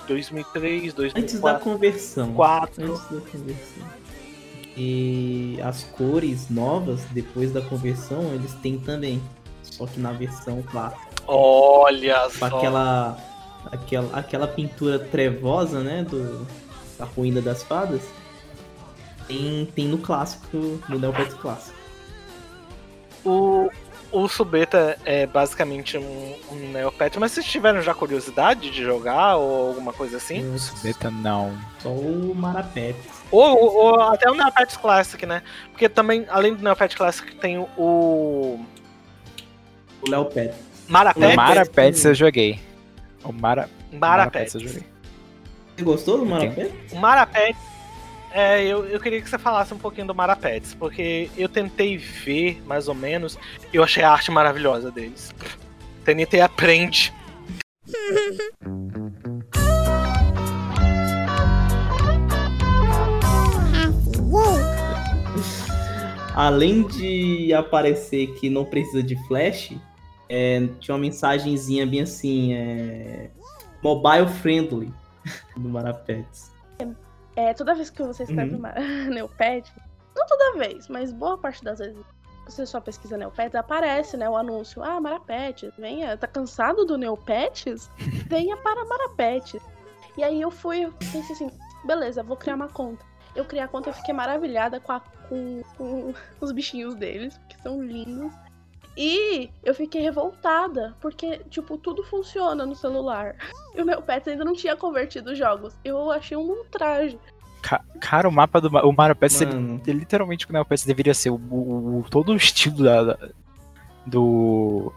2003, 0.07 0.83
Antes 0.85 0.95
da 0.95 1.53
2004. 1.59 1.65
conversão. 1.65 2.33
Quatro. 2.35 2.85
Antes 2.93 3.03
da 3.11 3.21
conversão. 3.31 3.85
E 4.77 5.59
as 5.63 5.85
cores 5.85 6.51
novas, 6.51 7.01
depois 7.11 7.51
da 7.53 7.63
conversão, 7.63 8.35
eles 8.35 8.53
têm 8.55 8.79
também. 8.79 9.23
Só 9.63 9.87
que 9.87 9.99
na 9.99 10.13
versão 10.13 10.63
clássica. 10.63 11.03
Olha 11.27 12.21
Com 12.25 12.31
só. 12.31 12.47
aquela, 12.47 13.19
aquela, 13.73 14.19
aquela 14.19 14.47
pintura 14.49 14.99
trevosa, 14.99 15.81
né? 15.81 16.05
Do, 16.09 16.47
da 16.99 17.05
ruína 17.05 17.41
das 17.41 17.63
fadas. 17.63 18.03
Tem, 19.27 19.67
tem 19.75 19.89
no 19.89 19.99
clássico, 19.99 20.81
no 20.89 20.99
Neopets 20.99 21.35
clássico. 21.35 21.77
O, 23.25 23.69
o 24.13 24.29
Subeta 24.29 24.99
é 25.05 25.27
basicamente 25.27 25.99
um, 25.99 26.35
um 26.53 26.55
Neopet, 26.73 27.19
mas 27.19 27.33
vocês 27.33 27.47
tiveram 27.47 27.83
já 27.83 27.93
curiosidade 27.95 28.71
de 28.71 28.83
jogar 28.83 29.37
ou 29.37 29.69
alguma 29.69 29.93
coisa 29.93 30.17
assim? 30.17 30.57
Subeta 30.59 31.11
não. 31.11 31.57
Só 31.81 31.91
o 31.91 32.35
Marapet. 32.35 32.97
Ou, 33.31 33.57
ou- 33.59 33.75
ou 33.77 34.01
até 34.03 34.31
o 34.31 34.35
Neopet 34.35 34.79
Classic, 34.79 35.25
né? 35.27 35.43
Porque 35.71 35.89
também, 35.89 36.25
além 36.29 36.55
do 36.55 36.63
Neopet 36.63 36.97
Classic, 36.97 37.35
tem 37.37 37.59
o, 37.59 37.69
o 37.77 38.65
O 40.03 40.11
Leopet. 40.11 40.55
Marapet. 40.89 41.33
O 41.33 41.37
Mara 41.37 41.67
Pets 41.67 42.05
eu 42.05 42.15
joguei. 42.15 42.61
O 43.25 43.33
Mara, 43.33 43.69
Marapet. 43.93 44.55
eu 44.55 44.61
joguei. 44.61 44.85
Você 45.77 45.83
gostou 45.85 46.19
do. 46.19 46.27
Marapet? 46.27 46.73
O 46.93 46.97
Marapet. 46.97 47.57
É, 48.39 48.63
eu, 48.63 48.85
eu 48.85 49.01
queria 49.01 49.23
que 49.23 49.31
você 49.31 49.39
falasse 49.39 49.73
um 49.73 49.79
pouquinho 49.79 50.09
do 50.09 50.15
Marapets, 50.15 50.75
porque 50.75 51.31
eu 51.39 51.49
tentei 51.49 51.97
ver, 51.97 52.63
mais 52.67 52.87
ou 52.87 52.95
menos, 52.95 53.39
e 53.73 53.77
eu 53.77 53.83
achei 53.83 54.03
a 54.03 54.13
arte 54.13 54.31
maravilhosa 54.31 54.91
deles. 54.91 55.35
TNT 56.05 56.43
aprende. 56.43 57.15
Além 66.37 66.87
de 66.87 67.55
aparecer 67.55 68.35
que 68.35 68.51
não 68.51 68.67
precisa 68.67 69.03
de 69.03 69.17
flash, 69.27 69.75
é, 70.29 70.69
tinha 70.79 70.95
uma 70.95 71.01
mensagenzinha 71.01 71.87
bem 71.87 72.03
assim, 72.03 72.53
é, 72.53 73.31
mobile 73.83 74.29
friendly 74.29 74.93
do 75.57 75.71
Marapets. 75.71 76.55
É, 77.37 77.53
toda 77.55 77.75
vez 77.75 77.91
que 77.91 78.03
você 78.03 78.23
escreve 78.25 78.53
Uhum. 78.53 78.59
uma 78.59 78.73
Neopet, 79.15 79.71
não 80.17 80.27
toda 80.27 80.59
vez, 80.59 80.89
mas 80.89 81.13
boa 81.13 81.37
parte 81.37 81.63
das 81.63 81.79
vezes, 81.79 81.97
você 82.47 82.65
só 82.65 82.81
pesquisa 82.81 83.17
Neopets, 83.19 83.55
aparece, 83.55 84.17
né, 84.17 84.29
o 84.29 84.37
anúncio, 84.37 84.83
ah, 84.83 85.01
Marapets, 85.01 85.71
venha, 85.79 86.17
tá 86.17 86.27
cansado 86.27 86.85
do 86.87 86.97
Neopets? 86.97 87.91
Venha 88.29 88.57
para 88.57 88.85
Marapets. 88.85 89.61
E 90.17 90.25
aí 90.25 90.41
eu 90.41 90.51
fui, 90.51 90.85
eu 90.87 90.93
pensei 90.93 91.33
assim, 91.33 91.51
beleza, 91.85 92.23
vou 92.23 92.37
criar 92.37 92.55
uma 92.55 92.69
conta. 92.69 93.05
Eu 93.35 93.45
criei 93.45 93.63
a 93.63 93.69
conta 93.69 93.91
e 93.91 93.93
fiquei 93.93 94.15
maravilhada 94.15 94.81
com, 94.81 94.93
a- 94.93 95.01
com- 95.29 95.63
com 95.77 96.15
os 96.41 96.53
bichinhos 96.53 96.95
deles, 96.95 97.39
que 97.49 97.61
são 97.63 97.83
lindos. 97.83 98.33
E 98.97 99.51
eu 99.63 99.75
fiquei 99.75 100.01
revoltada, 100.01 100.95
porque, 101.01 101.39
tipo, 101.51 101.77
tudo 101.77 102.03
funciona 102.05 102.65
no 102.65 102.75
celular. 102.75 103.37
E 103.75 103.81
o 103.83 103.85
Neopets 103.85 104.27
ainda 104.29 104.45
não 104.45 104.55
tinha 104.55 104.75
convertido 104.75 105.33
os 105.33 105.39
jogos. 105.39 105.75
Eu 105.85 106.11
achei 106.11 106.37
um 106.37 106.49
ultraje. 106.49 107.19
Ca- 107.63 107.85
Cara, 108.01 108.29
o 108.29 108.33
mapa 108.33 108.61
do 108.61 108.69
o 108.69 108.93
Mara 108.93 109.15
Pets, 109.15 109.41
ele, 109.41 109.53
ele- 109.87 109.99
literalmente 109.99 110.49
o 110.49 110.53
Neopets 110.53 110.85
deveria 110.85 111.13
ser 111.15 111.31
o, 111.31 111.35
o- 111.37 111.99
o- 112.01 112.07
todo 112.09 112.31
o 112.33 112.37
estilo 112.37 112.83
da, 112.85 113.03
da- 113.05 113.29
do 114.07 114.93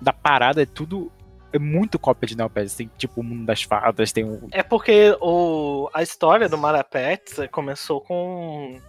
da 0.00 0.12
parada 0.12 0.62
é 0.62 0.66
tudo 0.66 1.10
é 1.52 1.58
muito 1.58 1.98
cópia 1.98 2.26
de 2.26 2.36
Neopets. 2.36 2.74
Tem 2.74 2.90
tipo 2.98 3.20
o 3.20 3.24
mundo 3.24 3.44
das 3.46 3.62
fadas, 3.62 4.10
tem 4.10 4.24
o 4.24 4.48
É 4.50 4.62
porque 4.62 5.16
o, 5.20 5.88
a 5.94 6.02
história 6.02 6.48
do 6.48 6.58
Marapets 6.58 7.36
começou 7.52 8.00
com 8.00 8.80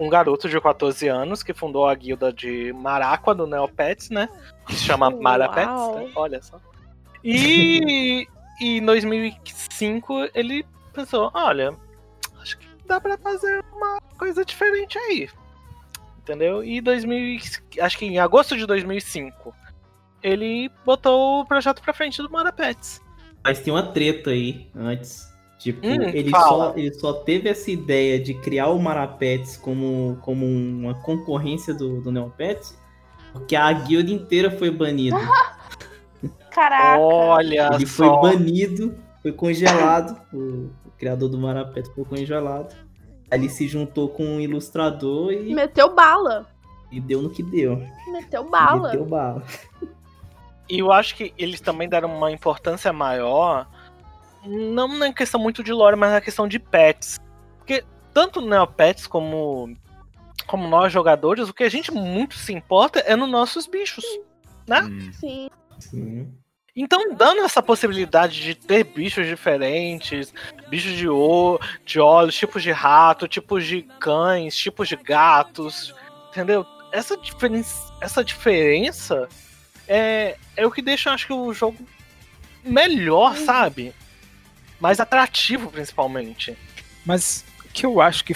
um 0.00 0.08
garoto 0.08 0.48
de 0.48 0.58
14 0.58 1.06
anos 1.08 1.42
que 1.42 1.52
fundou 1.52 1.86
a 1.86 1.94
guilda 1.94 2.32
de 2.32 2.72
Maraqua 2.72 3.34
do 3.34 3.46
Neopets, 3.46 4.08
né? 4.08 4.30
Que 4.66 4.74
se 4.74 4.84
chama. 4.84 5.10
Marapets, 5.10 5.94
né? 5.94 6.12
olha 6.16 6.42
só. 6.42 6.58
E, 7.22 8.26
e 8.58 8.78
em 8.78 8.84
2005 8.84 10.30
ele 10.34 10.64
pensou, 10.94 11.30
olha, 11.34 11.76
acho 12.40 12.56
que 12.56 12.66
dá 12.86 12.98
pra 12.98 13.18
fazer 13.18 13.62
uma 13.74 14.00
coisa 14.16 14.42
diferente 14.42 14.98
aí. 14.98 15.28
Entendeu? 16.18 16.64
E 16.64 16.80
2000, 16.80 17.38
acho 17.80 17.98
que 17.98 18.06
em 18.06 18.18
agosto 18.18 18.56
de 18.56 18.66
2005 18.66 19.54
ele 20.22 20.70
botou 20.84 21.40
o 21.40 21.46
projeto 21.46 21.82
pra 21.82 21.92
frente 21.92 22.22
do 22.22 22.30
Marapets. 22.30 23.02
mas 23.44 23.60
tem 23.60 23.72
uma 23.72 23.82
treta 23.82 24.30
aí 24.30 24.66
antes. 24.74 25.30
Tipo, 25.60 25.86
Hum, 25.86 26.02
ele, 26.14 26.30
fala. 26.30 26.48
só, 26.72 26.74
ele 26.76 26.92
só 26.94 27.12
teve 27.12 27.48
essa 27.48 27.70
ideia 27.70 28.18
de 28.18 28.32
criar 28.34 28.68
o 28.68 28.78
Marapets 28.78 29.56
como, 29.58 30.16
como 30.22 30.44
uma 30.46 30.94
concorrência 31.02 31.74
do, 31.74 32.00
do 32.00 32.10
Neopets 32.10 32.76
porque 33.32 33.54
a 33.54 33.72
guilda 33.72 34.10
inteira 34.10 34.50
foi 34.50 34.70
banida. 34.70 35.16
Caraca! 36.50 36.98
Olha 37.00 37.70
Ele 37.74 37.86
só. 37.86 38.20
foi 38.20 38.32
banido, 38.32 38.94
foi 39.22 39.32
congelado. 39.32 40.20
O, 40.32 40.70
o 40.86 40.90
criador 40.98 41.28
do 41.28 41.38
Marapet 41.38 41.88
foi 41.94 42.04
congelado. 42.04 42.74
Aí 43.30 43.38
ele 43.38 43.48
se 43.48 43.68
juntou 43.68 44.08
com 44.08 44.24
um 44.24 44.40
ilustrador 44.40 45.32
e, 45.32 45.54
Meteu 45.54 45.94
bala. 45.94 46.46
e 46.90 47.00
deu 47.00 47.22
no 47.22 47.30
que 47.30 47.42
deu. 47.42 47.80
Meteu 48.12 48.48
bala. 48.50 48.88
Meteu 48.88 49.04
bala. 49.04 49.44
E 50.68 50.78
eu 50.80 50.90
acho 50.90 51.14
que 51.16 51.32
eles 51.38 51.60
também 51.60 51.88
deram 51.88 52.14
uma 52.16 52.30
importância 52.32 52.92
maior, 52.92 53.68
não 54.44 54.98
na 54.98 55.12
questão 55.12 55.40
muito 55.40 55.62
de 55.62 55.72
lore, 55.72 55.96
mas 55.96 56.12
na 56.12 56.20
questão 56.20 56.48
de 56.48 56.58
pets. 56.58 57.18
Porque 57.58 57.84
tanto 58.12 58.40
Neopets 58.40 59.06
como, 59.06 59.76
como 60.46 60.68
nós 60.68 60.92
jogadores, 60.92 61.48
o 61.48 61.54
que 61.54 61.64
a 61.64 61.68
gente 61.68 61.92
muito 61.92 62.34
se 62.34 62.52
importa 62.52 63.00
é 63.00 63.14
nos 63.16 63.30
nossos 63.30 63.66
bichos. 63.66 64.04
Né? 64.66 64.82
Sim. 65.12 65.50
Sim. 65.78 66.34
Então, 66.74 67.14
dando 67.14 67.42
essa 67.42 67.62
possibilidade 67.62 68.40
de 68.40 68.54
ter 68.54 68.84
bichos 68.84 69.26
diferentes, 69.26 70.32
bichos 70.68 70.92
de, 70.92 71.08
o, 71.08 71.58
de 71.84 71.98
olhos, 71.98 72.34
tipos 72.34 72.62
de 72.62 72.70
rato, 72.70 73.26
tipos 73.26 73.66
de 73.66 73.82
cães, 73.98 74.56
tipos 74.56 74.88
de 74.88 74.96
gatos, 74.96 75.94
entendeu? 76.30 76.64
Essa, 76.92 77.16
diferen 77.16 77.64
essa 78.00 78.24
diferença 78.24 79.28
é, 79.86 80.36
é 80.56 80.66
o 80.66 80.70
que 80.70 80.80
deixa, 80.80 81.12
acho 81.12 81.26
que, 81.26 81.32
o 81.32 81.52
jogo 81.52 81.76
melhor, 82.64 83.36
sabe? 83.36 83.92
Mais 84.80 84.98
atrativo, 85.00 85.70
principalmente. 85.70 86.56
Mas 87.04 87.44
o 87.64 87.68
que 87.68 87.84
eu 87.86 88.00
acho 88.00 88.24
que, 88.24 88.34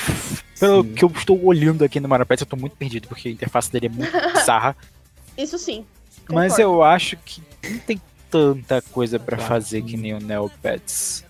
pelo 0.61 0.83
Sim. 0.85 0.93
que 0.95 1.05
eu 1.05 1.11
estou 1.15 1.43
olhando 1.45 1.83
aqui 1.85 1.99
no 2.01 2.09
Mario 2.09 2.27
Pets, 2.27 2.43
eu 2.43 2.47
tô 2.47 2.57
muito 2.57 2.77
perdido, 2.77 3.09
porque 3.09 3.29
a 3.29 3.33
interface 3.33 3.71
dele 3.73 3.87
é 3.87 3.89
muito 3.89 4.13
bizarra. 4.33 4.77
Isso 5.37 5.59
sim. 5.59 5.85
Mas 6.29 6.53
Concordo. 6.53 6.63
eu 6.63 6.83
acho 6.83 7.17
que 7.19 7.43
não 7.69 7.79
tem 7.81 8.01
tanta 8.31 8.81
coisa 8.83 9.19
pra 9.19 9.37
Claro. 9.37 9.49
fazer 9.53 9.83
que 9.83 9.97
nem 9.97 10.15
o 10.15 10.19
Neopets. 10.21 11.25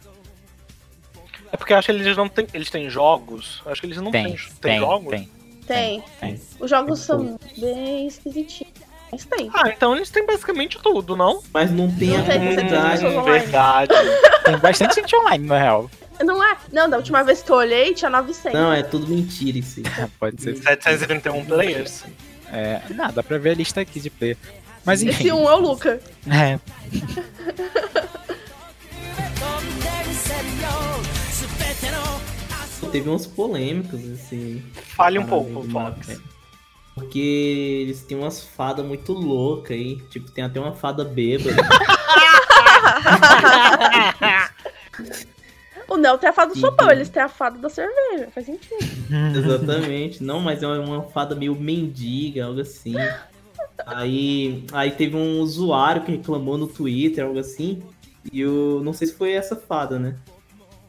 É 1.52 1.56
porque 1.56 1.72
eu 1.72 1.78
acho 1.78 1.86
que 1.86 1.92
eles 1.92 2.16
não 2.16 2.28
têm. 2.28 2.46
Eles 2.52 2.70
têm 2.70 2.90
jogos. 2.90 3.62
Eu 3.64 3.72
acho 3.72 3.80
que 3.80 3.86
eles 3.86 3.98
não 3.98 4.10
Tem, 4.10 4.24
têm, 4.24 4.36
tem, 4.36 4.48
têm 4.60 4.78
jogos. 4.80 5.10
tem. 5.10 5.30
Tem. 5.66 6.04
Tem. 6.20 6.40
Os 6.60 6.68
jogos 6.68 7.00
são 7.00 7.38
bem 7.56 8.06
esquisitinhos. 8.08 8.74
Mas 9.14 9.24
tem. 9.24 9.50
Ah, 9.54 9.68
então 9.68 9.94
eles 9.94 10.10
têm 10.10 10.26
basicamente 10.26 10.78
tudo, 10.82 11.16
não? 11.16 11.40
Mas 11.52 11.70
não 11.70 11.90
tem 11.90 12.08
Não 12.10 12.20
a 12.20 12.22
tem, 12.24 12.38
comunidade. 12.38 13.06
online. 13.06 13.30
verdade. 13.40 13.92
Tem 14.44 14.58
bastante 14.58 14.94
gente 14.96 15.16
online, 15.16 15.46
na 15.46 15.58
real. 15.58 15.90
Não 16.22 16.42
é? 16.44 16.56
Não, 16.70 16.88
da 16.90 16.98
última 16.98 17.22
vez 17.24 17.42
que 17.42 17.50
eu 17.50 17.56
olhei 17.56 17.94
tinha 17.94 18.10
900. 18.10 18.52
Não, 18.52 18.72
é 18.72 18.82
tudo 18.82 19.06
mentira 19.08 19.56
isso. 19.58 19.80
Pode 20.20 20.42
ser. 20.42 20.56
721 20.56 21.44
players. 21.46 22.04
É, 22.52 22.80
não, 22.90 23.10
dá 23.10 23.22
pra 23.22 23.38
ver 23.38 23.50
a 23.50 23.54
lista 23.54 23.80
aqui 23.80 24.00
de 24.00 24.10
player. 24.10 24.36
Mas 24.84 25.02
enfim. 25.02 25.24
Esse 25.28 25.32
um 25.32 25.48
é 25.48 25.54
o 25.54 25.58
Luca. 25.60 25.98
É, 26.30 26.58
Teve 32.92 33.08
umas 33.08 33.26
polêmicas, 33.26 34.00
assim. 34.08 34.62
Fale 34.94 35.18
um 35.18 35.26
pouco, 35.26 35.68
Fox. 35.68 36.20
Porque 36.94 37.82
eles 37.82 38.02
têm 38.02 38.16
umas 38.16 38.44
fadas 38.44 38.86
muito 38.86 39.12
loucas 39.12 39.76
aí. 39.76 39.96
Tipo, 40.10 40.30
tem 40.30 40.44
até 40.44 40.60
uma 40.60 40.72
fada 40.72 41.04
bêbada. 41.04 41.56
O 45.86 45.96
Nel 45.96 46.18
tem 46.18 46.28
a 46.28 46.32
fada 46.32 46.52
do 46.52 46.58
sopão, 46.58 46.90
eles 46.90 47.08
têm 47.08 47.22
a 47.22 47.28
fada 47.28 47.58
da 47.58 47.68
cerveja. 47.68 48.28
Faz 48.34 48.46
sentido. 48.46 48.78
Exatamente. 49.36 50.22
Não, 50.22 50.40
mas 50.40 50.62
é 50.62 50.66
uma 50.66 51.02
fada 51.02 51.34
meio 51.34 51.54
mendiga, 51.54 52.46
algo 52.46 52.60
assim. 52.60 52.94
Aí, 53.86 54.64
aí 54.72 54.90
teve 54.90 55.16
um 55.16 55.40
usuário 55.40 56.02
que 56.02 56.12
reclamou 56.12 56.56
no 56.56 56.66
Twitter, 56.66 57.24
algo 57.24 57.38
assim. 57.38 57.82
E 58.32 58.40
eu 58.40 58.80
não 58.82 58.92
sei 58.92 59.08
se 59.08 59.14
foi 59.14 59.32
essa 59.32 59.56
fada, 59.56 59.98
né? 59.98 60.16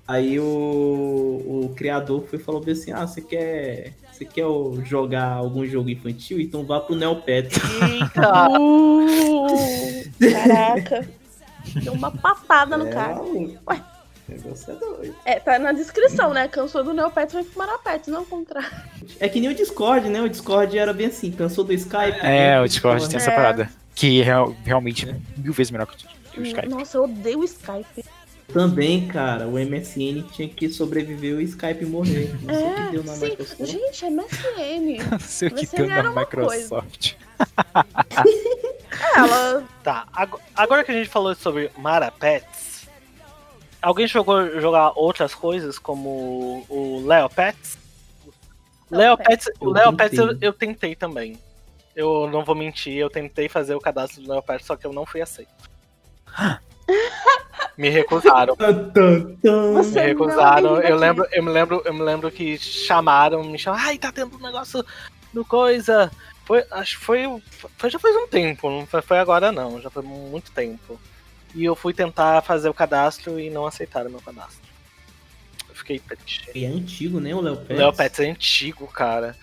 Aí 0.08 0.40
o, 0.40 0.44
o 0.44 1.74
criador 1.76 2.26
foi 2.28 2.40
e 2.40 2.42
falou 2.42 2.64
assim: 2.68 2.92
Ah, 2.92 3.06
você 3.06 3.22
quer. 3.22 3.94
Você 4.16 4.24
quer 4.26 4.46
jogar 4.86 5.34
algum 5.34 5.66
jogo 5.66 5.90
infantil? 5.90 6.40
Então 6.40 6.64
vá 6.66 6.80
pro 6.80 6.96
Neopet. 6.96 7.50
Eita! 7.82 8.48
Uh, 10.18 10.32
caraca. 10.32 11.08
Deu 11.84 11.94
uma 11.94 12.12
patada 12.12 12.78
no 12.78 12.88
É, 12.88 12.92
cara. 12.92 13.22
Ué. 13.22 13.82
O 14.28 14.32
negócio 14.32 14.72
é 14.72 14.76
doido. 14.76 15.16
É, 15.26 15.40
tá 15.40 15.60
na 15.60 15.72
descrição, 15.72 16.34
né? 16.34 16.48
Cansou 16.48 16.84
do 16.84 16.94
Neopets, 16.94 17.34
vai 17.34 17.44
pro 17.44 17.58
Marapets, 17.60 18.08
não 18.08 18.22
o 18.24 18.26
contrário. 18.26 18.70
É 19.20 19.28
que 19.30 19.40
nem 19.40 19.50
o 19.50 19.54
Discord, 19.56 20.10
né? 20.10 20.22
O 20.22 20.30
Discord 20.30 20.78
era 20.78 20.94
bem 20.94 21.08
assim, 21.08 21.32
cansou 21.32 21.64
do 21.64 21.74
Skype. 21.74 22.20
é, 22.22 22.56
né? 22.56 22.62
o 22.62 22.66
Discord 22.68 23.08
tem 23.08 23.18
essa 23.18 23.32
É. 23.32 23.36
parada. 23.36 23.70
Que 23.94 24.22
é 24.22 24.24
real- 24.24 24.56
realmente 24.64 25.08
é 25.10 25.16
mil 25.38 25.54
vezes 25.54 25.70
melhor 25.72 25.86
que 25.88 26.06
o- 26.06 26.10
que 26.32 26.40
o 26.40 26.44
Skype. 26.46 26.68
Nossa, 26.70 26.98
eu 26.98 27.04
odeio 27.04 27.40
o 27.40 27.44
Skype. 27.44 28.04
Também, 28.54 29.08
cara, 29.08 29.48
o 29.48 29.54
MSN 29.60 30.22
tinha 30.32 30.48
que 30.48 30.70
sobrever 30.70 31.36
o 31.36 31.42
Skype 31.42 31.86
morrer. 31.86 32.32
Não 32.42 32.54
sei 32.54 32.66
o 32.68 32.74
que 32.76 32.82
É, 32.82 32.92
deu 32.92 33.04
na 33.04 33.14
sim. 33.14 33.26
Microsoft. 33.30 33.66
Gente, 33.66 34.06
é 34.06 34.10
MSN. 34.10 35.04
Não 35.12 35.20
sei 35.20 35.48
o 35.50 35.52
que 35.56 35.66
Você 35.66 35.76
deu 35.78 35.88
na 35.88 36.12
Microsoft. 36.12 37.14
É, 38.16 39.20
ela. 39.20 39.64
Tá, 39.84 40.08
ag- 40.14 40.40
agora 40.56 40.84
que 40.84 40.92
a 40.92 40.94
gente 40.96 41.10
falou 41.10 41.36
sobre 41.36 41.70
Marapets, 41.78 42.88
alguém 43.82 44.08
jogou 44.08 44.60
jogar 44.62 44.92
outras 44.96 45.34
coisas 45.36 45.78
como 45.78 46.66
o 46.70 47.04
Leo 47.06 47.30
Pets? 47.30 47.78
Leo 48.90 49.18
Pets, 49.18 49.48
o 49.60 49.66
Eu 49.66 49.72
Leo 49.72 49.94
Pets 49.98 50.18
eu, 50.18 50.28
tentei. 50.30 50.48
eu 50.50 50.54
tentei 50.54 50.96
também. 50.96 51.38
Eu 51.96 52.30
não 52.30 52.44
vou 52.46 52.56
mentir, 52.56 52.94
eu 52.94 53.10
tentei 53.10 53.50
fazer 53.50 53.74
o 53.76 53.80
cadastro 53.82 54.22
do 54.22 54.32
Leo 54.32 54.42
Pets, 54.42 54.66
só 54.68 54.76
que 54.76 54.86
eu 54.86 54.94
não 54.94 55.06
fui 55.06 55.22
aceito. 55.22 55.50
Me 57.78 57.90
recusaram. 57.90 58.56
Você- 58.56 58.72
Me 58.72 59.38
não, 59.44 60.04
recusaram. 60.04 60.82
Eu 60.82 60.96
lembro, 60.96 61.28
eu 61.32 61.44
me 61.44 61.50
lembro, 61.52 61.82
eu 61.86 61.94
me 61.94 62.02
lembro 62.02 62.32
que 62.32 62.58
chamaram, 62.58 63.44
me 63.44 63.58
chamaram, 63.60 63.84
ai, 63.86 63.98
tá 63.98 64.12
tendo 64.12 64.36
um 64.36 64.42
negócio 64.42 64.86
do 65.34 65.44
coisa. 65.44 66.12
Foi, 66.46 66.64
acho 66.72 66.98
que 67.00 67.06
foi, 67.06 67.42
foi 67.78 67.90
já 67.90 68.00
faz 68.00 68.16
um 68.16 68.28
tempo, 68.28 68.70
não 68.70 68.86
foi, 68.86 69.02
foi 69.02 69.20
agora 69.20 69.52
não, 69.52 69.82
já 69.82 69.90
foi 69.90 70.04
muito 70.04 70.52
tempo. 70.52 71.00
E 71.54 71.66
eu 71.66 71.76
fui 71.76 71.94
tentar 71.94 72.42
fazer 72.44 72.70
o 72.70 72.74
cadastro 72.74 73.40
e 73.40 73.50
não 73.50 73.66
aceitaram 73.66 74.10
meu 74.10 74.22
cadastro. 74.22 74.64
Eu 75.68 75.76
fiquei 75.76 76.00
triste. 76.00 76.50
E 76.54 76.64
é 76.66 76.68
antigo, 76.68 77.20
né, 77.20 77.34
o 77.34 77.42
Léo 77.42 77.54
O 77.56 77.58
Pets? 77.58 77.78
Leo 77.78 77.94
Pets 77.94 78.20
é 78.20 78.30
antigo, 78.30 78.88
cara. 78.88 79.36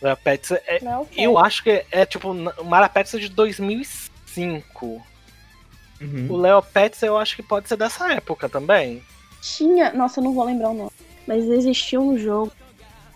O 0.00 0.06
Leo 0.06 0.16
Pets 0.16 0.52
é, 0.52 0.78
Não, 0.82 1.08
eu 1.16 1.38
acho 1.38 1.62
que 1.62 1.84
é, 1.90 2.06
tipo, 2.06 2.30
o 2.30 2.64
Marapets 2.64 3.14
é 3.14 3.18
de 3.18 3.28
2005. 3.30 5.02
Uhum. 6.00 6.26
O 6.30 6.36
Leo 6.36 6.62
Pets 6.62 7.02
eu 7.02 7.16
acho 7.18 7.36
que 7.36 7.42
pode 7.42 7.68
ser 7.68 7.76
dessa 7.76 8.12
época 8.12 8.48
também. 8.48 9.02
Tinha. 9.40 9.92
Nossa, 9.92 10.20
eu 10.20 10.24
não 10.24 10.34
vou 10.34 10.44
lembrar 10.44 10.70
o 10.70 10.74
nome. 10.74 10.90
Mas 11.26 11.44
existia 11.44 12.00
um 12.00 12.18
jogo. 12.18 12.52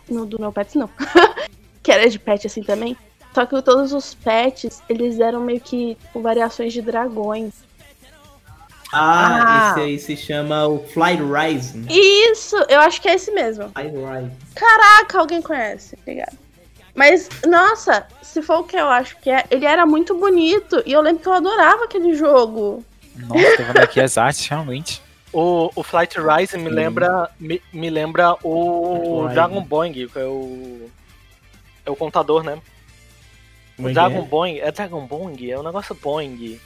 No 0.08 0.26
do 0.26 0.38
Neopets, 0.38 0.74
não. 0.74 0.88
que 1.82 1.90
era 1.90 2.08
de 2.08 2.18
pet 2.18 2.46
assim 2.46 2.62
também. 2.62 2.96
Só 3.34 3.46
que 3.46 3.60
todos 3.62 3.92
os 3.92 4.14
pets, 4.14 4.82
eles 4.88 5.18
eram 5.18 5.40
meio 5.40 5.60
que 5.60 5.94
tipo, 5.96 6.20
variações 6.20 6.72
de 6.72 6.82
dragões. 6.82 7.52
Ah, 8.92 9.70
Ah. 9.70 9.70
esse 9.72 9.80
aí 9.80 9.98
se 9.98 10.16
chama 10.16 10.66
o 10.68 10.78
Fly 10.86 11.16
Rising. 11.16 11.86
Isso! 11.90 12.54
Eu 12.68 12.80
acho 12.80 13.00
que 13.02 13.08
é 13.08 13.14
esse 13.14 13.30
mesmo. 13.32 13.70
Fly 13.70 13.88
Rising. 13.88 14.30
Caraca, 14.54 15.18
alguém 15.18 15.42
conhece, 15.42 15.96
obrigada. 16.00 16.43
Mas, 16.94 17.28
nossa, 17.46 18.06
se 18.22 18.40
for 18.40 18.60
o 18.60 18.64
que 18.64 18.76
eu 18.76 18.88
acho 18.88 19.16
que 19.18 19.30
é, 19.30 19.44
ele 19.50 19.64
era 19.64 19.84
muito 19.84 20.14
bonito. 20.14 20.82
E 20.86 20.92
eu 20.92 21.00
lembro 21.00 21.22
que 21.22 21.28
eu 21.28 21.32
adorava 21.32 21.84
aquele 21.84 22.14
jogo. 22.14 22.84
Nossa, 23.16 23.56
tô 23.56 23.62
vendo 23.64 23.78
aqui 23.78 24.00
as 24.00 24.16
artes, 24.16 24.46
realmente. 24.46 25.02
O, 25.32 25.70
o 25.74 25.82
Flight 25.82 26.16
Rise 26.20 26.56
me 26.56 26.68
lembra, 26.68 27.28
me, 27.40 27.60
me 27.72 27.90
lembra 27.90 28.36
o 28.44 29.22
Flight 29.22 29.34
Dragon. 29.34 29.60
Boing, 29.62 29.92
que 29.92 30.18
é 30.18 30.24
o. 30.24 30.90
É 31.84 31.90
o 31.90 31.96
contador, 31.96 32.44
né? 32.44 32.60
O 33.76 33.88
é 33.88 33.92
Dragon 33.92 34.20
é? 34.20 34.22
Boing. 34.22 34.58
É 34.58 34.70
Dragon 34.70 35.06
Boing? 35.06 35.50
É 35.50 35.58
um 35.58 35.64
negócio 35.64 35.94
Boing. 35.94 36.60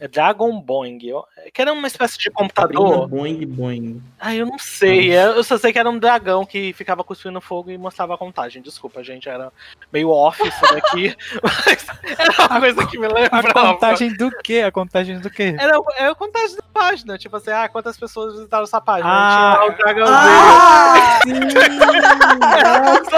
É 0.00 0.08
Dragon 0.08 0.60
Boing. 0.60 0.98
ó. 1.12 1.24
Que 1.52 1.62
era 1.62 1.72
uma 1.72 1.86
espécie 1.86 2.18
de 2.18 2.30
computador. 2.30 3.06
Boing 3.08 3.46
Boing. 3.46 4.02
Ah, 4.18 4.34
eu 4.34 4.44
não 4.46 4.58
sei. 4.58 5.12
é- 5.14 5.26
Eu 5.28 5.44
só 5.44 5.56
sei 5.56 5.72
que 5.72 5.78
era 5.78 5.88
um 5.88 5.98
dragão 5.98 6.44
que 6.44 6.72
ficava 6.72 7.04
cuspindo 7.04 7.40
fogo 7.40 7.70
e 7.70 7.78
mostrava 7.78 8.14
a 8.14 8.18
contagem. 8.18 8.60
Desculpa, 8.62 9.02
gente. 9.04 9.28
Era 9.28 9.52
meio 9.92 10.10
off 10.10 10.42
isso 10.46 10.60
daqui. 10.74 11.16
mas 11.42 11.86
era 12.18 12.48
uma 12.48 12.60
coisa 12.60 12.86
que 12.86 12.98
me 12.98 13.06
A 13.06 13.12
lembrava. 13.12 13.52
contagem 13.72 14.12
do 14.16 14.30
quê? 14.42 14.60
A 14.66 14.72
contagem 14.72 15.18
do 15.20 15.30
quê? 15.30 15.54
Era, 15.58 15.78
era 15.96 16.10
a 16.12 16.14
contagem 16.14 16.56
da 16.56 16.62
página. 16.72 17.16
Tipo 17.18 17.36
assim, 17.36 17.50
ah, 17.50 17.68
quantas 17.68 17.96
pessoas 17.96 18.34
visitaram 18.34 18.64
essa 18.64 18.80
página? 18.80 19.08
Ah. 19.10 19.54
Tinha 19.54 19.60
lá 19.60 19.66
o 19.66 19.76
dragãozinho. 19.76 20.14
Ah, 20.94 21.20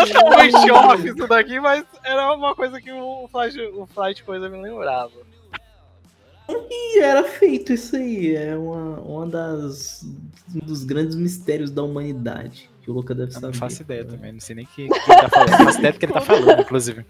sim! 0.06 0.12
totalmente 0.12 0.70
off 0.70 1.06
isso 1.08 1.26
daqui, 1.26 1.58
mas 1.60 1.84
era 2.04 2.32
uma 2.34 2.54
coisa 2.54 2.80
que 2.80 2.90
o 2.92 3.28
Flight, 3.30 3.60
o 3.74 3.86
Flight 3.86 4.22
coisa 4.24 4.48
me 4.48 4.58
lembrava. 4.60 5.10
E 6.49 7.01
era 7.01 7.24
feito 7.24 7.72
isso 7.72 7.97
aí. 7.97 8.34
É 8.36 8.57
uma, 8.57 9.01
uma 9.01 9.26
das, 9.26 10.05
um 10.55 10.61
dos 10.61 10.84
grandes 10.84 11.16
mistérios 11.16 11.70
da 11.70 11.82
humanidade. 11.82 12.70
Que 12.82 12.90
o 12.90 12.94
Luca 12.94 13.14
deve 13.14 13.30
Eu 13.30 13.34
saber. 13.34 13.47
não 13.47 13.55
faço 13.55 13.82
ideia 13.82 14.05
também, 14.05 14.32
não 14.32 14.40
sei 14.40 14.55
nem 14.55 14.64
o 14.64 14.68
que, 14.68 14.88
que 14.88 14.94
ele 14.94 15.20
tá 15.20 15.28
falando. 15.28 15.51
Não 15.51 15.64
faço 15.64 15.78
ideia 15.78 15.92
do 15.92 15.99
que 15.99 16.05
ele 16.07 16.12
tá 16.12 16.20
falando, 16.20 16.61
inclusive. 16.62 17.05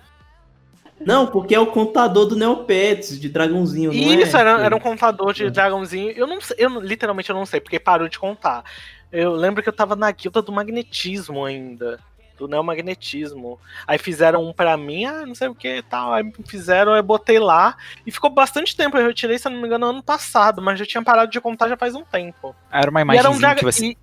Não, 0.99 1.27
porque 1.27 1.55
é 1.55 1.61
o 1.61 1.67
contador 1.67 2.25
do 2.27 2.35
Neopets, 2.35 3.21
de 3.21 3.29
dragãozinho, 3.29 3.93
não 3.93 4.13
é? 4.13 4.15
Isso, 4.23 4.37
era, 4.37 4.63
era 4.63 4.75
um 4.75 4.81
contador 4.81 5.33
de 5.35 5.51
dragãozinho. 5.51 6.11
Eu 6.13 6.27
não 6.27 6.41
sei, 6.41 6.57
eu 6.59 6.81
literalmente 6.81 7.29
eu 7.29 7.37
não 7.37 7.45
sei, 7.45 7.61
porque 7.61 7.79
parou 7.79 8.09
de 8.09 8.19
contar. 8.19 8.65
Eu 9.13 9.33
lembro 9.33 9.63
que 9.63 9.69
eu 9.69 9.73
tava 9.73 9.95
na 9.95 10.11
guilda 10.11 10.41
do 10.41 10.51
magnetismo 10.51 11.45
ainda. 11.45 12.01
Do 12.37 12.47
neomagnetismo. 12.47 13.59
Aí 13.87 13.99
fizeram 13.99 14.45
um 14.45 14.53
pra 14.53 14.77
mim, 14.77 15.05
ah, 15.05 15.25
não 15.27 15.35
sei 15.35 15.49
o 15.49 15.55
que 15.55 15.77
e 15.77 15.83
tal. 15.83 16.13
Aí 16.13 16.31
fizeram, 16.47 16.95
eu 16.95 17.03
botei 17.03 17.39
lá. 17.39 17.77
E 18.07 18.11
ficou 18.11 18.31
bastante 18.31 18.77
tempo. 18.77 18.97
Eu 18.97 19.07
retirei, 19.07 19.39
se 19.39 19.49
não 19.49 19.61
me 19.61 19.67
engano, 19.67 19.87
ano 19.87 20.03
passado, 20.03 20.61
mas 20.61 20.79
já 20.79 20.85
tinha 20.85 21.03
parado 21.03 21.31
de 21.31 21.41
contar 21.41 21.69
já 21.69 21.77
faz 21.77 21.95
um 21.95 22.05
tempo. 22.05 22.55
Era 22.71 22.91
uma 22.91 23.01
era 23.17 23.31
um 23.31 23.39
que 23.55 23.65
você. 23.65 23.87
E, 23.87 23.99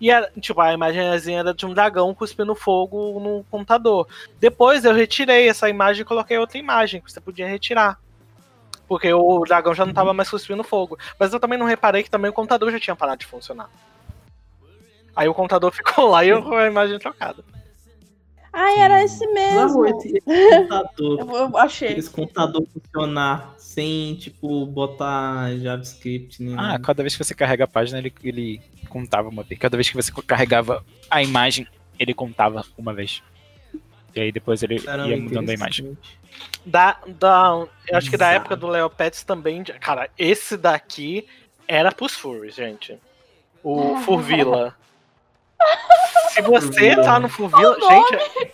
e 0.00 0.10
era, 0.10 0.30
tipo, 0.40 0.60
a 0.60 0.72
imagenzinha 0.72 1.40
era 1.40 1.54
de 1.54 1.64
um 1.64 1.72
dragão 1.72 2.14
cuspindo 2.14 2.54
fogo 2.54 3.20
no 3.20 3.44
computador. 3.50 4.06
Depois 4.38 4.84
eu 4.84 4.92
retirei 4.92 5.48
essa 5.48 5.68
imagem 5.68 6.02
e 6.02 6.04
coloquei 6.04 6.36
outra 6.38 6.58
imagem 6.58 7.00
que 7.00 7.10
você 7.10 7.20
podia 7.20 7.48
retirar. 7.48 7.98
Porque 8.88 9.12
o 9.12 9.44
dragão 9.44 9.74
já 9.74 9.84
não 9.84 9.92
tava 9.92 10.12
mais 10.12 10.30
cuspindo 10.30 10.62
fogo. 10.62 10.98
Mas 11.18 11.32
eu 11.32 11.40
também 11.40 11.58
não 11.58 11.66
reparei 11.66 12.02
que 12.02 12.10
também 12.10 12.30
o 12.30 12.34
computador 12.34 12.70
já 12.70 12.78
tinha 12.78 12.94
parado 12.94 13.18
de 13.18 13.26
funcionar. 13.26 13.68
Aí 15.14 15.28
o 15.28 15.34
computador 15.34 15.72
ficou 15.74 16.08
lá 16.08 16.24
e 16.24 16.28
eu 16.28 16.42
com 16.42 16.54
a 16.54 16.66
imagem 16.66 16.98
trocada. 16.98 17.42
Ai, 18.58 18.78
era 18.78 19.04
esse 19.04 19.26
mesmo. 19.26 19.82
Não, 19.82 19.86
esse, 19.86 20.16
esse 20.16 20.60
contador. 20.62 21.20
Eu, 21.20 21.36
eu 21.36 21.56
achei. 21.58 21.92
Esse 21.92 22.08
computador 22.08 22.66
funcionar 22.72 23.54
sem, 23.58 24.14
tipo, 24.14 24.64
botar 24.64 25.54
JavaScript. 25.58 26.42
Nem 26.42 26.56
Ah, 26.58 26.78
cada 26.78 27.02
vez 27.02 27.14
que 27.14 27.22
você 27.22 27.34
carrega 27.34 27.64
a 27.64 27.68
página, 27.68 27.98
ele, 27.98 28.14
ele 28.24 28.62
contava 28.88 29.28
uma 29.28 29.42
vez. 29.42 29.60
Cada 29.60 29.76
vez 29.76 29.90
que 29.90 29.94
você 29.94 30.10
carregava 30.26 30.82
a 31.10 31.22
imagem, 31.22 31.66
ele 31.98 32.14
contava 32.14 32.64
uma 32.78 32.94
vez. 32.94 33.22
E 34.14 34.20
aí 34.20 34.32
depois 34.32 34.62
ele 34.62 34.80
Caramba, 34.80 35.10
ia 35.10 35.18
mudando 35.18 35.50
a 35.50 35.52
imagem. 35.52 35.98
Da, 36.64 36.98
da, 37.06 37.66
eu 37.88 37.98
acho 37.98 38.08
que 38.08 38.16
da 38.16 38.32
época 38.32 38.56
do 38.56 38.68
Leo 38.68 38.88
Pets 38.88 39.22
também. 39.22 39.62
Cara, 39.64 40.08
esse 40.16 40.56
daqui 40.56 41.26
era 41.68 41.92
pros 41.92 42.14
furries, 42.14 42.54
gente. 42.54 42.98
O 43.62 43.96
Furvila. 44.00 44.74
Se 46.30 46.42
você 46.42 46.66
Furvila. 46.66 47.02
tá 47.02 47.18
no 47.20 47.28
Furvila. 47.28 47.76
Gente, 47.80 48.52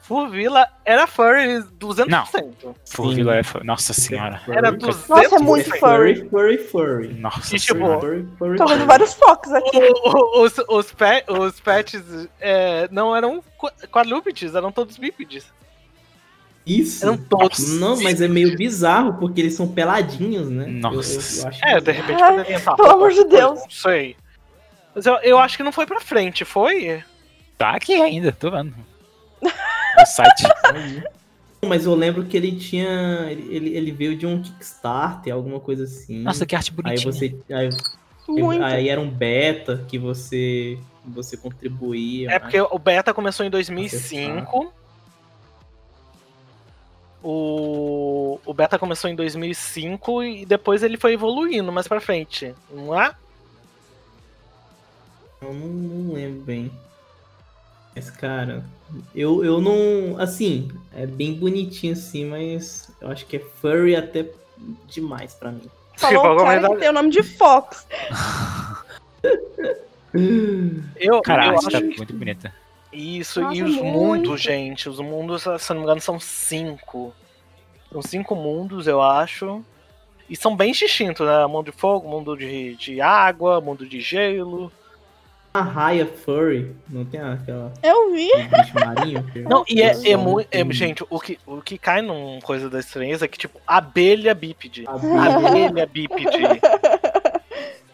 Furvila 0.00 0.68
era 0.84 1.06
furry 1.06 1.62
200%. 1.80 2.74
Furvila 2.84 3.36
é. 3.36 3.42
fo- 3.42 3.64
Nossa 3.64 3.92
senhora. 3.94 4.40
Era 4.48 4.68
Furry. 4.70 4.92
200%. 4.92 5.08
Nossa, 5.08 5.34
é 5.34 5.38
muito 5.38 5.70
furry. 5.70 5.78
Furry, 5.80 6.28
furry, 6.28 6.58
furry. 6.58 7.14
Nossa 7.14 7.56
E, 7.56 7.58
tipo, 7.58 7.78
senhora. 7.78 8.00
Furry, 8.00 8.28
furry, 8.38 8.56
Tô 8.58 8.66
vendo 8.66 8.74
furry. 8.76 8.86
vários 8.86 9.14
focos 9.14 9.52
aqui. 9.52 9.76
O- 9.78 10.10
o- 10.10 10.42
Os, 10.44 10.54
os, 10.68 10.92
pe- 10.92 11.24
os 11.28 11.58
pets 11.60 12.02
é, 12.40 12.86
não 12.92 13.16
eram 13.16 13.42
qu- 13.56 13.72
quadrúpedes, 13.90 14.54
eram 14.54 14.70
todos 14.70 14.98
bípedes. 14.98 15.46
Isso. 16.66 17.04
Eram 17.04 17.16
todos. 17.16 17.78
Não, 17.80 18.00
mas 18.02 18.20
é 18.20 18.28
meio 18.28 18.56
bizarro, 18.56 19.14
porque 19.14 19.40
eles 19.40 19.54
são 19.54 19.68
peladinhos, 19.68 20.48
né? 20.50 20.66
Nossa. 20.66 21.14
Eu, 21.14 21.20
eu, 21.20 21.42
eu 21.42 21.48
acho 21.48 21.64
É, 21.64 21.80
de 21.80 21.92
repente 21.92 22.22
poderia 22.22 22.56
estar. 22.56 22.74
pelo 22.76 22.90
amor 22.90 23.10
de 23.12 23.24
Deus. 23.24 23.60
Não 23.60 23.70
sei. 23.70 24.16
Mas 24.94 25.06
eu, 25.06 25.14
eu 25.16 25.38
acho 25.38 25.56
que 25.56 25.62
não 25.62 25.72
foi 25.72 25.86
pra 25.86 26.00
frente, 26.00 26.44
foi? 26.44 27.02
Tá 27.58 27.70
aqui 27.70 27.94
ainda, 27.94 28.32
tô 28.32 28.50
vendo. 28.50 28.74
No 29.96 30.04
site. 30.06 30.42
Mas 31.64 31.86
eu 31.86 31.94
lembro 31.94 32.24
que 32.24 32.36
ele 32.36 32.56
tinha. 32.56 33.28
Ele, 33.30 33.76
ele- 33.76 33.92
veio 33.92 34.16
de 34.16 34.26
um 34.26 34.42
Kickstarter, 34.42 35.32
alguma 35.32 35.60
coisa 35.60 35.84
assim. 35.84 36.18
Nossa, 36.18 36.44
que 36.44 36.56
arte 36.56 36.70
Aí 36.70 36.82
bonitinha. 36.82 37.12
você. 37.12 37.36
Aí, 37.52 37.68
Muito. 38.26 38.64
aí 38.64 38.88
era 38.88 39.00
um 39.00 39.08
beta 39.08 39.84
que 39.86 39.98
você. 39.98 40.76
Você 41.06 41.36
contribuía. 41.36 42.28
É 42.32 42.38
porque 42.40 42.60
o 42.60 42.78
beta 42.78 43.14
começou 43.14 43.46
em 43.46 43.50
2005. 43.50 44.72
O, 47.22 48.38
o 48.44 48.52
beta 48.52 48.78
começou 48.78 49.08
em 49.08 49.14
2005 49.14 50.22
e 50.22 50.44
depois 50.44 50.82
ele 50.82 50.98
foi 50.98 51.14
evoluindo 51.14 51.70
mais 51.72 51.88
pra 51.88 52.00
frente, 52.00 52.54
não 52.70 52.98
é? 53.00 53.14
Eu 55.44 55.54
não, 55.54 55.66
não 55.68 56.14
lembro 56.14 56.42
bem. 56.42 56.70
Mas, 57.94 58.10
cara, 58.10 58.64
eu, 59.14 59.44
eu 59.44 59.60
não. 59.60 60.18
Assim, 60.18 60.70
é 60.94 61.06
bem 61.06 61.34
bonitinho 61.34 61.92
assim, 61.92 62.24
mas 62.24 62.90
eu 63.00 63.08
acho 63.08 63.26
que 63.26 63.36
é 63.36 63.40
furry 63.40 63.94
até 63.94 64.26
demais 64.86 65.34
pra 65.34 65.52
mim. 65.52 65.70
Falou 65.96 66.34
o 66.34 66.38
cara 66.38 66.68
que 66.68 66.76
tem 66.76 66.88
o 66.88 66.92
nome 66.92 67.10
de 67.10 67.22
Fox. 67.22 67.86
eu, 70.96 71.22
Cara, 71.22 71.44
a 71.44 71.46
eu 71.54 71.60
tá 71.60 71.68
acho 71.68 71.86
muito 71.86 72.12
bonita. 72.14 72.52
Isso, 72.92 73.40
Nossa, 73.40 73.56
e 73.56 73.62
os 73.62 73.76
muito. 73.76 73.84
mundos, 73.84 74.40
gente. 74.40 74.88
Os 74.88 74.98
mundos, 75.00 75.42
se 75.42 75.70
não 75.70 75.76
me 75.76 75.82
engano, 75.82 76.00
são 76.00 76.18
cinco. 76.18 77.14
São 77.92 78.02
cinco 78.02 78.34
mundos, 78.34 78.86
eu 78.86 79.00
acho. 79.02 79.64
E 80.28 80.36
são 80.36 80.56
bem 80.56 80.72
distintos, 80.72 81.26
né? 81.26 81.46
Mundo 81.46 81.70
de 81.70 81.72
fogo, 81.72 82.08
mundo 82.08 82.36
de, 82.36 82.76
de 82.76 83.00
água, 83.00 83.60
mundo 83.60 83.86
de 83.86 84.00
gelo. 84.00 84.72
A 85.56 85.62
raia 85.62 86.04
furry, 86.04 86.74
não 86.88 87.04
tem 87.04 87.20
aquela 87.20 87.72
Eu 87.80 88.12
vi. 88.12 88.28
marinho? 88.74 89.22
que- 89.32 89.38
Não, 89.42 89.64
e 89.68 89.80
é, 89.82 89.92
é 90.10 90.16
muito. 90.16 90.48
tem- 90.48 90.72
gente, 90.72 91.04
o 91.08 91.20
que, 91.20 91.38
o 91.46 91.62
que 91.62 91.78
cai 91.78 92.02
num 92.02 92.40
coisa 92.40 92.68
da 92.68 92.80
estranheza 92.80 93.24
é 93.24 93.28
que, 93.28 93.38
tipo, 93.38 93.60
abelha 93.64 94.34
bípede. 94.34 94.84
Abelha. 94.88 95.36
Abelha 95.36 95.86
bípede. 95.86 96.38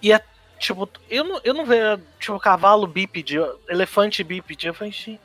E 0.03 0.11
é, 0.11 0.19
tipo, 0.59 0.89
eu 1.11 1.23
não, 1.23 1.39
eu 1.45 1.53
não 1.53 1.67
vejo, 1.67 2.01
tipo, 2.19 2.39
cavalo 2.41 2.87
bípede, 2.87 3.37
elefante 3.69 4.25
bípede. 4.25 4.67
Eu 4.67 4.73
falei, 4.73 4.91
gente. 4.91 5.21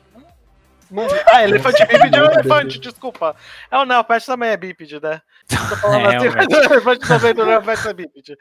Ah, 1.32 1.42
elefante 1.42 1.86
bípede 1.86 2.18
é 2.18 2.22
um 2.22 2.30
elefante, 2.32 2.78
desculpa. 2.78 3.34
É 3.70 3.78
o 3.78 3.86
Neopet 3.86 4.26
também 4.26 4.50
é 4.50 4.56
bípede, 4.58 5.00
né? 5.02 5.22
Tô 5.48 5.56
falando 5.76 6.10
É, 6.12 6.16
assim, 6.16 6.28
mas 6.28 6.46
o 6.46 6.50
elefante 6.74 7.08
também 7.08 7.32
do 7.34 7.46
Neopet 7.46 7.88
é 7.88 7.92
bípede. 7.94 8.36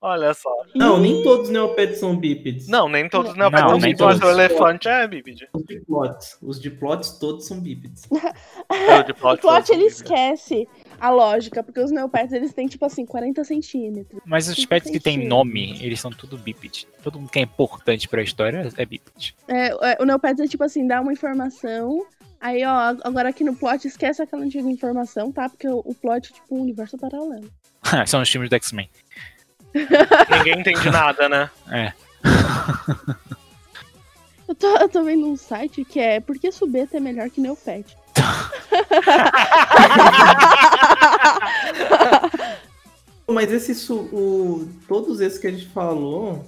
Olha 0.00 0.32
só. 0.32 0.50
Não, 0.76 1.00
nem 1.00 1.24
todos 1.24 1.48
os 1.48 1.52
neopets 1.52 1.98
são 1.98 2.16
bípedes. 2.16 2.68
Não, 2.68 2.88
nem 2.88 3.08
todos 3.08 3.32
os 3.32 3.36
Neopets 3.36 3.62
Não, 3.62 3.70
são 3.70 3.78
nem 3.78 3.90
bípedes, 3.90 4.20
mas 4.20 4.20
o 4.20 4.30
elefante 4.30 4.88
é 4.88 5.08
bípede. 5.08 5.48
Os 5.52 5.64
diplotes. 5.64 6.38
Os 6.40 6.60
diplotes 6.60 7.10
todos 7.18 7.46
são 7.46 7.60
bípedes. 7.60 8.08
O 8.70 9.02
de 9.02 9.12
O 9.12 9.14
plot 9.14 9.40
plot 9.40 9.72
ele 9.72 9.84
esquece 9.84 10.68
a 11.00 11.10
lógica, 11.10 11.62
porque 11.62 11.80
os 11.80 11.90
neopets 11.90 12.32
eles 12.32 12.52
têm 12.52 12.66
tipo 12.66 12.84
assim 12.84 13.04
40 13.04 13.42
centímetros. 13.44 14.20
Mas 14.24 14.48
os 14.48 14.64
pets 14.64 14.90
que 14.90 15.00
tem 15.00 15.14
sentido. 15.14 15.28
nome, 15.28 15.78
eles 15.82 16.00
são 16.00 16.10
tudo 16.10 16.36
bípede. 16.36 16.86
Todo 17.02 17.18
mundo 17.18 17.30
que 17.30 17.38
é 17.38 17.42
importante 17.42 18.08
pra 18.08 18.22
história 18.22 18.68
é 18.76 18.86
bípede. 18.86 19.34
É, 19.48 19.68
é, 19.68 19.96
o 20.00 20.04
neopets 20.04 20.40
é 20.40 20.46
tipo 20.46 20.62
assim, 20.64 20.86
dá 20.86 21.00
uma 21.00 21.12
informação. 21.12 22.06
Aí, 22.40 22.64
ó, 22.64 22.96
agora 23.02 23.30
aqui 23.30 23.42
no 23.42 23.56
plot 23.56 23.86
esquece 23.86 24.22
aquela 24.22 24.44
antiga 24.44 24.68
informação, 24.68 25.32
tá? 25.32 25.48
Porque 25.48 25.66
o, 25.66 25.82
o 25.84 25.94
plot 25.94 26.30
é 26.30 26.34
tipo 26.34 26.56
um 26.56 26.60
universo 26.60 26.96
paralelo. 26.96 27.50
São 28.06 28.22
os 28.22 28.28
filmes 28.28 28.48
do 28.50 28.56
X-Men. 28.56 28.88
Ninguém 30.30 30.60
entende 30.60 30.90
nada, 30.90 31.28
né? 31.28 31.50
É. 31.70 31.92
Eu 34.48 34.54
tô, 34.54 34.66
eu 34.78 34.88
tô 34.88 35.04
vendo 35.04 35.26
um 35.26 35.36
site 35.36 35.84
que 35.84 36.00
é 36.00 36.20
Por 36.20 36.38
que 36.38 36.50
Subeta 36.50 36.96
é 36.96 37.00
melhor 37.00 37.28
que 37.30 37.40
Neopet? 37.40 37.96
Mas 43.26 43.52
esse 43.52 43.74
su- 43.74 44.08
o, 44.12 44.68
todos 44.86 45.20
esses 45.20 45.38
que 45.38 45.46
a 45.46 45.50
gente 45.50 45.66
falou 45.66 46.44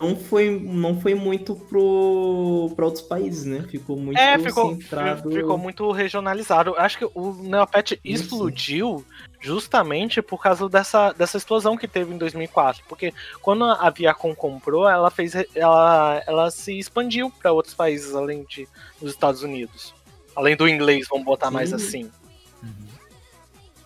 não 0.00 0.16
foi, 0.16 0.50
não 0.58 0.98
foi 1.00 1.14
muito 1.14 1.54
pro, 1.54 2.72
pra 2.74 2.86
outros 2.86 3.04
países, 3.04 3.44
né? 3.44 3.64
Ficou 3.68 3.96
muito 3.96 4.18
É, 4.18 4.38
ficou, 4.38 4.70
centrado. 4.72 5.30
ficou 5.30 5.58
muito 5.58 5.90
regionalizado. 5.92 6.74
Acho 6.78 6.98
que 6.98 7.04
o 7.14 7.34
Neopet 7.42 8.00
explodiu 8.02 9.04
justamente 9.42 10.22
por 10.22 10.40
causa 10.40 10.68
dessa, 10.68 11.12
dessa 11.12 11.36
explosão 11.36 11.76
que 11.76 11.88
teve 11.88 12.14
em 12.14 12.18
2004. 12.18 12.84
Porque 12.88 13.12
quando 13.42 13.64
a 13.64 13.90
Viacom 13.90 14.34
comprou, 14.34 14.88
ela 14.88 15.10
fez 15.10 15.34
ela, 15.54 16.22
ela 16.26 16.50
se 16.50 16.78
expandiu 16.78 17.30
para 17.30 17.52
outros 17.52 17.74
países 17.74 18.14
além 18.14 18.44
de 18.44 18.68
dos 19.00 19.10
Estados 19.10 19.42
Unidos. 19.42 19.92
Além 20.34 20.56
do 20.56 20.68
inglês, 20.68 21.06
vamos 21.10 21.26
botar 21.26 21.50
mais 21.50 21.70
Sim. 21.70 21.74
assim. 21.74 22.10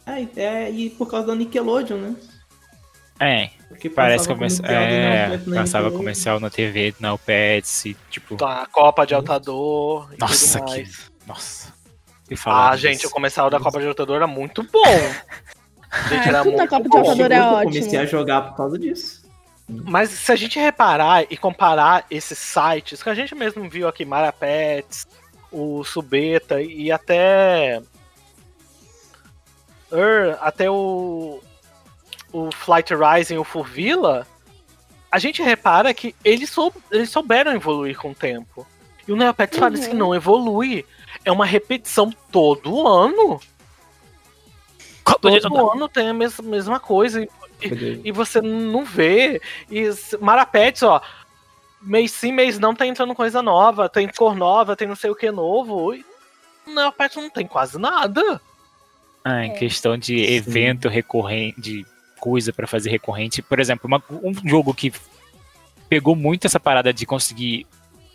É, 0.06 0.40
é, 0.40 0.70
e 0.70 0.90
por 0.90 1.10
causa 1.10 1.26
da 1.26 1.34
Nickelodeon, 1.34 1.96
né? 1.96 2.16
É, 3.18 3.50
Porque 3.68 3.88
parece 3.88 4.28
comercial. 4.28 4.70
É, 4.70 5.38
passava 5.54 5.90
comercial 5.90 6.38
na 6.38 6.50
TV, 6.50 6.94
na 7.00 7.14
Opets 7.14 7.86
e 7.86 7.96
tipo. 8.10 8.42
A 8.44 8.66
Copa 8.66 9.06
de 9.06 9.14
Altador 9.14 10.12
e 10.14 10.18
Nossa, 10.18 10.60
que. 10.60 10.70
mais. 10.70 11.10
Nossa. 11.26 11.75
Que 12.28 12.36
falar 12.36 12.68
Ah, 12.68 12.70
disso. 12.76 12.82
gente, 12.88 13.06
o 13.06 13.10
comercial 13.10 13.48
da 13.50 13.60
Copa 13.60 13.80
de 13.80 13.86
Altador 13.86 14.16
era 14.16 14.26
muito 14.26 14.62
bom. 14.64 14.82
Gente, 16.08 16.28
era 16.28 16.44
muito 16.44 16.68
Copa 16.68 16.82
de 16.82 16.88
bom. 16.88 16.98
É 16.98 17.38
Eu 17.38 17.44
ótimo. 17.44 17.72
comecei 17.72 17.98
a 17.98 18.04
jogar 18.06 18.42
por 18.42 18.56
causa 18.56 18.78
disso. 18.78 19.24
Mas 19.68 20.10
se 20.10 20.30
a 20.30 20.36
gente 20.36 20.58
reparar 20.58 21.24
e 21.30 21.36
comparar 21.36 22.04
esses 22.10 22.38
sites 22.38 23.02
que 23.02 23.08
a 23.08 23.14
gente 23.14 23.34
mesmo 23.34 23.68
viu 23.68 23.88
aqui, 23.88 24.04
Marapets, 24.04 25.06
o 25.50 25.82
Subeta 25.84 26.60
e 26.60 26.90
até. 26.92 27.80
Er, 29.92 30.36
até 30.40 30.70
o. 30.70 31.40
O 32.32 32.50
Flight 32.52 32.92
Rising, 32.94 33.38
o 33.38 33.44
Furvilla, 33.44 34.26
a 35.10 35.18
gente 35.18 35.42
repara 35.42 35.94
que 35.94 36.14
eles, 36.22 36.50
sou, 36.50 36.72
eles 36.90 37.08
souberam 37.08 37.52
evoluir 37.54 37.96
com 37.96 38.10
o 38.10 38.14
tempo. 38.14 38.66
E 39.08 39.12
o 39.12 39.16
Neopets 39.16 39.58
parece 39.58 39.88
que 39.88 39.94
não 39.94 40.14
evolui. 40.14 40.84
É 41.24 41.30
uma 41.32 41.44
repetição 41.46 42.10
todo 42.30 42.86
ano. 42.86 43.40
Todo 45.20 45.70
ano 45.72 45.88
tem 45.88 46.08
a 46.08 46.14
mesma, 46.14 46.44
mesma 46.44 46.80
coisa. 46.80 47.22
E, 47.22 47.28
e, 47.62 48.00
e 48.04 48.12
você 48.12 48.40
não 48.40 48.84
vê. 48.84 49.40
E 49.70 49.80
s- 49.80 50.16
Marapets, 50.18 50.82
ó. 50.82 51.00
Mês 51.80 52.10
sim, 52.12 52.32
mês 52.32 52.58
não, 52.58 52.74
tá 52.74 52.86
entrando 52.86 53.14
coisa 53.14 53.40
nova. 53.42 53.88
Tem 53.88 54.08
cor 54.08 54.34
nova, 54.34 54.74
tem 54.76 54.88
não 54.88 54.96
sei 54.96 55.10
o 55.10 55.14
que 55.14 55.30
novo. 55.30 55.94
E 55.94 56.04
Neopets 56.66 57.16
não 57.16 57.30
tem 57.30 57.46
quase 57.46 57.78
nada. 57.78 58.40
Ah, 59.24 59.44
em 59.44 59.50
É. 59.52 59.54
questão 59.54 59.96
de 59.96 60.16
evento 60.34 60.88
recorrente, 60.88 61.60
de 61.60 61.86
coisa 62.18 62.52
pra 62.52 62.66
fazer 62.66 62.90
recorrente. 62.90 63.42
Por 63.42 63.60
exemplo, 63.60 63.86
uma- 63.86 64.02
um 64.10 64.32
jogo 64.48 64.74
que 64.74 64.92
pegou 65.88 66.16
muito 66.16 66.46
essa 66.46 66.58
parada 66.58 66.92
de 66.92 67.06
conseguir 67.06 67.64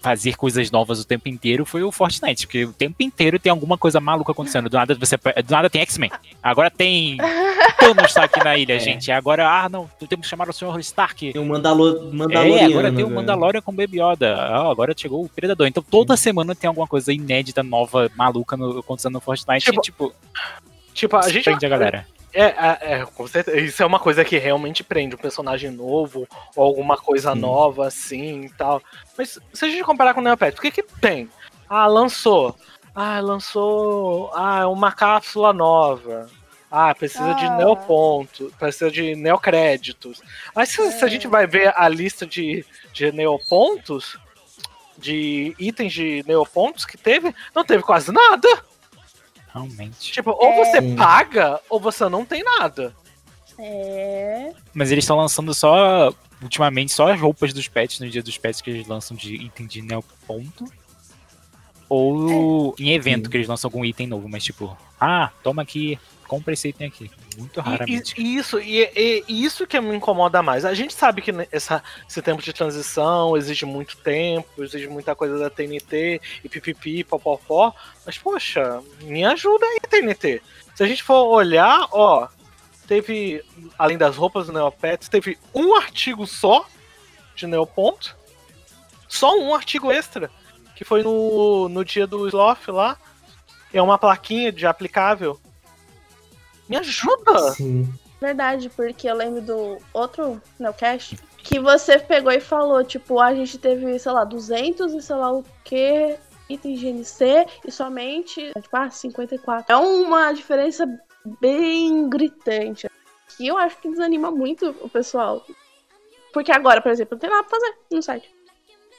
fazer 0.02 0.36
coisas 0.36 0.72
novas 0.72 0.99
o 0.99 1.06
tempo 1.06 1.30
inteiro 1.30 1.64
foi 1.66 1.84
o 1.84 1.91
Fortnite, 1.91 2.47
porque 2.47 2.66
o 2.66 2.74
tempo 2.74 3.02
inteiro 3.04 3.38
tem 3.39 3.52
alguma 3.52 3.78
coisa 3.78 3.99
maluca 3.99 4.32
acontecendo. 4.32 4.70
Do 4.70 4.76
nada 4.76 4.95
você 4.95 5.16
do 5.18 5.52
nada 5.52 5.70
tem 5.70 5.82
X-Men. 5.82 6.12
Agora 6.41 6.72
tem 6.72 7.18
Thanos 7.80 8.14
tá 8.14 8.24
aqui 8.24 8.43
na 8.43 8.58
ilha, 8.58 8.74
É. 8.76 8.80
gente. 8.80 9.12
Agora, 9.12 9.47
ah, 9.47 9.70
não, 9.70 9.89
temos 10.10 10.26
que 10.26 10.30
chamar 10.30 10.49
o 10.49 10.54
Sr. 10.54 10.80
Stark. 10.80 11.32
Tem 11.34 11.41
um 11.41 11.45
Mandalo 11.45 12.12
Mandaloriano. 12.12 12.60
É, 12.60 12.66
agora 12.66 12.91
tem 12.91 13.04
o 13.04 13.10
né? 13.10 13.16
Mandalorian 13.16 13.62
com 13.62 13.74
Baby 13.74 14.02
Yoda. 14.02 14.36
Ah, 14.36 14.70
agora 14.72 14.93
chegou 14.97 15.24
o 15.24 15.30
Predador. 15.30 15.68
Então 15.68 15.84
toda 15.84 16.18
semana 16.18 16.56
tem 16.56 16.68
alguma 16.68 16.88
coisa 16.88 17.14
inédita, 17.14 17.62
nova, 17.64 18.10
maluca 18.16 18.58
no, 18.58 18.80
acontecendo 18.80 19.14
no 19.14 19.22
Fortnite. 19.22 19.66
Tipo, 19.66 19.80
e, 19.80 19.84
tipo, 19.84 20.14
Tipo, 20.93 21.18
a 21.18 21.30
gente. 21.30 21.49
a 21.49 21.70
galera. 21.70 22.06
É, 22.34 22.44
é, 22.44 22.78
é, 22.82 23.06
com 23.06 23.28
certeza. 23.28 23.60
Isso 23.60 23.84
é 23.84 23.86
uma 23.86 24.00
coisa 24.00 24.24
que 24.24 24.38
realmente 24.38 24.84
prende 24.84 25.16
um 25.16 25.20
personagem 25.20 25.70
novo 25.70 26.28
ou 26.56 26.64
alguma 26.64 26.98
coisa 26.98 27.34
Sim. 27.34 27.40
nova 27.40 27.88
assim 27.88 28.46
e 28.46 28.50
tal. 28.50 28.82
Mas 29.18 29.38
se 29.54 29.66
a 29.66 29.68
gente 29.68 29.84
comparar 29.84 30.14
com 30.14 30.22
o 30.22 30.24
Neopet, 30.24 30.58
o 30.58 30.62
que 30.62 30.72
que 30.72 30.84
tem? 30.84 31.30
Ah, 31.70 31.88
lançou. 31.88 32.56
Ah, 32.96 33.20
lançou. 33.20 34.32
Ah, 34.34 34.68
uma 34.68 34.92
cápsula 34.92 35.52
nova. 35.54 36.30
Ah, 36.70 36.96
precisa 36.96 37.34
de 37.34 37.46
Ah. 37.46 37.58
neoponto, 37.58 38.54
precisa 38.58 38.90
de 38.90 39.14
neocréditos. 39.16 40.22
Mas 40.56 40.70
se, 40.70 40.92
se 40.92 41.04
a 41.04 41.08
gente 41.08 41.28
vai 41.28 41.46
ver 41.46 41.74
a 41.76 41.88
lista 41.90 42.26
de, 42.26 42.66
de 42.94 43.12
neopontos, 43.12 44.18
de 44.98 45.54
itens 45.60 45.92
de 45.92 46.24
neopontos 46.26 46.86
que 46.86 46.98
teve, 46.98 47.36
não 47.54 47.66
teve 47.66 47.84
quase 47.84 48.12
nada. 48.12 48.48
Realmente. 49.54 50.12
Tipo, 50.12 50.32
ou 50.32 50.56
você 50.56 50.82
Sim. 50.82 50.95
paga, 50.95 51.60
ou 51.70 51.80
você 51.80 52.08
não 52.08 52.26
tem 52.26 52.43
nada. 52.43 52.95
É. 53.60 54.54
Mas 54.74 54.91
eles 54.91 55.04
estão 55.04 55.18
lançando 55.18 55.54
só. 55.54 56.14
Ultimamente, 56.41 56.91
só 56.91 57.12
as 57.12 57.20
roupas 57.20 57.54
dos 57.54 57.68
pets 57.68 57.99
no 57.99 58.10
dia 58.10 58.24
dos 58.24 58.38
pets 58.38 58.62
que 58.62 58.72
eles 58.72 58.88
lançam 58.88 59.16
de 59.16 59.36
item 59.36 59.68
de 59.68 59.82
neoponto. 59.82 60.66
Ou 61.88 62.74
em 62.80 62.93
evento 62.93 63.26
Sim. 63.26 63.30
que 63.30 63.38
eles 63.38 63.47
lançam 63.47 63.68
algum 63.68 63.84
item 63.86 64.08
novo, 64.08 64.28
mas 64.28 64.43
tipo, 64.43 64.76
ah, 64.99 65.30
toma 65.43 65.62
aqui, 65.62 65.99
compra 66.28 66.54
esse 66.54 66.70
item 66.70 66.88
aqui. 66.88 67.12
Muito 67.38 67.62
raramente. 67.62 68.14
E, 68.18 68.24
e 68.24 68.36
isso, 68.38 68.60
e, 68.60 68.84
e- 68.96 69.24
isso 69.28 69.66
que 69.66 69.80
me 69.80 69.96
incomoda 69.96 70.42
mais. 70.44 70.66
A 70.66 70.74
gente 70.74 70.94
sabe 70.94 71.22
que 71.22 71.32
essa, 71.52 71.84
esse 72.08 72.22
tempo 72.22 72.42
de 72.42 72.52
transição 72.54 73.38
exige 73.38 73.66
muito 73.66 73.98
tempo, 73.98 74.64
exige 74.64 74.88
muita 74.88 75.16
coisa 75.16 75.38
da 75.38 75.50
TNT 75.50 76.22
e 76.44 76.50
pipipi, 76.50 77.04
popopó. 77.04 77.74
Mas, 78.06 78.18
poxa, 78.18 78.82
me 79.02 79.24
ajuda 79.24 79.66
aí, 79.66 79.80
TNT. 79.90 80.42
Se 80.76 80.84
a 80.84 80.88
gente 80.88 81.04
for 81.04 81.26
olhar, 81.28 81.88
ó, 81.92 82.28
teve, 82.88 83.44
além 83.78 83.98
das 83.98 84.18
roupas 84.18 84.48
do 84.48 84.54
Neopets, 84.54 85.08
teve 85.08 85.38
um 85.54 85.76
artigo 85.76 86.28
só 86.28 86.66
de 87.36 87.48
Neoponto. 87.48 88.16
Só 89.08 89.38
um 89.38 89.54
artigo 89.54 89.92
extra. 89.92 90.30
Que 90.76 90.84
foi 90.84 91.04
no, 91.04 91.70
no 91.70 91.86
dia 91.86 92.08
do 92.08 92.28
Sloth 92.28 92.68
lá. 92.70 92.98
É 93.74 93.82
uma 93.82 93.98
plaquinha 93.98 94.52
de 94.52 94.66
aplicável. 94.66 95.40
Me 96.72 96.78
ajuda! 96.78 97.51
Sim. 97.51 97.93
Verdade, 98.22 98.69
porque 98.69 99.07
eu 99.09 99.15
lembro 99.15 99.41
do 99.41 99.78
outro 99.93 100.41
Neocast 100.57 101.17
que 101.43 101.59
você 101.59 101.99
pegou 101.99 102.32
e 102.32 102.39
falou, 102.39 102.82
tipo, 102.84 103.19
a 103.19 103.34
gente 103.36 103.57
teve, 103.57 103.99
sei 103.99 104.11
lá, 104.11 104.24
200 104.24 104.93
e 104.93 105.01
sei 105.01 105.15
lá 105.17 105.34
o 105.34 105.43
que 105.65 106.15
itens 106.47 106.80
GNC 106.80 107.45
e 107.67 107.72
somente, 107.72 108.51
tipo, 108.53 108.78
ah, 108.78 108.89
54. 108.89 109.65
É 109.67 109.76
uma 109.76 110.32
diferença 110.32 110.88
bem 111.41 112.07
gritante. 112.09 112.88
Que 113.38 113.47
eu 113.47 113.57
acho 113.57 113.78
que 113.82 113.89
desanima 113.89 114.32
muito 114.32 114.74
o 114.82 114.88
pessoal. 114.88 115.45
Porque 116.32 116.51
agora, 116.51 116.80
por 116.82 116.91
exemplo, 116.91 117.15
não 117.15 117.19
tem 117.19 117.30
nada 117.30 117.43
pra 117.43 117.59
fazer 117.59 117.74
no 117.91 118.01
site. 118.01 118.30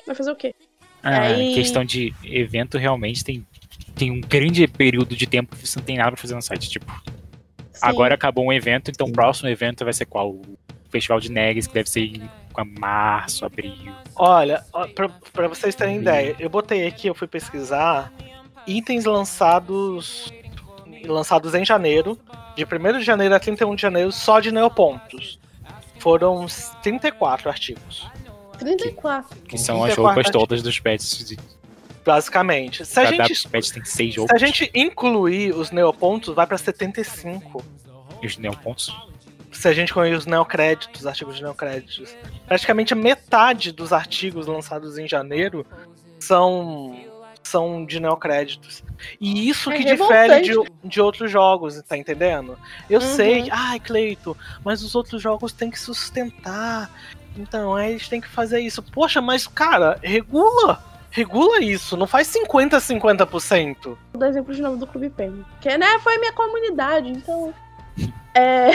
Vai 0.06 0.14
fazer 0.14 0.30
o 0.32 0.36
quê? 0.36 0.54
Ah, 1.02 1.22
aí- 1.22 1.54
questão 1.54 1.84
de 1.84 2.12
evento, 2.24 2.76
realmente 2.76 3.24
tem, 3.24 3.46
tem 3.96 4.10
um 4.10 4.20
grande 4.20 4.66
período 4.66 5.16
de 5.16 5.26
tempo 5.26 5.56
que 5.56 5.66
você 5.66 5.78
não 5.78 5.86
tem 5.86 5.96
nada 5.96 6.10
pra 6.12 6.20
fazer 6.20 6.34
no 6.34 6.42
site. 6.42 6.68
Tipo. 6.68 6.86
Agora 7.80 8.14
acabou 8.14 8.44
um 8.46 8.52
evento, 8.52 8.90
então 8.90 9.06
o 9.06 9.08
Sim. 9.08 9.14
próximo 9.14 9.48
evento 9.48 9.84
vai 9.84 9.92
ser 9.92 10.04
qual? 10.06 10.30
O 10.30 10.42
Festival 10.90 11.20
de 11.20 11.30
Negs, 11.30 11.66
que 11.66 11.74
deve 11.74 11.88
ser 11.88 12.00
em 12.00 12.30
março, 12.78 13.44
abril. 13.46 13.72
Olha, 14.14 14.62
pra 15.32 15.48
vocês 15.48 15.74
terem 15.74 15.94
Uhum. 15.96 16.02
ideia, 16.02 16.36
eu 16.38 16.50
botei 16.50 16.86
aqui, 16.86 17.06
eu 17.06 17.14
fui 17.14 17.26
pesquisar 17.26 18.12
itens 18.66 19.04
lançados 19.06 20.32
lançados 21.06 21.52
em 21.54 21.64
janeiro, 21.64 22.16
de 22.54 22.64
1 22.64 22.98
de 22.98 23.04
janeiro 23.04 23.34
a 23.34 23.40
31 23.40 23.74
de 23.74 23.82
janeiro, 23.82 24.12
só 24.12 24.38
de 24.38 24.52
neopontos. 24.52 25.40
Foram 25.98 26.46
34 26.82 27.48
artigos, 27.48 28.06
34. 28.58 29.36
Que 29.48 29.58
são 29.58 29.76
as 29.82 29.94
34 29.94 30.02
roupas 30.02 30.26
artigos. 30.26 30.40
todas 30.48 30.62
dos 30.62 30.78
pets. 30.78 31.26
De, 31.28 31.36
basicamente. 32.04 32.84
Se 32.84 32.98
a 33.00 33.04
cada 33.10 33.24
gente, 33.28 33.48
pet 33.48 33.72
tem 33.72 33.84
seis 33.84 34.12
se 34.14 34.18
roupas. 34.20 34.34
a 34.42 34.44
gente 34.44 34.70
incluir 34.74 35.54
os 35.54 35.70
neopontos, 35.70 36.34
vai 36.34 36.46
pra 36.46 36.58
75. 36.58 37.64
E 38.22 38.26
os 38.26 38.36
neopontos. 38.38 38.94
Se 39.50 39.68
a 39.68 39.72
gente 39.72 39.90
incluir 39.90 40.14
os 40.14 40.26
neocréditos, 40.26 41.06
artigos 41.06 41.36
de 41.36 41.42
neocréditos. 41.42 42.14
Praticamente 42.46 42.94
metade 42.94 43.70
dos 43.72 43.92
artigos 43.92 44.46
lançados 44.46 44.96
em 44.98 45.06
janeiro 45.08 45.66
são 46.18 46.96
são 47.42 47.84
de 47.84 47.98
neocréditos. 47.98 48.84
E 49.20 49.48
isso 49.48 49.70
É 49.70 49.76
que 49.76 49.84
difere 49.84 50.40
de, 50.42 50.54
de 50.84 51.00
outros 51.00 51.28
jogos, 51.30 51.82
tá 51.82 51.96
entendendo? 51.98 52.56
Eu 52.88 53.00
Uhum. 53.00 53.16
sei, 53.16 53.48
ai, 53.50 53.80
Cleito, 53.80 54.36
mas 54.64 54.82
os 54.82 54.94
outros 54.94 55.20
jogos 55.20 55.52
têm 55.52 55.68
que 55.68 55.78
sustentar. 55.78 56.88
Então, 57.36 57.74
aí 57.74 57.90
eles 57.90 58.08
têm 58.08 58.20
que 58.20 58.28
fazer 58.28 58.60
isso. 58.60 58.80
Poxa, 58.80 59.20
mas, 59.20 59.46
cara, 59.48 59.98
regula. 60.02 60.82
Regula 61.12 61.60
isso, 61.60 61.94
não 61.96 62.06
faz 62.06 62.26
50 62.28 62.78
50%. 62.78 63.76
Vou 63.84 63.96
dar 64.14 64.30
exemplo 64.30 64.54
de 64.54 64.62
novo 64.62 64.78
do 64.78 64.86
Clube 64.86 65.10
Penguin. 65.10 65.44
Que, 65.60 65.76
né, 65.76 65.98
foi 66.00 66.16
minha 66.18 66.32
comunidade, 66.32 67.08
então. 67.10 67.54
É. 68.34 68.70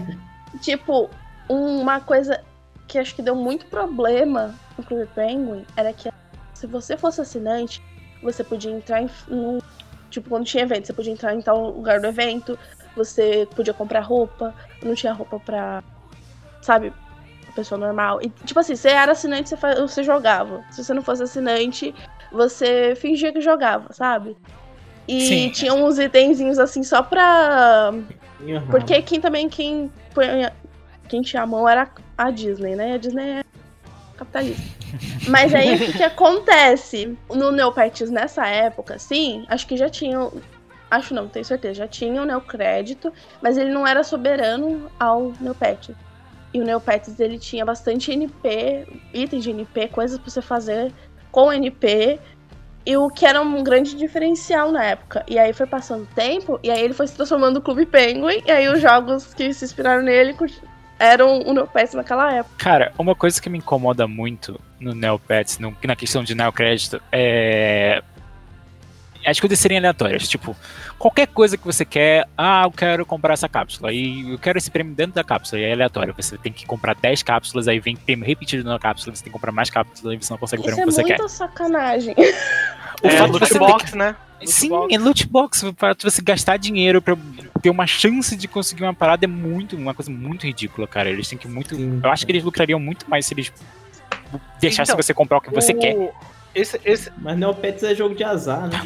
tipo, 0.62 1.10
uma 1.46 2.00
coisa 2.00 2.42
que 2.88 2.98
acho 2.98 3.14
que 3.14 3.20
deu 3.20 3.36
muito 3.36 3.66
problema 3.66 4.54
no 4.78 4.82
Clube 4.82 5.06
Penguin 5.14 5.66
era 5.76 5.92
que 5.92 6.10
se 6.54 6.66
você 6.66 6.96
fosse 6.96 7.20
assinante, 7.20 7.82
você 8.22 8.42
podia 8.42 8.70
entrar 8.70 9.02
em. 9.02 9.10
num- 9.28 9.60
tipo, 10.10 10.30
quando 10.30 10.46
tinha 10.46 10.62
evento, 10.62 10.86
você 10.86 10.94
podia 10.94 11.12
entrar 11.12 11.34
em 11.34 11.42
tal 11.42 11.68
lugar 11.68 12.00
do 12.00 12.06
evento, 12.06 12.58
você 12.96 13.46
podia 13.54 13.74
comprar 13.74 14.00
roupa, 14.00 14.54
não 14.82 14.94
tinha 14.94 15.12
roupa 15.12 15.38
pra. 15.38 15.82
Sabe? 16.62 16.90
Pessoa 17.54 17.78
normal. 17.78 18.20
E, 18.22 18.28
tipo 18.28 18.58
assim, 18.58 18.74
você 18.74 18.88
era 18.88 19.12
assinante, 19.12 19.48
você, 19.48 19.56
fa- 19.56 19.74
você 19.76 20.02
jogava. 20.02 20.64
Se 20.70 20.82
você 20.82 20.92
não 20.92 21.02
fosse 21.02 21.22
assinante, 21.22 21.94
você 22.32 22.94
fingia 22.96 23.32
que 23.32 23.40
jogava, 23.40 23.92
sabe? 23.92 24.36
E 25.06 25.20
Sim. 25.20 25.50
tinha 25.50 25.74
uns 25.74 25.98
itenzinhos 25.98 26.58
assim 26.58 26.82
só 26.82 27.02
pra. 27.02 27.92
Aham. 27.92 28.66
Porque 28.70 29.00
quem 29.02 29.20
também, 29.20 29.48
quem, 29.48 29.92
põe- 30.12 30.50
quem 31.08 31.22
tinha 31.22 31.42
a 31.42 31.46
mão 31.46 31.68
era 31.68 31.88
a 32.18 32.30
Disney, 32.30 32.74
né? 32.74 32.94
A 32.94 32.98
Disney 32.98 33.30
é 33.40 33.44
capitalista. 34.16 34.62
Mas 35.28 35.54
aí 35.54 35.74
o 35.74 35.78
que, 35.78 35.92
que 35.92 36.02
acontece? 36.02 37.16
No 37.32 37.50
Neopets 37.52 38.10
nessa 38.10 38.46
época, 38.46 38.98
sim, 38.98 39.44
acho 39.48 39.66
que 39.66 39.76
já 39.76 39.88
tinham. 39.88 40.32
Acho 40.90 41.12
não, 41.14 41.26
tenho 41.28 41.44
certeza, 41.44 41.74
já 41.74 41.88
tinha 41.88 42.22
o 42.22 42.24
Neocrédito, 42.24 43.12
mas 43.42 43.56
ele 43.56 43.70
não 43.70 43.84
era 43.86 44.04
soberano 44.04 44.88
ao 45.00 45.32
Neopet. 45.40 45.94
E 46.54 46.60
o 46.60 46.64
Neopets 46.64 47.18
ele 47.18 47.38
tinha 47.38 47.64
bastante 47.64 48.12
NP, 48.12 48.86
itens 49.12 49.42
de 49.42 49.50
NP, 49.50 49.88
coisas 49.88 50.16
pra 50.16 50.30
você 50.30 50.40
fazer 50.40 50.92
com 51.32 51.52
NP. 51.52 52.20
E 52.86 52.96
o 52.96 53.10
que 53.10 53.26
era 53.26 53.40
um 53.40 53.64
grande 53.64 53.96
diferencial 53.96 54.70
na 54.70 54.84
época. 54.84 55.24
E 55.26 55.38
aí 55.38 55.52
foi 55.52 55.66
passando 55.66 56.04
o 56.04 56.14
tempo, 56.14 56.60
e 56.62 56.70
aí 56.70 56.80
ele 56.80 56.94
foi 56.94 57.08
se 57.08 57.16
transformando 57.16 57.54
no 57.54 57.60
Clube 57.62 57.86
Penguin, 57.86 58.42
e 58.46 58.50
aí 58.50 58.68
os 58.68 58.80
jogos 58.80 59.34
que 59.34 59.52
se 59.52 59.64
inspiraram 59.64 60.02
nele 60.02 60.34
eram 60.98 61.40
o 61.40 61.52
Neopets 61.52 61.94
naquela 61.94 62.32
época. 62.32 62.54
Cara, 62.58 62.92
uma 62.98 63.14
coisa 63.14 63.40
que 63.40 63.50
me 63.50 63.58
incomoda 63.58 64.06
muito 64.06 64.60
no 64.78 64.94
Neopets, 64.94 65.58
no, 65.58 65.76
na 65.84 65.96
questão 65.96 66.22
de 66.22 66.34
Neocrédito, 66.34 67.00
é. 67.10 68.02
As 69.26 69.40
coisas 69.40 69.58
serem 69.58 69.78
aleatórias. 69.78 70.28
Tipo, 70.28 70.56
qualquer 70.98 71.26
coisa 71.26 71.56
que 71.56 71.64
você 71.64 71.84
quer, 71.84 72.26
ah, 72.36 72.62
eu 72.64 72.70
quero 72.70 73.06
comprar 73.06 73.34
essa 73.34 73.48
cápsula. 73.48 73.92
E 73.92 74.32
eu 74.32 74.38
quero 74.38 74.58
esse 74.58 74.70
prêmio 74.70 74.94
dentro 74.94 75.14
da 75.14 75.24
cápsula. 75.24 75.60
E 75.60 75.64
é 75.64 75.72
aleatório. 75.72 76.14
Você 76.16 76.36
tem 76.36 76.52
que 76.52 76.66
comprar 76.66 76.94
10 76.94 77.22
cápsulas, 77.22 77.68
aí 77.68 77.80
vem 77.80 77.96
prêmio 77.96 78.24
repetido 78.26 78.64
na 78.64 78.78
cápsula, 78.78 79.14
você 79.14 79.22
tem 79.22 79.30
que 79.30 79.34
comprar 79.34 79.52
mais 79.52 79.70
cápsulas, 79.70 80.12
aí 80.12 80.22
você 80.22 80.32
não 80.32 80.38
consegue 80.38 80.62
o 80.62 80.64
prêmio 80.64 80.82
é 80.82 80.84
que 80.84 80.92
você 80.92 81.02
quer. 81.04 81.18
muita 81.18 81.28
sacanagem. 81.28 82.14
O 83.02 83.06
é, 83.06 83.10
fato 83.10 83.32
de 83.32 83.38
loot 83.38 83.58
box, 83.58 83.96
né? 83.96 84.16
Loot 84.40 84.50
Sim, 84.52 84.68
box. 84.68 84.94
é 84.94 84.98
loot 84.98 85.26
box, 85.28 85.72
para 85.72 85.96
você 86.02 86.22
gastar 86.22 86.56
dinheiro 86.56 87.00
pra 87.02 87.16
ter 87.62 87.70
uma 87.70 87.86
chance 87.86 88.36
de 88.36 88.46
conseguir 88.46 88.82
uma 88.82 88.94
parada 88.94 89.24
é 89.24 89.28
muito, 89.28 89.76
uma 89.76 89.94
coisa 89.94 90.10
muito 90.10 90.46
ridícula, 90.46 90.86
cara. 90.86 91.08
Eles 91.10 91.28
têm 91.28 91.38
que 91.38 91.48
muito. 91.48 91.74
Sim, 91.76 92.00
eu 92.02 92.10
acho 92.10 92.24
que 92.26 92.32
eles 92.32 92.44
lucrariam 92.44 92.78
muito 92.78 93.08
mais 93.08 93.26
se 93.26 93.34
eles 93.34 93.52
deixassem 94.60 94.92
Então, 94.92 95.02
você 95.02 95.14
comprar 95.14 95.38
o 95.38 95.40
que 95.40 95.50
você 95.50 95.72
O- 95.72 95.78
quer. 95.78 95.96
Esse, 96.54 96.80
esse, 96.84 97.10
Mas 97.18 97.36
Neopets 97.36 97.82
é 97.82 97.94
jogo 97.94 98.14
de 98.14 98.22
azar, 98.22 98.68
né? 98.68 98.78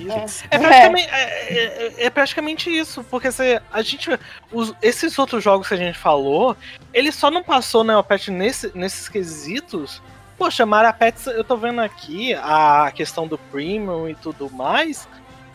É 0.51 0.59
praticamente, 0.59 1.09
é, 1.11 1.23
é- 1.23 1.95
é 2.07 2.11
praticamente 2.11 2.71
isso, 2.77 3.05
porque 3.05 3.31
você, 3.31 3.61
a 3.71 3.83
gente, 3.83 4.09
os- 4.51 4.75
esses 4.81 5.19
outros 5.19 5.45
jogos 5.45 5.69
que 5.69 5.75
a 5.75 5.77
gente 5.77 5.99
falou, 5.99 6.57
ele 6.95 7.13
só 7.13 7.31
não 7.31 7.43
passou 7.43 7.85
Neopet 7.85 8.31
nesse, 8.31 8.73
nesses 8.75 9.09
quesitos. 9.09 10.01
Poxa, 10.39 10.65
Marapets, 10.65 11.27
eu 11.27 11.45
tô 11.45 11.57
vendo 11.57 11.81
aqui 11.81 12.33
a 12.35 12.91
questão 12.95 13.27
do 13.27 13.37
premium 13.37 14.09
e 14.09 14.15
tudo 14.15 14.49
mais. 14.51 15.07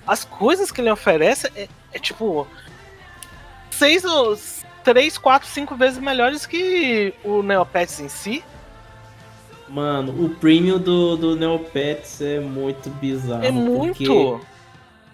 As 0.06 0.24
coisas 0.24 0.72
que 0.72 0.82
ele 0.82 0.92
oferece 0.92 1.50
é, 1.56 1.68
é 1.94 1.98
tipo 2.00 2.46
seis 3.72 4.04
ou 4.04 4.38
três, 4.84 5.18
quatro, 5.18 5.48
cinco 5.48 5.76
vezes 5.76 5.98
melhores 5.98 6.46
que 6.46 7.14
o 7.24 7.42
Neopets 7.42 8.00
em 8.00 8.10
si. 8.10 8.44
Mano, 9.70 10.26
o 10.26 10.30
premium 10.30 10.78
do, 10.78 11.16
do 11.16 11.36
Neopets 11.36 12.22
é 12.22 12.40
muito 12.40 12.90
bizarro. 12.90 13.44
É 13.44 13.52
porque 13.52 13.70
muito. 13.70 14.42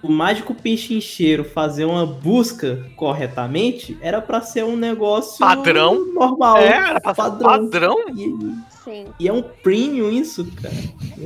O 0.02 0.10
mágico 0.10 0.54
pechincheiro 0.54 1.44
fazer 1.44 1.84
uma 1.84 2.06
busca 2.06 2.86
corretamente 2.96 3.98
era 4.02 4.22
pra 4.22 4.40
ser 4.42 4.64
um 4.64 4.78
negócio 4.78 5.40
Padrão. 5.40 6.14
normal. 6.14 6.58
É, 6.58 6.68
era 6.68 7.02
pra 7.02 7.14
ser 7.14 7.22
padrão. 7.22 7.50
padrão. 7.50 7.98
E, 8.16 8.36
Sim. 8.84 9.08
e 9.20 9.28
é 9.28 9.34
um 9.34 9.42
premium 9.42 10.10
isso, 10.10 10.50
cara. 10.62 10.74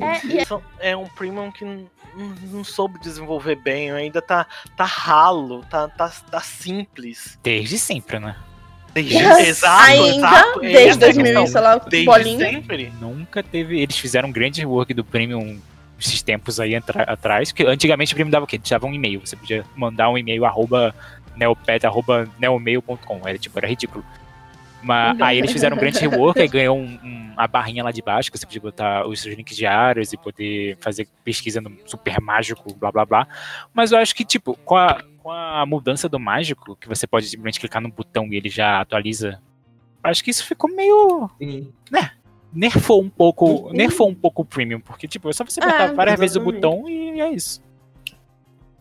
É, 0.02 0.42
é- 0.88 0.92
é 0.92 0.98
um 0.98 1.06
premium 1.06 1.52
que 1.52 1.64
não, 1.64 1.86
não- 2.18 2.36
não 2.52 2.64
soube 2.64 3.00
desenvolver 3.00 3.56
bem, 3.58 3.92
ainda 3.92 4.20
tá, 4.24 4.48
tá 4.76 4.86
ralo, 4.86 5.64
tá, 5.70 5.88
tá, 5.88 6.10
tá 6.10 6.42
simples. 6.42 7.38
Desde 7.44 7.78
sempre, 7.78 8.18
né? 8.20 8.36
Desde, 8.94 9.14
Yes, 9.18 9.48
exato, 9.48 9.84
ainda, 9.84 10.16
exato. 10.18 10.60
desde 10.60 10.78
essa 10.78 10.90
é 10.90 10.94
a 10.94 10.98
2000, 11.14 11.24
questão. 11.26 11.48
sei 11.48 11.62
lá, 11.62 11.78
Desde 11.78 12.06
bolinha. 12.06 12.50
sempre. 12.50 12.94
Nunca 13.02 13.42
teve. 13.44 13.80
Eles 13.82 13.98
fizeram 13.98 14.30
um 14.30 14.32
grande 14.32 14.62
rework 14.62 14.94
do 14.94 15.04
Premium 15.04 15.60
esses 16.00 16.22
tempos 16.22 16.60
aí 16.60 16.76
atrás. 16.76 17.52
Que 17.52 17.64
antigamente 17.66 18.14
o 18.14 18.16
Premium 18.16 18.32
dava 18.32 18.46
o 18.46 18.48
quê? 18.48 18.60
Davam 18.70 18.90
um 18.90 18.94
e-mail. 18.94 19.20
Você 19.26 19.36
podia 19.36 19.64
mandar 19.76 20.10
um 20.10 20.18
e-mail 20.18 20.46
arroba 20.46 20.94
neopet, 21.36 21.86
arroba 21.86 22.28
neomail.com. 22.40 23.22
Era 23.26 23.38
tipo, 23.38 23.58
era 23.58 23.68
ridículo. 23.68 24.04
Mas 24.82 25.20
aí 25.22 25.38
eles 25.38 25.52
fizeram 25.52 25.78
um 25.78 25.80
grande 25.80 25.98
rework 26.00 26.40
e 26.42 26.48
ganhou 26.48 26.78
um- 26.78 27.00
um- 27.02 27.34
a 27.38 27.48
barrinha 27.48 27.82
lá 27.86 27.90
de 27.90 28.02
baixo, 28.02 28.30
que 28.30 28.38
você 28.38 28.46
podia 28.46 28.60
botar 28.62 29.08
os 29.08 29.22
seus 29.22 29.34
links 29.34 29.56
diários 29.56 30.12
e 30.12 30.18
poder 30.18 30.78
fazer 30.82 31.08
pesquisa 31.24 31.62
no 31.62 31.72
super 31.86 32.20
mágico, 32.20 32.74
blá 32.76 32.92
blá 32.92 33.06
blá. 33.06 33.28
Mas 33.74 33.94
eu 33.94 33.98
acho 33.98 34.14
que, 34.14 34.26
tipo, 34.26 34.60
com 34.66 34.76
a, 34.76 35.02
com 35.24 35.32
a 35.32 35.66
mudança 35.66 36.10
do 36.10 36.20
mágico, 36.20 36.76
que 36.76 36.88
você 36.88 37.08
pode 37.08 37.28
simplesmente 37.28 37.60
clicar 37.60 37.82
no 37.82 37.90
botão 37.90 38.28
e 38.32 38.36
ele 38.36 38.50
já 38.50 38.82
atualiza. 38.82 39.42
Acho 40.04 40.22
que 40.22 40.30
isso 40.30 40.46
ficou 40.46 40.70
meio 40.70 41.30
Sim. 41.42 41.72
nerfou 42.52 43.02
um 43.02 43.10
pouco, 43.10 43.46
Uhum. 43.46 43.72
nerfou 43.72 44.10
um 44.10 44.14
pouco 44.14 44.42
o 44.42 44.46
premium, 44.46 44.82
porque 44.82 45.08
tipo, 45.08 45.30
é 45.30 45.34
só 45.34 45.46
você 45.46 45.62
apertar 45.62 45.90
É, 45.92 45.94
várias 45.94 46.20
vezes 46.20 46.36
o 46.36 46.42
botão 46.42 46.88
e 46.90 47.22
é 47.22 47.32
isso. 47.32 47.64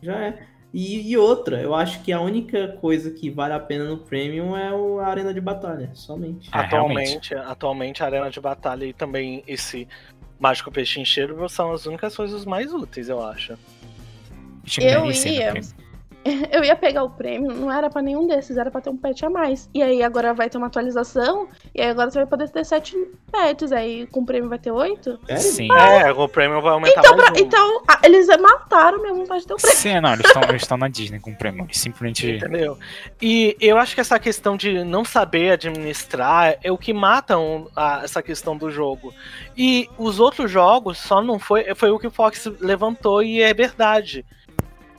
Já 0.03 0.17
é. 0.19 0.47
E, 0.75 1.13
e 1.13 1.17
outra, 1.19 1.61
eu 1.61 1.75
acho 1.75 2.03
que 2.03 2.13
a 2.13 2.21
única 2.21 2.69
coisa 2.81 3.11
que 3.11 3.31
vale 3.31 3.53
a 3.53 3.61
pena 3.61 3.85
no 3.85 3.99
premium 3.99 4.57
é 4.57 4.73
o, 4.75 4.99
a 4.99 5.07
arena 5.07 5.33
de 5.33 5.41
batalha, 5.41 5.91
somente. 5.95 6.49
É, 6.53 6.59
atualmente, 6.59 7.35
atualmente 7.35 8.03
a 8.03 8.07
arena 8.07 8.31
de 8.31 8.41
batalha 8.41 8.85
e 8.87 8.93
também 8.93 9.45
esse 9.47 9.87
mágico 10.41 10.73
pechincheiro 10.73 11.49
são 11.49 11.73
as 11.73 11.87
únicas 11.87 12.17
coisas 12.17 12.45
mais 12.45 12.73
úteis, 12.73 13.09
eu 13.09 13.23
acho. 13.25 13.57
Eu 14.81 15.11
ia. 15.13 15.53
Eu 16.53 16.63
ia 16.65 16.77
pegar 16.77 17.03
o 17.03 17.11
prêmio, 17.11 17.53
não 17.53 17.71
era 17.71 17.91
pra 17.91 18.01
nenhum 18.03 18.27
desses, 18.27 18.57
era 18.57 18.71
pra 18.71 18.81
ter 18.81 18.91
um 18.91 18.97
pet 18.97 19.25
a 19.25 19.31
mais. 19.31 19.69
E 19.75 19.83
aí 19.83 20.03
agora 20.03 20.33
vai 20.35 20.49
ter 20.49 20.59
uma 20.59 20.67
atualização, 20.69 21.49
e 21.75 21.81
aí 21.83 21.89
agora 21.91 22.11
você 22.11 22.19
vai 22.19 22.27
poder 22.27 22.49
ter 22.51 22.65
sete 22.65 22.97
pets, 23.31 23.73
aí 23.73 24.07
com 24.07 24.21
o 24.21 24.27
prêmio 24.27 24.49
vai 24.49 24.59
ter 24.59 24.71
oito. 24.71 25.19
Sério? 25.27 25.43
Sim. 25.43 25.69
É, 25.73 26.13
o 26.13 26.29
prêmio 26.29 26.61
vai 26.63 26.73
aumentar 26.73 27.01
Então, 27.01 27.17
mais 27.17 27.31
pra- 27.31 27.41
um. 27.41 27.45
então 27.45 27.83
ah, 27.89 27.99
eles 28.05 28.27
mataram 28.41 29.03
mesmo 29.03 29.27
pra 29.27 29.41
ter 29.41 29.53
o 29.55 29.57
prêmio. 29.57 29.77
Sim, 29.77 30.01
não, 30.01 30.13
eles 30.13 30.27
estão 30.27 30.43
eles 30.43 30.63
estão 30.63 30.77
na 30.79 30.89
Disney 30.89 31.19
com 31.21 31.31
o 31.31 31.37
prêmio. 31.37 31.65
Eles 31.65 31.79
simplesmente. 31.79 32.31
Entendeu? 32.37 32.79
E 33.21 33.57
eu 33.61 33.77
acho 33.79 33.95
que 33.95 34.01
essa 34.01 34.19
questão 34.19 34.57
de 34.57 34.85
não 34.85 35.05
saber 35.05 35.53
administrar 35.53 36.57
é 36.63 36.71
o 36.71 36.79
que 36.79 36.93
mata 36.93 37.39
um- 37.39 37.67
a- 37.75 38.01
essa 38.05 38.23
questão 38.23 38.57
do 38.57 38.71
jogo. 38.71 39.13
E 39.57 39.89
os 39.99 40.21
outros 40.21 40.51
jogos 40.51 40.99
só 40.99 41.23
não 41.23 41.39
foi. 41.39 41.75
Foi 41.75 41.91
o 41.91 41.99
que 41.99 42.07
o 42.07 42.11
Fox 42.11 42.47
levantou 42.61 43.23
e 43.23 43.43
é 43.43 43.53
verdade. 43.53 44.25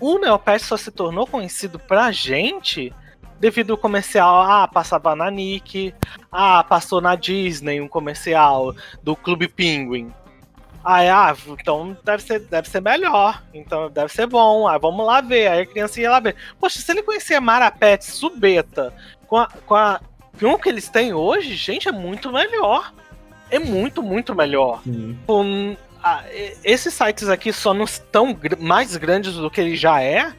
O 0.04 0.20
Neopet 0.20 0.62
só 0.62 0.76
se 0.76 0.92
tornou 0.92 1.26
conhecido 1.26 1.80
pra 1.80 2.12
gente 2.12 2.94
devido 3.40 3.72
ao 3.72 3.78
comercial. 3.78 4.42
Ah, 4.42 4.68
passava 4.68 5.16
na 5.16 5.32
Nick. 5.32 5.96
Ah, 6.30 6.62
passou 6.62 7.00
na 7.00 7.16
Disney 7.16 7.80
um 7.80 7.88
comercial 7.88 8.76
do 9.02 9.16
Clube 9.16 9.48
Penguin. 9.48 10.14
Aí, 10.84 11.08
ah, 11.08 11.34
então 11.48 11.96
deve 12.04 12.22
ser, 12.22 12.40
deve 12.40 12.70
ser 12.70 12.82
melhor. 12.82 13.42
Então 13.54 13.90
deve 13.90 14.12
ser 14.12 14.28
bom. 14.28 14.68
Ah, 14.68 14.78
vamos 14.78 15.06
lá 15.06 15.22
ver. 15.22 15.48
Aí 15.48 15.62
a 15.62 15.66
criança 15.66 16.02
ia 16.02 16.12
lá 16.12 16.20
ver. 16.20 16.36
Poxa, 16.60 16.82
se 16.82 16.92
ele 16.92 17.02
conhecer 17.02 17.40
Marapet, 17.40 18.04
Subeta, 18.04 18.94
com 19.26 19.38
a, 19.38 19.48
com 19.66 19.74
a. 19.74 20.02
Que 20.62 20.68
eles 20.68 20.90
têm 20.90 21.14
hoje, 21.14 21.56
gente, 21.56 21.88
é 21.88 21.94
muito 21.94 22.30
melhor. 22.30 22.92
É 23.50 23.58
muito, 23.58 24.04
muito 24.04 24.36
melhor. 24.36 24.82
Sim. 24.84 25.18
Com, 25.26 25.78
ah, 26.04 26.24
esses 26.64 26.94
sites 26.94 27.30
aqui 27.30 27.54
só 27.54 27.74
não 27.74 27.86
estão 27.86 28.38
mais 28.60 28.96
grandes 28.98 29.34
do 29.34 29.50
que 29.50 29.62
ele 29.62 29.76
já 29.76 30.02
é, 30.02 30.34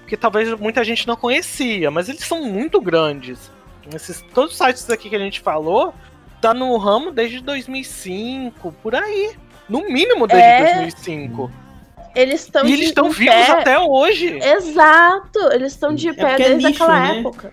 porque 0.00 0.16
talvez 0.16 0.52
muita 0.60 0.84
gente 0.84 1.06
não 1.06 1.16
conhecia, 1.16 1.90
mas 1.90 2.08
eles 2.08 2.24
são 2.24 2.44
muito 2.44 2.80
grandes. 2.80 3.50
Esses, 3.94 4.22
todos 4.34 4.52
os 4.52 4.58
sites 4.58 4.88
aqui 4.90 5.08
que 5.08 5.16
a 5.16 5.20
gente 5.20 5.40
falou, 5.40 5.94
tá 6.40 6.52
no 6.52 6.76
ramo 6.76 7.10
desde 7.10 7.40
2005, 7.40 8.72
por 8.82 8.94
aí. 8.94 9.34
No 9.68 9.80
mínimo 9.88 10.26
desde 10.26 10.46
É. 10.46 10.74
2005. 10.82 11.50
Eles 12.14 12.42
estão 12.42 12.64
E 12.66 12.72
eles 12.72 12.86
estão 12.88 13.10
vivos 13.10 13.50
até 13.50 13.78
hoje. 13.78 14.38
Exato, 14.38 15.38
eles 15.52 15.72
estão 15.72 15.94
de 15.94 16.08
É 16.08 16.14
pé 16.14 16.32
é 16.32 16.36
desde 16.36 16.66
nicho, 16.68 16.82
aquela 16.82 17.00
né? 17.00 17.18
época. 17.18 17.52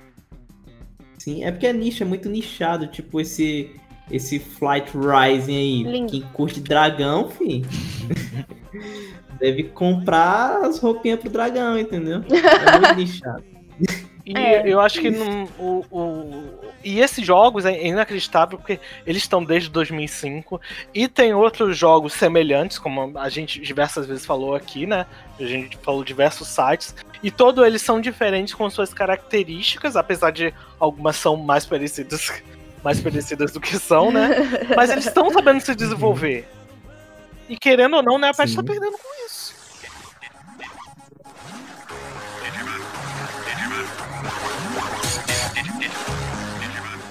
Sim, 1.17 1.43
é 1.43 1.51
porque 1.51 1.67
é 1.67 1.73
nicho, 1.73 2.03
é 2.03 2.05
muito 2.05 2.29
nichado, 2.29 2.87
tipo 2.87 3.19
esse 3.19 3.75
esse 4.11 4.39
Flight 4.39 4.91
Rising 4.95 5.55
aí. 5.57 5.83
Lindo. 5.83 6.11
Quem 6.11 6.21
curte 6.33 6.59
dragão, 6.59 7.29
fi. 7.29 7.63
deve 9.39 9.63
comprar 9.63 10.57
as 10.63 10.79
roupinhas 10.79 11.19
pro 11.19 11.29
dragão, 11.29 11.77
entendeu? 11.77 12.23
É 12.31 12.79
muito 12.79 12.95
nichado. 12.95 13.43
E 14.25 14.37
É. 14.37 14.63
eu 14.65 14.79
acho 14.79 15.01
que 15.01 15.09
não- 15.11 15.43
o, 15.59 15.83
o- 15.91 16.59
E 16.81 16.99
esses 17.01 17.25
jogos 17.25 17.65
é 17.65 17.85
inacreditável 17.87 18.57
porque 18.57 18.79
eles 19.05 19.21
estão 19.23 19.43
desde 19.43 19.69
2005 19.69 20.61
e 20.93 21.07
tem 21.09 21.33
outros 21.33 21.77
jogos 21.77 22.13
semelhantes, 22.13 22.77
como 22.79 23.17
a 23.17 23.27
gente 23.29 23.59
diversas 23.59 24.05
vezes 24.05 24.25
falou 24.25 24.55
aqui, 24.55 24.85
né? 24.85 25.05
A 25.39 25.43
gente 25.43 25.75
falou 25.77 26.03
diversos 26.05 26.47
sites 26.47 26.95
e 27.21 27.29
todos 27.31 27.65
eles 27.65 27.81
são 27.81 27.99
diferentes 27.99 28.53
com 28.53 28.69
suas 28.69 28.93
características, 28.93 29.95
apesar 29.97 30.31
de 30.31 30.53
algumas 30.79 31.15
são 31.17 31.35
mais 31.35 31.65
parecidas, 31.65 32.31
mais 32.83 32.99
parecidas 32.99 33.51
do 33.51 33.61
que 33.61 33.77
são, 33.79 34.11
né? 34.11 34.29
Mas 34.75 34.89
eles 34.89 35.05
estão 35.05 35.29
sabendo 35.31 35.61
se 35.61 35.73
desenvolver. 35.73 36.47
E 37.47 37.57
querendo 37.57 37.95
ou 37.97 38.03
não, 38.03 38.17
né, 38.17 38.29
a 38.29 38.33
Pet 38.33 38.55
tá 38.55 38.63
perdendo 38.63 38.91
com 38.97 39.25
isso. 39.25 39.53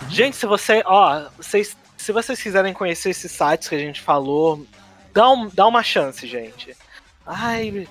Gente, 0.08 0.36
se 0.36 0.44
você, 0.44 0.82
ó, 0.84 1.28
vocês, 1.38 1.76
se 1.96 2.12
vocês 2.12 2.42
quiserem 2.42 2.74
conhecer 2.74 3.10
esses 3.10 3.32
sites 3.32 3.68
que 3.68 3.74
a 3.74 3.78
gente 3.78 4.00
falou, 4.00 4.66
dá, 5.14 5.30
um, 5.30 5.48
dá 5.48 5.66
uma 5.66 5.82
chance, 5.82 6.26
gente. 6.26 6.76
Ai, 7.26 7.88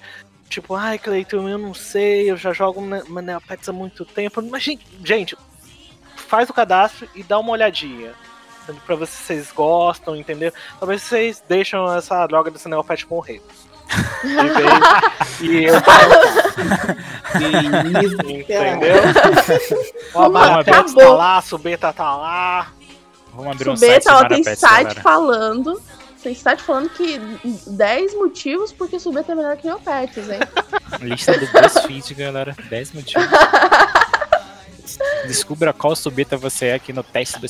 tipo, 0.47 0.75
ai, 0.75 0.99
Cleiton, 0.99 1.49
eu 1.49 1.57
não 1.57 1.73
sei, 1.73 2.29
eu 2.29 2.38
já 2.38 2.53
jogo 2.53 2.82
Ne- 2.82 3.21
Neopets 3.21 3.67
há 3.67 3.73
muito 3.73 4.05
tempo. 4.05 4.39
Mas, 4.43 4.63
gente, 5.03 5.36
faz 6.32 6.49
o 6.49 6.53
cadastro 6.53 7.07
e 7.13 7.21
dá 7.23 7.38
uma 7.38 7.51
olhadinha. 7.51 8.13
Pra 8.86 8.95
ver 8.95 9.05
se 9.05 9.17
vocês 9.17 9.51
gostam, 9.51 10.15
entendeu? 10.15 10.53
Talvez 10.79 11.01
vocês 11.01 11.43
deixam 11.49 11.93
essa 11.93 12.25
droga 12.25 12.49
desse 12.49 12.69
Neopet 12.69 13.05
morrer. 13.09 13.41
De 14.23 14.34
vez- 14.34 15.41
e 15.41 15.63
eu 15.65 15.73
isso, 18.05 18.21
Entendeu? 18.21 18.95
Ó, 20.13 20.19
a 20.19 20.21
Vamos, 20.29 20.34
Marapets 20.34 20.93
tá 20.93 21.09
lá, 21.09 21.38
a 21.38 21.41
Subeta 21.41 21.91
tá 21.91 22.15
lá. 22.15 22.71
Vamos 23.34 23.51
abrir 23.51 23.69
um 23.69 23.75
site 23.75 24.03
Subeta, 24.03 24.09
ela 24.11 24.29
tem 24.29 24.43
site 24.43 24.61
galera. 24.84 25.01
falando. 25.01 25.82
Tem 26.23 26.36
site 26.36 26.61
falando 26.61 26.88
que 26.91 27.19
10 27.67 28.15
motivos 28.15 28.71
porque 28.71 28.99
Subeta 28.99 29.32
é 29.34 29.36
melhor 29.36 29.57
que 29.57 29.65
Neopets, 29.65 30.29
hein? 30.29 30.39
Lista 31.01 31.38
do 31.38 31.47
BuzzFeed, 31.47 32.13
galera. 32.13 32.55
10 32.69 32.91
motivos. 32.93 33.27
Descubra 35.27 35.73
qual 35.73 35.95
subeta 35.95 36.37
você 36.37 36.67
é 36.67 36.73
aqui 36.75 36.93
no 36.93 37.03
teste 37.03 37.39
do. 37.39 37.47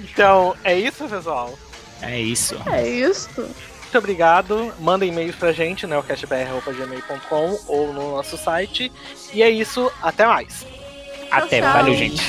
Então, 0.00 0.54
é 0.62 0.78
isso, 0.78 1.08
pessoal. 1.08 1.58
É 2.00 2.20
isso. 2.20 2.56
É 2.66 2.88
isso. 2.88 3.28
muito 3.36 3.98
obrigado. 3.98 4.72
Manda 4.78 5.04
e-mails 5.04 5.34
pra 5.36 5.52
gente, 5.52 5.86
né? 5.86 5.98
O 5.98 6.02
cashbr.gmail.com 6.02 7.60
ou 7.66 7.92
no 7.92 8.16
nosso 8.16 8.36
site. 8.36 8.92
E 9.32 9.42
é 9.42 9.50
isso, 9.50 9.90
até 10.02 10.26
mais. 10.26 10.66
Até, 11.30 11.60
tchau. 11.60 11.72
valeu, 11.72 11.94
gente. 11.94 12.22